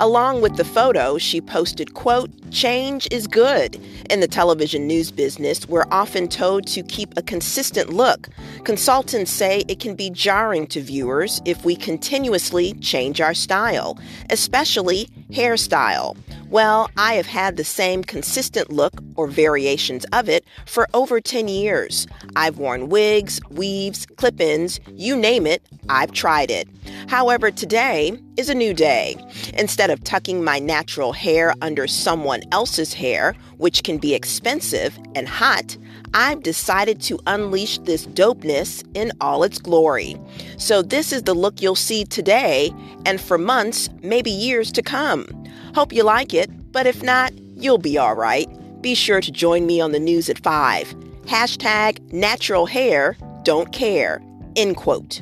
Along 0.00 0.40
with 0.40 0.56
the 0.56 0.64
photo, 0.64 1.18
she 1.18 1.40
posted, 1.40 1.94
quote, 1.94 2.30
change 2.50 3.06
is 3.12 3.28
good. 3.28 3.80
In 4.10 4.18
the 4.18 4.26
television 4.26 4.88
news 4.88 5.12
business, 5.12 5.68
we're 5.68 5.86
often 5.92 6.26
told 6.26 6.66
to 6.68 6.82
keep 6.82 7.16
a 7.16 7.22
consistent 7.22 7.90
look. 7.90 8.28
Consultants 8.64 9.30
say 9.30 9.62
it 9.68 9.78
can 9.78 9.94
be 9.94 10.10
jarring 10.10 10.66
to 10.68 10.80
viewers 10.80 11.40
if 11.44 11.64
we 11.64 11.76
continuously 11.76 12.72
change 12.74 13.20
our 13.20 13.34
style, 13.34 13.96
especially 14.30 15.08
hairstyle. 15.30 16.16
Well, 16.50 16.90
I 16.96 17.14
have 17.14 17.26
had 17.26 17.56
the 17.56 17.64
same 17.64 18.04
consistent 18.04 18.70
look 18.70 18.92
or 19.16 19.26
variations 19.26 20.04
of 20.12 20.28
it 20.28 20.44
for 20.66 20.88
over 20.94 21.20
10 21.20 21.48
years. 21.48 22.06
I've 22.36 22.58
worn 22.58 22.88
wigs, 22.88 23.40
weaves, 23.50 24.06
clip 24.16 24.40
ins, 24.40 24.78
you 24.92 25.16
name 25.16 25.46
it, 25.46 25.62
I've 25.88 26.12
tried 26.12 26.50
it. 26.50 26.68
However, 27.08 27.50
today 27.50 28.18
is 28.36 28.48
a 28.48 28.54
new 28.54 28.72
day. 28.72 29.16
Instead 29.54 29.90
of 29.90 30.04
tucking 30.04 30.44
my 30.44 30.58
natural 30.58 31.12
hair 31.12 31.54
under 31.60 31.86
someone 31.86 32.42
else's 32.52 32.94
hair, 32.94 33.34
which 33.56 33.82
can 33.82 33.98
be 33.98 34.14
expensive 34.14 34.98
and 35.14 35.28
hot, 35.28 35.76
I've 36.14 36.42
decided 36.42 37.02
to 37.02 37.18
unleash 37.26 37.78
this 37.78 38.06
dopeness 38.06 38.84
in 38.94 39.12
all 39.20 39.42
its 39.42 39.58
glory. 39.58 40.16
So, 40.56 40.80
this 40.80 41.12
is 41.12 41.24
the 41.24 41.34
look 41.34 41.60
you'll 41.60 41.74
see 41.74 42.04
today 42.04 42.72
and 43.04 43.20
for 43.20 43.36
months, 43.36 43.90
maybe 44.02 44.30
years 44.30 44.70
to 44.72 44.82
come. 44.82 45.26
Hope 45.74 45.92
you 45.92 46.04
like 46.04 46.32
it, 46.32 46.48
but 46.72 46.86
if 46.86 47.02
not, 47.02 47.32
you'll 47.56 47.78
be 47.78 47.98
all 47.98 48.14
right. 48.14 48.48
Be 48.80 48.94
sure 48.94 49.20
to 49.20 49.32
join 49.32 49.66
me 49.66 49.80
on 49.80 49.92
the 49.92 49.98
news 49.98 50.28
at 50.28 50.42
5. 50.42 50.94
Hashtag 51.26 52.00
natural 52.12 52.66
hair 52.66 53.16
don't 53.42 53.72
care. 53.72 54.22
End 54.56 54.76
quote. 54.76 55.20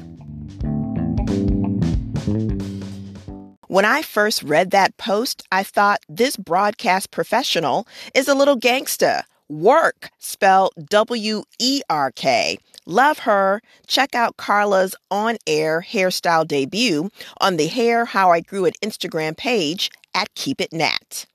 When 3.69 3.87
I 3.87 4.03
first 4.03 4.43
read 4.43 4.71
that 4.73 4.99
post, 4.99 5.43
I 5.51 5.63
thought 5.63 6.01
this 6.07 6.37
broadcast 6.37 7.11
professional 7.11 7.87
is 8.15 8.29
a 8.29 8.35
little 8.35 8.59
gangsta. 8.59 9.23
Werk, 9.53 10.09
spelled 10.19 10.73
W 10.89 11.43
E 11.59 11.83
R 11.91 12.11
K. 12.11 12.57
Love 12.87 13.19
her. 13.21 13.61
Check 13.87 14.15
out 14.15 14.39
Karla's 14.39 14.95
on 15.11 15.37
air 15.47 15.85
hairstyle 15.87 16.49
debut 16.49 17.11
on 17.39 17.59
the 17.59 17.67
Hair 17.67 18.07
How 18.07 18.31
I 18.31 18.41
Grew 18.41 18.65
It 18.65 18.77
Instagram 18.83 19.37
page 19.37 19.91
at 20.15 20.35
Keep 20.35 20.63
It 20.63 20.73
Nat. 20.73 21.27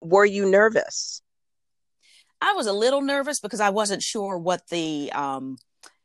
Were 0.00 0.24
you 0.24 0.48
nervous? 0.48 1.20
I 2.40 2.52
was 2.52 2.68
a 2.68 2.72
little 2.72 3.00
nervous 3.00 3.40
because 3.40 3.60
I 3.60 3.70
wasn't 3.70 4.02
sure 4.02 4.38
what 4.38 4.68
the 4.68 5.10
um, 5.12 5.56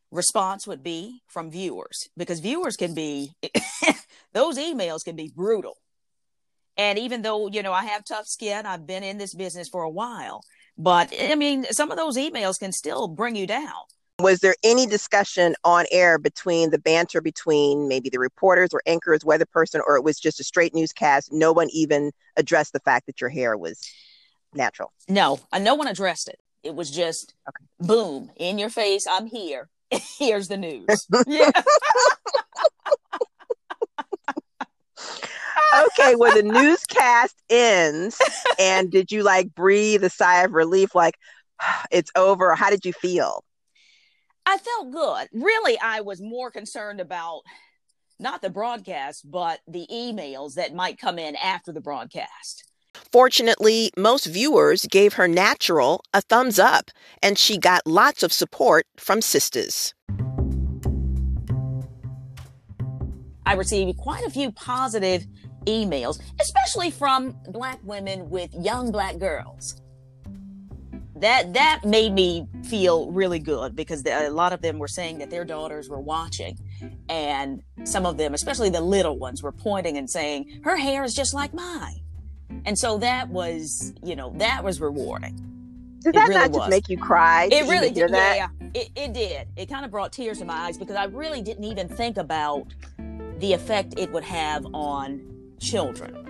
response 0.09 0.65
would 0.65 0.81
be 0.81 1.21
from 1.27 1.51
viewers 1.51 2.09
because 2.17 2.39
viewers 2.39 2.77
can 2.77 2.95
be, 2.95 3.33
those 4.33 4.57
emails 4.57 5.03
can 5.05 5.15
be 5.15 5.31
brutal. 5.35 5.77
And 6.79 6.97
even 6.97 7.23
though, 7.23 7.49
you 7.49 7.61
know, 7.61 7.73
I 7.73 7.83
have 7.83 8.05
tough 8.05 8.25
skin, 8.25 8.65
I've 8.65 8.87
been 8.87 9.03
in 9.03 9.17
this 9.17 9.33
business 9.33 9.67
for 9.67 9.83
a 9.83 9.89
while, 9.89 10.41
but 10.77 11.13
I 11.19 11.35
mean, 11.35 11.65
some 11.71 11.91
of 11.91 11.97
those 11.97 12.15
emails 12.15 12.57
can 12.57 12.71
still 12.71 13.09
bring 13.09 13.35
you 13.35 13.45
down. 13.45 13.73
Was 14.17 14.39
there 14.39 14.55
any 14.63 14.85
discussion 14.85 15.55
on 15.65 15.87
air 15.91 16.17
between 16.17 16.69
the 16.69 16.79
banter 16.79 17.19
between 17.19 17.89
maybe 17.89 18.09
the 18.09 18.17
reporters 18.17 18.69
or 18.73 18.81
anchors, 18.85 19.25
weather 19.25 19.45
person, 19.45 19.81
or 19.85 19.97
it 19.97 20.05
was 20.05 20.17
just 20.17 20.39
a 20.39 20.43
straight 20.43 20.73
newscast? 20.73 21.33
No 21.33 21.51
one 21.51 21.67
even 21.71 22.13
addressed 22.37 22.71
the 22.71 22.79
fact 22.79 23.07
that 23.07 23.19
your 23.19 23.29
hair 23.29 23.57
was 23.57 23.81
natural. 24.53 24.93
No, 25.09 25.41
no 25.59 25.75
one 25.75 25.87
addressed 25.87 26.29
it. 26.29 26.39
It 26.63 26.75
was 26.75 26.89
just 26.91 27.33
okay. 27.47 27.65
boom 27.87 28.31
in 28.37 28.57
your 28.57 28.69
face. 28.69 29.05
I'm 29.05 29.27
here. 29.27 29.67
Here's 30.17 30.47
the 30.47 30.57
news. 30.57 31.07
yeah. 31.27 31.51
okay, 35.75 36.15
when 36.15 36.35
the 36.35 36.43
newscast 36.43 37.35
ends, 37.49 38.19
and 38.59 38.91
did 38.91 39.11
you 39.11 39.23
like 39.23 39.53
breathe 39.55 40.03
a 40.03 40.09
sigh 40.09 40.43
of 40.43 40.53
relief, 40.53 40.95
like 40.95 41.15
it's 41.91 42.11
over? 42.15 42.55
How 42.55 42.69
did 42.69 42.85
you 42.85 42.93
feel? 42.93 43.43
I 44.45 44.57
felt 44.57 44.91
good. 44.91 45.27
Really, 45.31 45.79
I 45.79 46.01
was 46.01 46.21
more 46.21 46.49
concerned 46.49 46.99
about 46.99 47.41
not 48.19 48.41
the 48.41 48.49
broadcast, 48.49 49.29
but 49.29 49.59
the 49.67 49.87
emails 49.91 50.55
that 50.55 50.73
might 50.73 50.99
come 50.99 51.19
in 51.19 51.35
after 51.35 51.71
the 51.71 51.81
broadcast. 51.81 52.65
Fortunately, 53.11 53.91
most 53.97 54.25
viewers 54.25 54.85
gave 54.85 55.13
her 55.13 55.27
natural 55.27 56.03
a 56.13 56.21
thumbs 56.21 56.59
up, 56.59 56.91
and 57.21 57.37
she 57.37 57.57
got 57.57 57.85
lots 57.85 58.23
of 58.23 58.33
support 58.33 58.87
from 58.97 59.21
sisters. 59.21 59.93
I 63.45 63.53
received 63.53 63.97
quite 63.97 64.25
a 64.25 64.29
few 64.29 64.51
positive 64.51 65.25
emails, 65.69 66.19
especially 66.39 66.91
from 66.91 67.35
black 67.49 67.79
women 67.83 68.29
with 68.29 68.53
young 68.53 68.91
black 68.91 69.17
girls. 69.17 69.81
That 71.15 71.53
that 71.53 71.81
made 71.83 72.13
me 72.13 72.47
feel 72.63 73.11
really 73.11 73.39
good 73.39 73.75
because 73.75 74.05
a 74.05 74.29
lot 74.29 74.53
of 74.53 74.61
them 74.61 74.79
were 74.79 74.87
saying 74.87 75.17
that 75.17 75.29
their 75.29 75.43
daughters 75.43 75.89
were 75.89 75.99
watching, 75.99 76.57
and 77.09 77.61
some 77.83 78.05
of 78.05 78.17
them, 78.17 78.33
especially 78.33 78.69
the 78.69 78.81
little 78.81 79.17
ones, 79.17 79.43
were 79.43 79.51
pointing 79.51 79.97
and 79.97 80.09
saying, 80.09 80.61
"Her 80.63 80.77
hair 80.77 81.03
is 81.03 81.13
just 81.13 81.33
like 81.33 81.53
mine," 81.53 81.99
and 82.63 82.79
so 82.79 82.97
that 82.99 83.29
was, 83.29 83.93
you 84.01 84.15
know, 84.15 84.33
that 84.37 84.63
was 84.63 84.79
rewarding. 84.79 85.35
Did 86.01 86.15
that 86.15 86.29
really 86.29 86.39
not 86.39 86.47
just 86.47 86.59
was. 86.59 86.69
make 86.69 86.87
you 86.87 86.97
cry? 86.97 87.49
It 87.51 87.67
really 87.67 87.91
did. 87.91 88.09
Yeah, 88.11 88.47
it, 88.73 88.89
it 88.95 89.13
did. 89.13 89.47
It 89.57 89.67
kind 89.67 89.83
of 89.83 89.91
brought 89.91 90.13
tears 90.13 90.39
to 90.39 90.45
my 90.45 90.53
eyes 90.53 90.77
because 90.77 90.95
I 90.95 91.05
really 91.05 91.41
didn't 91.41 91.65
even 91.65 91.89
think 91.89 92.17
about 92.17 92.73
the 93.39 93.53
effect 93.53 93.95
it 93.97 94.11
would 94.11 94.23
have 94.23 94.65
on 94.73 95.28
children. 95.59 96.25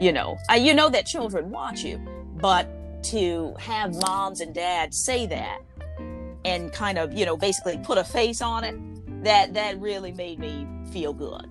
You 0.00 0.12
know, 0.12 0.36
I, 0.48 0.56
you 0.56 0.74
know 0.74 0.88
that 0.90 1.06
children 1.06 1.50
watch 1.50 1.82
you, 1.82 1.98
but 2.40 2.68
to 3.04 3.54
have 3.58 3.94
moms 3.94 4.40
and 4.40 4.54
dads 4.54 4.98
say 4.98 5.26
that 5.26 5.60
and 6.44 6.72
kind 6.72 6.98
of, 6.98 7.14
you 7.14 7.24
know, 7.24 7.36
basically 7.36 7.78
put 7.78 7.98
a 7.98 8.04
face 8.04 8.42
on 8.42 8.64
it, 8.64 8.76
that 9.24 9.54
that 9.54 9.80
really 9.80 10.12
made 10.12 10.38
me 10.38 10.66
feel 10.92 11.12
good. 11.12 11.48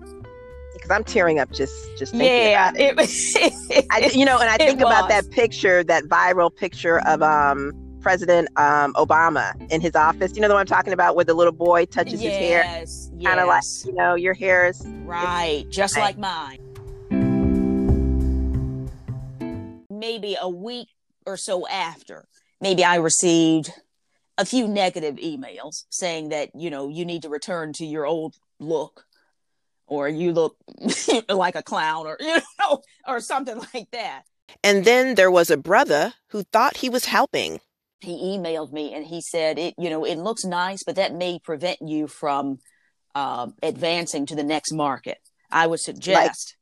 Because 0.74 0.90
I'm 0.90 1.04
tearing 1.04 1.38
up 1.38 1.50
just 1.50 1.74
just 1.98 2.12
thinking 2.12 2.28
yeah, 2.28 2.70
about 2.70 2.80
it. 2.80 2.94
it 2.98 3.86
I, 3.90 4.10
you 4.14 4.24
know, 4.24 4.38
and 4.38 4.48
I 4.48 4.56
think 4.58 4.80
about 4.80 5.08
that 5.08 5.30
picture, 5.30 5.82
that 5.84 6.04
viral 6.04 6.54
picture 6.54 7.00
of 7.06 7.22
um 7.22 7.72
President 8.06 8.48
um, 8.56 8.94
Obama 8.94 9.52
in 9.68 9.80
his 9.80 9.96
office. 9.96 10.36
You 10.36 10.40
know 10.40 10.46
the 10.46 10.54
one 10.54 10.60
I'm 10.60 10.66
talking 10.66 10.92
about, 10.92 11.16
where 11.16 11.24
the 11.24 11.34
little 11.34 11.52
boy 11.52 11.86
touches 11.86 12.22
yes, 12.22 12.32
his 12.32 12.48
hair, 12.48 12.62
yes. 12.62 13.10
kind 13.24 13.40
of 13.40 13.48
like 13.48 13.64
you 13.84 13.92
know 13.92 14.14
your 14.14 14.32
hair 14.32 14.68
is 14.68 14.80
right, 15.04 15.64
just 15.70 15.96
right. 15.96 16.02
like 16.02 16.18
mine. 16.18 16.60
Maybe 19.98 20.36
a 20.40 20.48
week 20.48 20.88
or 21.24 21.36
so 21.36 21.66
after, 21.68 22.28
maybe 22.60 22.84
I 22.84 22.96
received 22.96 23.70
a 24.38 24.44
few 24.44 24.68
negative 24.68 25.16
emails 25.16 25.84
saying 25.90 26.28
that, 26.30 26.50
you 26.54 26.70
know, 26.70 26.88
you 26.88 27.04
need 27.04 27.22
to 27.22 27.28
return 27.28 27.72
to 27.74 27.86
your 27.86 28.06
old 28.06 28.34
look 28.58 29.04
or 29.86 30.08
you 30.08 30.32
look 30.32 30.56
like 31.28 31.54
a 31.54 31.62
clown 31.62 32.06
or, 32.06 32.16
you 32.20 32.40
know, 32.60 32.82
or 33.08 33.20
something 33.20 33.60
like 33.74 33.90
that. 33.92 34.22
And 34.62 34.84
then 34.84 35.14
there 35.14 35.30
was 35.30 35.50
a 35.50 35.56
brother 35.56 36.14
who 36.28 36.42
thought 36.42 36.78
he 36.78 36.88
was 36.88 37.06
helping. 37.06 37.60
He 38.00 38.36
emailed 38.36 38.72
me 38.72 38.94
and 38.94 39.06
he 39.06 39.20
said, 39.20 39.58
it, 39.58 39.74
you 39.78 39.90
know, 39.90 40.04
it 40.04 40.16
looks 40.16 40.44
nice, 40.44 40.84
but 40.84 40.96
that 40.96 41.14
may 41.14 41.38
prevent 41.38 41.78
you 41.80 42.06
from 42.06 42.58
uh, 43.14 43.48
advancing 43.62 44.26
to 44.26 44.36
the 44.36 44.44
next 44.44 44.72
market. 44.72 45.18
I 45.50 45.66
would 45.66 45.80
suggest 45.80 46.56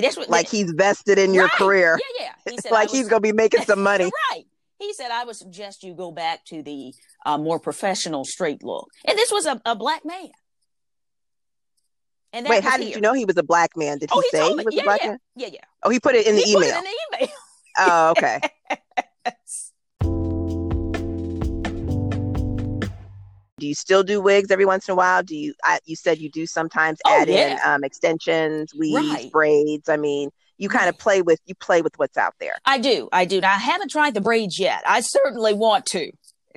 that's 0.00 0.16
what, 0.16 0.28
like 0.28 0.48
he's 0.48 0.72
vested 0.72 1.18
in 1.18 1.34
your 1.34 1.44
right. 1.44 1.52
career. 1.52 1.98
Yeah, 2.18 2.26
yeah. 2.26 2.52
He 2.52 2.58
said 2.58 2.72
like 2.72 2.88
was, 2.88 2.98
he's 2.98 3.08
gonna 3.08 3.20
be 3.20 3.32
making 3.32 3.62
some 3.62 3.82
money. 3.82 4.04
right. 4.32 4.44
He 4.78 4.92
said, 4.92 5.10
I 5.10 5.24
would 5.24 5.34
suggest 5.34 5.82
you 5.82 5.92
go 5.94 6.12
back 6.12 6.44
to 6.46 6.62
the 6.62 6.94
uh, 7.26 7.36
more 7.36 7.58
professional 7.58 8.24
straight 8.24 8.62
look. 8.62 8.88
And 9.04 9.18
this 9.18 9.32
was 9.32 9.44
a, 9.44 9.60
a 9.64 9.74
black 9.74 10.04
man. 10.04 10.28
And 12.32 12.46
Wait, 12.46 12.62
how 12.62 12.76
here. 12.76 12.86
did 12.86 12.94
you 12.94 13.00
know 13.00 13.12
he 13.12 13.24
was 13.24 13.36
a 13.36 13.42
black 13.42 13.76
man? 13.76 13.98
Did 13.98 14.10
he, 14.10 14.16
oh, 14.16 14.20
he 14.20 14.28
say 14.28 14.48
he 14.48 14.64
was 14.64 14.74
yeah, 14.74 14.82
a 14.82 14.84
black 14.84 15.00
yeah. 15.02 15.08
man? 15.08 15.18
Yeah, 15.34 15.48
yeah. 15.52 15.60
Oh, 15.82 15.90
he 15.90 15.98
put 15.98 16.14
it 16.14 16.26
in 16.26 16.36
he 16.36 16.42
the 16.42 16.50
email. 16.50 16.78
in 16.78 16.84
the 16.84 16.96
email. 17.18 17.28
oh, 17.78 18.10
okay. 18.10 18.40
do 23.58 23.66
you 23.66 23.74
still 23.74 24.02
do 24.02 24.20
wigs 24.20 24.50
every 24.50 24.64
once 24.64 24.88
in 24.88 24.92
a 24.92 24.94
while? 24.94 25.22
Do 25.22 25.36
you? 25.36 25.54
I, 25.64 25.78
you 25.84 25.96
said 25.96 26.18
you 26.18 26.30
do 26.30 26.46
sometimes 26.46 26.98
oh, 27.06 27.20
add 27.20 27.28
yeah. 27.28 27.52
in 27.52 27.58
um, 27.64 27.84
extensions, 27.84 28.74
weaves, 28.74 29.08
right. 29.08 29.32
braids. 29.32 29.88
I 29.88 29.96
mean, 29.96 30.30
you 30.56 30.68
kind 30.68 30.88
of 30.88 30.98
play 30.98 31.22
with 31.22 31.40
you 31.46 31.54
play 31.54 31.82
with 31.82 31.98
what's 31.98 32.16
out 32.16 32.34
there. 32.40 32.56
I 32.64 32.78
do, 32.78 33.08
I 33.12 33.24
do. 33.24 33.40
Now, 33.40 33.52
I 33.52 33.58
haven't 33.58 33.90
tried 33.90 34.14
the 34.14 34.20
braids 34.20 34.58
yet. 34.58 34.82
I 34.86 35.00
certainly 35.00 35.54
want 35.54 35.86
to. 35.86 36.10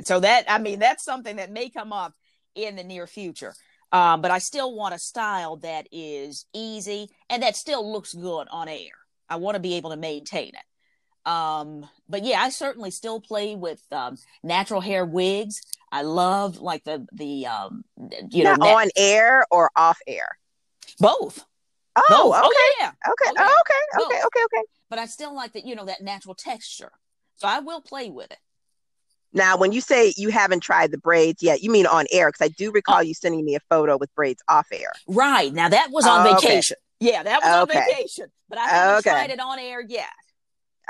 So 0.04 0.20
that 0.20 0.46
I 0.48 0.58
mean, 0.58 0.80
that's 0.80 1.04
something 1.04 1.36
that 1.38 1.52
may 1.52 1.70
come 1.70 1.94
up 1.94 2.14
in 2.56 2.76
the 2.76 2.84
near 2.84 3.08
future. 3.08 3.54
Um, 3.92 4.22
but 4.22 4.32
I 4.32 4.38
still 4.40 4.74
want 4.74 4.96
a 4.96 5.00
style 5.00 5.58
that 5.58 5.88
is 5.92 6.46
easy 6.54 7.10
and 7.30 7.44
that 7.44 7.56
still 7.58 7.92
looks 7.92 8.14
good 8.14 8.48
on 8.50 8.70
air. 8.70 8.94
I 9.30 9.36
want 9.36 9.56
to 9.56 9.60
be 9.60 9.76
able 9.76 9.90
to 9.90 9.98
maintain 9.98 10.50
it. 10.50 10.64
Um, 11.26 11.88
but 12.10 12.24
yeah, 12.24 12.42
I 12.42 12.50
certainly 12.50 12.92
still 12.92 13.22
play 13.22 13.56
with 13.56 13.82
um, 13.92 14.18
natural 14.44 14.82
hair 14.82 15.06
wigs. 15.06 15.62
I 15.92 16.02
love 16.04 16.58
like 16.58 16.84
the 16.84 17.06
the 17.12 17.48
um 17.48 17.84
you 18.30 18.44
know 18.44 18.54
on 18.54 18.90
air 18.96 19.46
or 19.52 19.70
off 19.76 20.00
air. 20.08 20.30
Both. 21.00 21.46
Oh, 21.96 22.04
Both. 22.10 22.36
okay. 22.36 22.48
Oh, 22.48 22.76
yeah. 22.80 22.88
Okay. 22.90 23.30
Oh, 23.30 23.34
yeah. 23.36 23.48
Oh, 23.50 23.62
okay. 23.62 24.04
Okay. 24.04 24.26
Okay. 24.26 24.44
Okay. 24.46 24.64
But 24.90 25.00
I 25.00 25.06
still 25.06 25.36
like 25.36 25.54
that, 25.54 25.66
you 25.66 25.76
know, 25.76 25.86
that 25.86 26.02
natural 26.02 26.36
texture. 26.36 26.92
So 27.36 27.48
I 27.48 27.60
will 27.60 27.82
play 27.82 28.10
with 28.10 28.32
it. 28.32 28.38
Now, 29.34 29.58
when 29.58 29.72
you 29.72 29.82
say 29.82 30.14
you 30.18 30.30
haven't 30.30 30.62
tried 30.62 30.92
the 30.92 30.98
braids 30.98 31.42
yet, 31.42 31.64
you 31.64 31.72
mean 31.72 31.86
on 31.86 32.06
air? 32.12 32.30
Because 32.30 32.46
I 32.46 32.50
do 32.50 32.72
recall 32.72 32.98
oh. 32.98 33.02
you 33.02 33.14
sending 33.14 33.44
me 33.46 33.56
a 33.56 33.62
photo 33.70 33.98
with 33.98 34.14
braids 34.16 34.42
off 34.48 34.68
air. 34.72 34.92
Right. 35.08 35.54
Now 35.54 35.70
that 35.70 35.90
was 35.92 36.06
on 36.06 36.28
oh, 36.28 36.36
vacation. 36.36 36.76
Okay. 37.02 37.12
Yeah, 37.12 37.24
that 37.24 37.42
was 37.42 37.70
okay. 37.70 37.80
on 37.80 37.86
vacation. 37.86 38.28
But 38.50 38.60
I 38.60 38.68
haven't 38.68 38.98
okay. 39.00 39.10
tried 39.10 39.30
it 39.32 39.40
on 39.40 39.60
air 39.60 39.82
yet. 39.82 40.10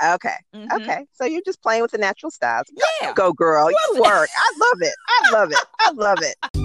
Okay. 0.00 0.36
Mm-hmm. 0.54 0.82
Okay. 0.82 1.06
So 1.12 1.24
you're 1.24 1.42
just 1.44 1.62
playing 1.62 1.82
with 1.82 1.90
the 1.90 1.98
natural 1.98 2.30
styles. 2.30 2.66
Yeah. 3.00 3.12
Go, 3.14 3.32
girl. 3.32 3.70
You 3.70 4.00
work. 4.00 4.28
I 4.36 4.52
love 4.58 4.80
it. 4.80 4.94
I 5.08 5.30
love 5.32 5.50
it. 5.52 5.58
I 5.80 5.90
love 5.92 6.18
it. 6.22 6.36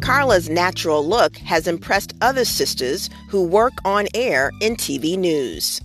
Karla's 0.00 0.48
natural 0.48 1.06
look 1.06 1.36
has 1.36 1.68
impressed 1.68 2.14
other 2.20 2.44
sisters 2.44 3.10
who 3.28 3.44
work 3.44 3.74
on 3.84 4.08
air 4.14 4.50
in 4.60 4.74
TV 4.74 5.16
news. 5.16 5.80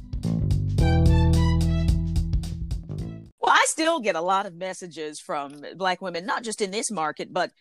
Well, 3.39 3.53
I 3.53 3.63
still 3.67 3.99
get 3.99 4.15
a 4.15 4.21
lot 4.21 4.47
of 4.47 4.55
messages 4.55 5.19
from 5.19 5.61
Black 5.75 6.01
women, 6.01 6.25
not 6.25 6.43
just 6.43 6.61
in 6.61 6.71
this 6.71 6.89
market, 6.89 7.31
but 7.31 7.51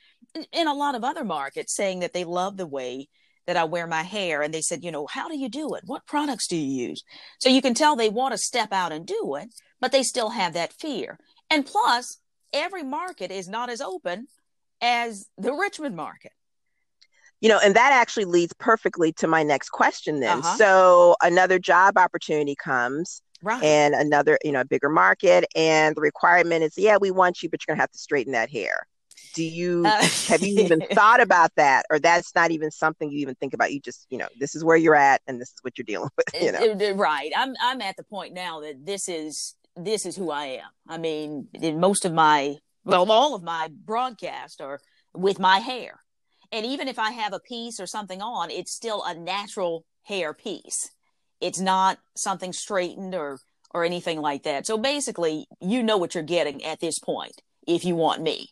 in 0.52 0.66
a 0.66 0.72
lot 0.72 0.94
of 0.94 1.05
other 1.05 1.24
markets, 1.24 1.74
saying 1.74 2.00
that 2.00 2.14
they 2.14 2.24
love 2.24 2.57
the 2.57 2.66
way 2.66 3.09
that 3.47 3.57
I 3.57 3.64
wear 3.64 3.86
my 3.86 4.03
hair. 4.03 4.42
And 4.42 4.53
they 4.53 4.61
said, 4.61 4.84
you 4.84 4.90
know, 4.90 5.07
how 5.07 5.28
do 5.28 5.38
you 5.38 5.49
do 5.49 5.74
it? 5.74 5.82
What 5.86 6.07
products 6.07 6.47
do 6.47 6.57
you 6.57 6.88
use? 6.88 7.03
So 7.40 7.49
you 7.49 7.62
can 7.62 7.74
tell 7.74 7.97
they 7.97 8.09
want 8.09 8.32
to 8.32 8.38
step 8.38 8.72
out 8.72 8.92
and 8.92 9.07
do 9.07 9.36
it, 9.36 9.49
but 9.80 9.92
they 9.92 10.03
still 10.03 10.30
have 10.30 10.55
that 10.55 10.72
fear. 10.72 11.18
And 11.51 11.66
plus, 11.66 12.18
every 12.53 12.82
market 12.82 13.30
is 13.30 13.49
not 13.49 13.70
as 13.70 13.80
open 13.80 14.28
as 14.80 15.26
the 15.36 15.53
Richmond 15.53 15.97
market. 15.97 16.32
You 17.40 17.51
know, 17.51 17.61
and 17.62 17.74
that 17.76 17.92
actually 17.92 18.24
leads 18.24 18.55
perfectly 18.55 19.12
to 19.14 19.26
my 19.26 19.42
next 19.42 19.68
question 19.68 20.20
then. 20.20 20.38
Uh-huh. 20.38 20.57
So 20.57 21.16
another 21.22 21.59
job 21.59 21.99
opportunity 21.99 22.55
comes. 22.55 23.20
Right. 23.42 23.62
And 23.62 23.95
another, 23.95 24.38
you 24.42 24.53
know, 24.53 24.61
a 24.61 24.64
bigger 24.64 24.88
market, 24.88 25.45
and 25.55 25.95
the 25.95 26.01
requirement 26.01 26.64
is, 26.64 26.78
yeah, 26.78 26.97
we 26.99 27.11
want 27.11 27.42
you, 27.42 27.51
but 27.51 27.61
you're 27.61 27.74
gonna 27.74 27.82
have 27.82 27.90
to 27.90 27.99
straighten 27.99 28.32
that 28.32 28.49
hair 28.49 28.86
do 29.35 29.45
you 29.45 29.85
uh, 29.85 30.03
have 30.28 30.43
you 30.43 30.61
even 30.61 30.80
thought 30.93 31.20
about 31.20 31.51
that? 31.57 31.85
Or 31.91 31.99
that's 31.99 32.35
not 32.35 32.53
even 32.53 32.70
something 32.70 33.11
you 33.11 33.18
even 33.18 33.35
think 33.35 33.53
about. 33.53 33.72
You 33.72 33.80
just 33.80 34.07
you 34.09 34.16
know 34.16 34.28
this 34.39 34.55
is 34.55 34.64
where 34.64 34.76
you're 34.76 34.95
at 34.95 35.20
and 35.26 35.41
this 35.41 35.49
is 35.49 35.57
what 35.62 35.76
you're 35.76 35.85
dealing 35.85 36.11
with 36.16 36.43
you 36.43 36.53
know? 36.53 36.95
right. 36.95 37.30
I'm 37.37 37.55
i'm 37.61 37.82
at 37.82 37.97
the 37.97 38.05
point 38.05 38.32
now 38.32 38.61
that 38.61 38.87
this 38.87 39.09
is 39.09 39.55
this 39.76 40.07
is 40.07 40.16
who 40.16 40.30
i 40.30 40.47
am. 40.47 40.70
I 40.89 40.97
mean 40.97 41.49
in 41.53 41.80
most 41.80 42.05
of 42.05 42.14
my 42.14 42.57
well 42.85 43.11
all 43.11 43.35
of 43.35 43.43
my 43.43 43.68
broadcasts 43.85 44.61
are 44.61 44.80
with 45.12 45.39
my 45.39 45.59
hair. 45.59 46.01
And 46.53 46.64
even 46.64 46.89
if 46.89 46.99
i 46.99 47.11
have 47.11 47.32
a 47.32 47.41
piece 47.41 47.78
or 47.80 47.87
something 47.87 48.22
on 48.22 48.51
it's 48.51 48.72
still 48.72 49.03
a 49.05 49.14
natural 49.14 49.85
hair 50.05 50.32
piece. 50.32 50.91
It's 51.41 51.61
not 51.61 51.99
something 52.16 52.53
straightened 52.53 53.14
or 53.14 53.39
or 53.72 53.85
anything 53.85 54.20
like 54.20 54.45
that. 54.45 54.66
So 54.66 54.78
basically 54.78 55.47
you 55.61 55.82
know 55.82 55.99
what 55.99 56.14
you're 56.14 56.22
getting 56.22 56.64
at 56.64 56.80
this 56.80 57.01
point 57.01 57.43
if 57.66 57.85
you 57.85 57.97
want 57.97 58.22
me 58.22 58.51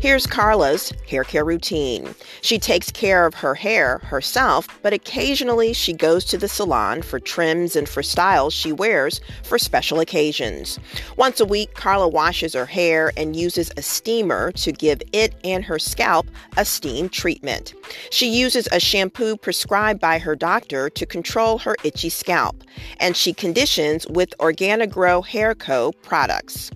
Here's 0.00 0.28
Karla's 0.28 0.92
hair 1.08 1.24
care 1.24 1.44
routine. 1.44 2.14
She 2.40 2.60
takes 2.60 2.88
care 2.92 3.26
of 3.26 3.34
her 3.34 3.56
hair 3.56 3.98
herself, 3.98 4.68
but 4.80 4.92
occasionally 4.92 5.72
she 5.72 5.92
goes 5.92 6.24
to 6.26 6.38
the 6.38 6.46
salon 6.46 7.02
for 7.02 7.18
trims 7.18 7.74
and 7.74 7.88
for 7.88 8.04
styles 8.04 8.54
she 8.54 8.70
wears 8.70 9.20
for 9.42 9.58
special 9.58 9.98
occasions. 9.98 10.78
Once 11.16 11.40
a 11.40 11.44
week, 11.44 11.74
Karla 11.74 12.06
washes 12.06 12.54
her 12.54 12.66
hair 12.66 13.10
and 13.16 13.34
uses 13.34 13.72
a 13.76 13.82
steamer 13.82 14.52
to 14.52 14.70
give 14.70 15.02
it 15.12 15.34
and 15.42 15.64
her 15.64 15.80
scalp 15.80 16.28
a 16.56 16.64
steam 16.64 17.08
treatment. 17.08 17.74
She 18.10 18.28
uses 18.28 18.68
a 18.70 18.78
shampoo 18.78 19.36
prescribed 19.36 20.00
by 20.00 20.20
her 20.20 20.36
doctor 20.36 20.88
to 20.90 21.06
control 21.06 21.58
her 21.58 21.74
itchy 21.82 22.08
scalp, 22.08 22.62
and 23.00 23.16
she 23.16 23.32
conditions 23.32 24.06
with 24.06 24.32
Organigrow 24.38 25.26
Hair 25.26 25.56
Co. 25.56 25.90
products. 25.90 26.70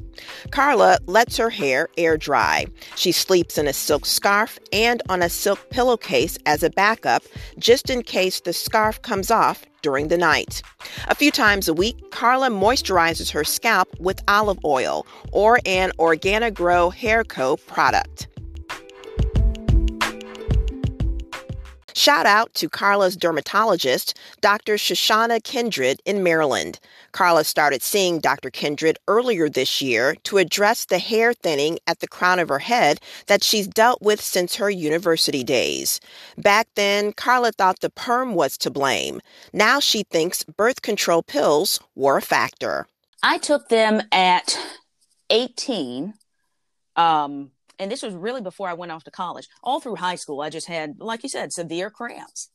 Karla 0.50 0.98
lets 1.06 1.36
her 1.36 1.50
hair 1.50 1.88
air 1.96 2.16
dry. 2.16 2.66
She 2.96 3.11
She 3.12 3.18
sleeps 3.18 3.58
in 3.58 3.68
a 3.68 3.74
silk 3.74 4.06
scarf 4.06 4.58
and 4.72 5.02
on 5.10 5.20
a 5.20 5.28
silk 5.28 5.68
pillowcase 5.68 6.38
as 6.46 6.62
a 6.62 6.70
backup, 6.70 7.22
just 7.58 7.90
in 7.90 8.02
case 8.04 8.40
the 8.40 8.54
scarf 8.54 9.02
comes 9.02 9.30
off 9.30 9.66
during 9.82 10.08
the 10.08 10.16
night. 10.16 10.62
A 11.08 11.14
few 11.14 11.30
times 11.30 11.68
a 11.68 11.74
week, 11.74 12.10
Karla 12.10 12.48
moisturizes 12.48 13.30
her 13.32 13.44
scalp 13.44 13.88
with 14.00 14.22
olive 14.28 14.64
oil 14.64 15.06
or 15.30 15.60
an 15.66 15.92
Organigrow 15.98 16.94
Hair 16.94 17.24
Co. 17.24 17.58
product. 17.58 18.28
Shout 21.94 22.26
out 22.26 22.52
to 22.54 22.68
Karla's 22.68 23.16
dermatologist, 23.16 24.18
Dr. 24.40 24.74
Chesahna 24.74 25.42
Kindred 25.42 26.00
in 26.04 26.22
Maryland. 26.22 26.80
Karla 27.12 27.44
started 27.44 27.82
seeing 27.82 28.18
Dr. 28.18 28.50
Kindred 28.50 28.98
earlier 29.06 29.48
this 29.48 29.80
year 29.80 30.16
to 30.24 30.38
address 30.38 30.86
the 30.86 30.98
hair 30.98 31.32
thinning 31.32 31.78
at 31.86 32.00
the 32.00 32.08
crown 32.08 32.38
of 32.38 32.48
her 32.48 32.58
head 32.58 33.00
that 33.26 33.44
she's 33.44 33.68
dealt 33.68 34.00
with 34.02 34.20
since 34.20 34.56
her 34.56 34.70
university 34.70 35.44
days. 35.44 36.00
Back 36.36 36.68
then, 36.74 37.12
Karla 37.12 37.52
thought 37.52 37.80
the 37.80 37.90
perm 37.90 38.34
was 38.34 38.56
to 38.58 38.70
blame. 38.70 39.20
Now 39.52 39.78
she 39.78 40.02
thinks 40.02 40.44
birth 40.44 40.82
control 40.82 41.22
pills 41.22 41.78
were 41.94 42.16
a 42.16 42.22
factor. 42.22 42.86
I 43.22 43.38
took 43.38 43.68
them 43.68 44.02
at 44.10 44.58
18. 45.30 46.14
Um, 46.96 47.51
and 47.78 47.90
this 47.90 48.02
was 48.02 48.14
really 48.14 48.40
before 48.40 48.68
I 48.68 48.74
went 48.74 48.92
off 48.92 49.04
to 49.04 49.10
college. 49.10 49.48
All 49.62 49.80
through 49.80 49.96
high 49.96 50.14
school, 50.16 50.40
I 50.40 50.50
just 50.50 50.68
had, 50.68 50.94
like 50.98 51.22
you 51.22 51.28
said, 51.28 51.52
severe 51.52 51.90
cramps. 51.90 52.48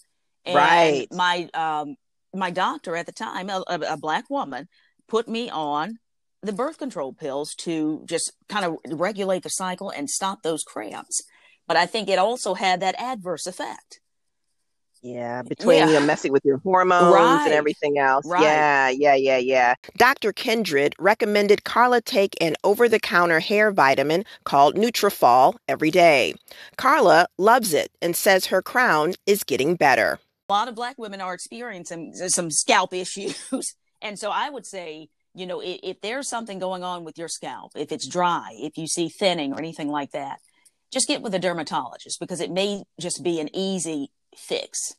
And 0.46 0.56
right. 0.56 1.08
My 1.12 1.50
um, 1.54 1.96
my 2.34 2.52
doctor 2.52 2.96
at 2.96 3.06
the 3.06 3.12
time, 3.12 3.50
a, 3.50 3.64
a, 3.68 3.98
black 3.98 4.30
woman, 4.30 4.68
put 5.08 5.28
me 5.28 5.50
on 5.50 5.98
the 6.42 6.54
birth 6.54 6.78
control 6.78 7.14
pills 7.14 7.56
to 7.56 8.04
just 8.06 8.32
kind 8.48 8.66
of 8.66 8.78
regulate 8.98 9.44
the 9.44 9.50
cycle 9.50 9.90
and 9.90 10.10
stop 10.10 10.44
those 10.44 10.64
cramps. 10.64 11.22
But 11.68 11.78
I 11.78 11.86
think 11.86 12.10
it 12.10 12.20
also 12.20 12.54
had 12.54 12.80
that 12.80 13.00
adverse 13.00 13.48
effect. 13.48 14.00
Yeah, 15.08 15.42
between 15.42 15.78
yeah. 15.78 15.88
you 15.88 15.94
know, 15.94 16.06
messing 16.06 16.34
with 16.34 16.44
your 16.44 16.58
hormones 16.58 17.14
right. 17.14 17.46
and 17.46 17.54
everything 17.54 17.98
else. 17.98 18.26
Right. 18.28 18.44
Yeah, 18.44 18.90
yeah, 18.90 19.16
yeah, 19.16 19.38
yeah. 19.38 19.76
Dr. 19.96 20.34
Kindred 20.34 20.96
recommended 21.00 21.64
Karla 21.64 22.02
take 22.02 22.36
an 22.42 22.56
over-the-counter 22.66 23.40
hair 23.40 23.72
vitamin 23.72 24.26
called 24.44 24.76
Nutrafol 24.76 25.56
every 25.70 25.92
day. 25.92 26.34
Karla 26.76 27.28
loves 27.38 27.74
it 27.74 27.90
and 28.02 28.18
says 28.18 28.48
her 28.48 28.62
crown 28.62 29.14
is 29.26 29.46
getting 29.46 29.76
better. 29.76 30.20
A 30.50 30.54
lot 30.54 30.68
of 30.68 30.76
black 30.76 30.98
women 30.98 31.22
are 31.22 31.34
experiencing 31.34 32.14
uh, 32.22 32.28
some 32.28 32.52
scalp 32.52 32.94
issues, 32.94 33.76
and 34.02 34.20
so 34.20 34.30
I 34.32 34.50
would 34.50 34.66
say 34.66 35.10
you 35.34 35.46
know, 35.46 35.60
if, 35.60 35.80
if, 35.84 36.02
there's 36.02 36.28
something 36.28 36.58
going 36.58 36.84
on 36.84 37.04
with 37.04 37.20
your 37.20 37.28
scalp, 37.28 37.74
if 37.76 37.92
it's 37.92 38.08
dry, 38.08 38.50
if 38.54 38.76
you 38.76 38.88
see 38.88 39.08
thinning 39.08 39.54
or 39.54 39.60
anything 39.60 39.88
like 39.88 40.12
that, 40.14 40.40
just 40.92 41.08
get 41.08 41.22
with 41.22 41.36
a 41.36 41.40
dermatologist 41.40 42.20
because 42.20 42.42
it 42.42 42.50
may 42.50 42.82
just 43.00 43.24
be 43.24 43.40
an 43.40 43.50
easy 43.54 44.10
fix. 44.38 44.96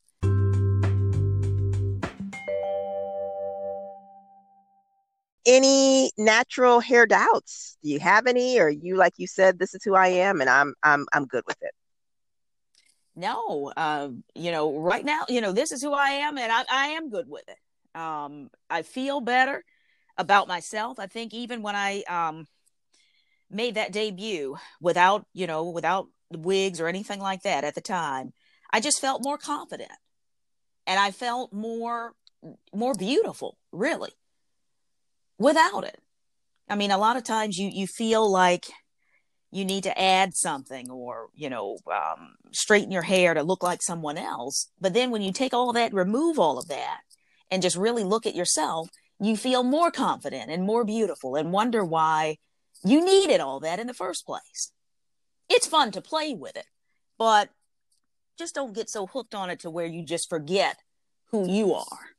Any 5.46 6.10
natural 6.18 6.80
hair 6.80 7.06
doubts? 7.06 7.78
Do 7.82 7.88
you 7.88 8.00
have 8.00 8.26
any, 8.26 8.60
or 8.60 8.68
you 8.68 8.96
like 8.96 9.14
you 9.16 9.26
said, 9.26 9.58
this 9.58 9.74
is 9.74 9.82
who 9.82 9.94
I 9.94 10.08
am, 10.08 10.40
and 10.40 10.50
I'm 10.50 10.74
I'm 10.82 11.06
I'm 11.12 11.24
good 11.26 11.44
with 11.46 11.56
it. 11.62 11.72
No, 13.16 13.72
uh, 13.76 14.10
you 14.34 14.52
know, 14.52 14.78
right 14.78 15.04
now, 15.04 15.24
you 15.28 15.40
know, 15.40 15.52
this 15.52 15.72
is 15.72 15.82
who 15.82 15.92
I 15.92 16.10
am, 16.10 16.38
and 16.38 16.52
I, 16.52 16.64
I 16.70 16.86
am 16.88 17.10
good 17.10 17.28
with 17.28 17.44
it. 17.48 17.98
Um, 17.98 18.48
I 18.70 18.82
feel 18.82 19.20
better 19.20 19.64
about 20.16 20.46
myself. 20.46 21.00
I 21.00 21.06
think 21.06 21.34
even 21.34 21.62
when 21.62 21.74
I 21.74 22.02
um, 22.02 22.46
made 23.50 23.74
that 23.74 23.90
debut 23.92 24.56
without, 24.80 25.26
you 25.32 25.48
know, 25.48 25.70
without 25.70 26.06
wigs 26.30 26.80
or 26.80 26.86
anything 26.86 27.18
like 27.20 27.42
that 27.42 27.64
at 27.64 27.74
the 27.74 27.80
time, 27.80 28.32
I 28.70 28.80
just 28.80 29.00
felt 29.00 29.24
more 29.24 29.38
confident 29.38 29.92
and 30.86 30.98
I 30.98 31.10
felt 31.10 31.52
more 31.52 32.14
more 32.72 32.94
beautiful, 32.94 33.58
really. 33.72 34.12
Without 35.38 35.84
it. 35.84 36.00
I 36.68 36.76
mean, 36.76 36.90
a 36.90 36.98
lot 36.98 37.16
of 37.16 37.24
times 37.24 37.58
you 37.58 37.68
you 37.72 37.86
feel 37.86 38.30
like 38.30 38.66
you 39.50 39.64
need 39.64 39.82
to 39.84 39.98
add 39.98 40.34
something 40.34 40.90
or, 40.90 41.28
you 41.34 41.48
know, 41.48 41.78
um, 41.90 42.34
straighten 42.52 42.92
your 42.92 43.02
hair 43.02 43.32
to 43.32 43.42
look 43.42 43.62
like 43.62 43.82
someone 43.82 44.18
else. 44.18 44.70
But 44.78 44.92
then 44.92 45.10
when 45.10 45.22
you 45.22 45.32
take 45.32 45.54
all 45.54 45.72
that, 45.72 45.94
remove 45.94 46.38
all 46.38 46.58
of 46.58 46.68
that 46.68 47.00
and 47.50 47.62
just 47.62 47.76
really 47.76 48.04
look 48.04 48.26
at 48.26 48.34
yourself, 48.34 48.90
you 49.18 49.36
feel 49.36 49.62
more 49.62 49.90
confident 49.90 50.50
and 50.50 50.64
more 50.64 50.84
beautiful 50.84 51.34
and 51.34 51.50
wonder 51.50 51.82
why 51.82 52.36
you 52.84 53.02
needed 53.02 53.40
all 53.40 53.58
that 53.60 53.80
in 53.80 53.86
the 53.86 53.94
first 53.94 54.26
place. 54.26 54.70
It's 55.48 55.66
fun 55.66 55.92
to 55.92 56.02
play 56.02 56.34
with 56.34 56.56
it, 56.56 56.66
but 57.16 57.48
just 58.38 58.54
don't 58.54 58.74
get 58.74 58.88
so 58.88 59.06
hooked 59.06 59.34
on 59.34 59.50
it 59.50 59.60
to 59.60 59.70
where 59.70 59.86
you 59.86 60.02
just 60.04 60.30
forget 60.30 60.78
who 61.30 61.50
you 61.50 61.74
are. 61.74 62.17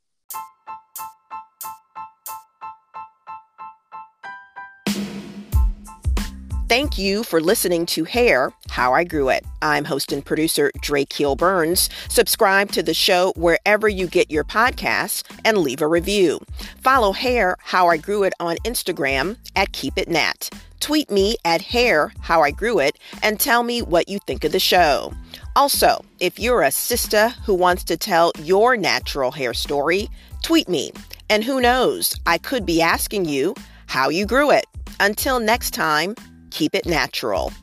Thank 6.69 6.99
you 6.99 7.23
for 7.23 7.41
listening 7.41 7.87
to 7.87 8.03
Hair 8.03 8.53
How 8.69 8.93
I 8.93 9.03
Grew 9.03 9.29
It. 9.29 9.43
I'm 9.63 9.85
host 9.85 10.11
and 10.11 10.23
producer 10.23 10.71
Dre 10.81 11.03
Keel 11.03 11.35
Burns. 11.35 11.89
Subscribe 12.09 12.71
to 12.73 12.83
the 12.83 12.93
show 12.93 13.33
wherever 13.35 13.89
you 13.89 14.05
get 14.05 14.29
your 14.29 14.43
podcasts 14.43 15.23
and 15.43 15.57
leave 15.57 15.81
a 15.81 15.87
review. 15.87 16.39
Follow 16.77 17.11
Hair 17.11 17.57
How 17.59 17.87
I 17.87 17.97
Grew 17.97 18.21
It 18.21 18.33
on 18.39 18.57
Instagram 18.57 19.37
at 19.55 19.71
Keep 19.71 19.97
It 19.97 20.09
Nat. 20.09 20.51
Tweet 20.79 21.09
me 21.09 21.37
at 21.43 21.59
Hair 21.61 22.13
How 22.21 22.43
I 22.43 22.51
Grew 22.51 22.77
It 22.77 22.99
and 23.23 23.39
tell 23.39 23.63
me 23.63 23.81
what 23.81 24.07
you 24.07 24.19
think 24.19 24.43
of 24.43 24.51
the 24.51 24.59
show. 24.59 25.11
Also, 25.55 26.05
if 26.19 26.37
you're 26.37 26.61
a 26.61 26.69
sister 26.69 27.29
who 27.47 27.55
wants 27.55 27.83
to 27.85 27.97
tell 27.97 28.31
your 28.37 28.77
natural 28.77 29.31
hair 29.31 29.55
story, 29.55 30.07
tweet 30.43 30.69
me. 30.69 30.91
And 31.31 31.43
who 31.43 31.61
knows, 31.61 32.15
I 32.27 32.37
could 32.37 32.67
be 32.67 32.79
asking 32.79 33.25
you 33.25 33.55
how 33.87 34.09
you 34.09 34.27
grew 34.27 34.51
it. 34.51 34.67
Until 34.99 35.39
next 35.39 35.71
time, 35.73 36.13
keep 36.59 36.75
it 36.75 36.85
natural. 36.85 37.53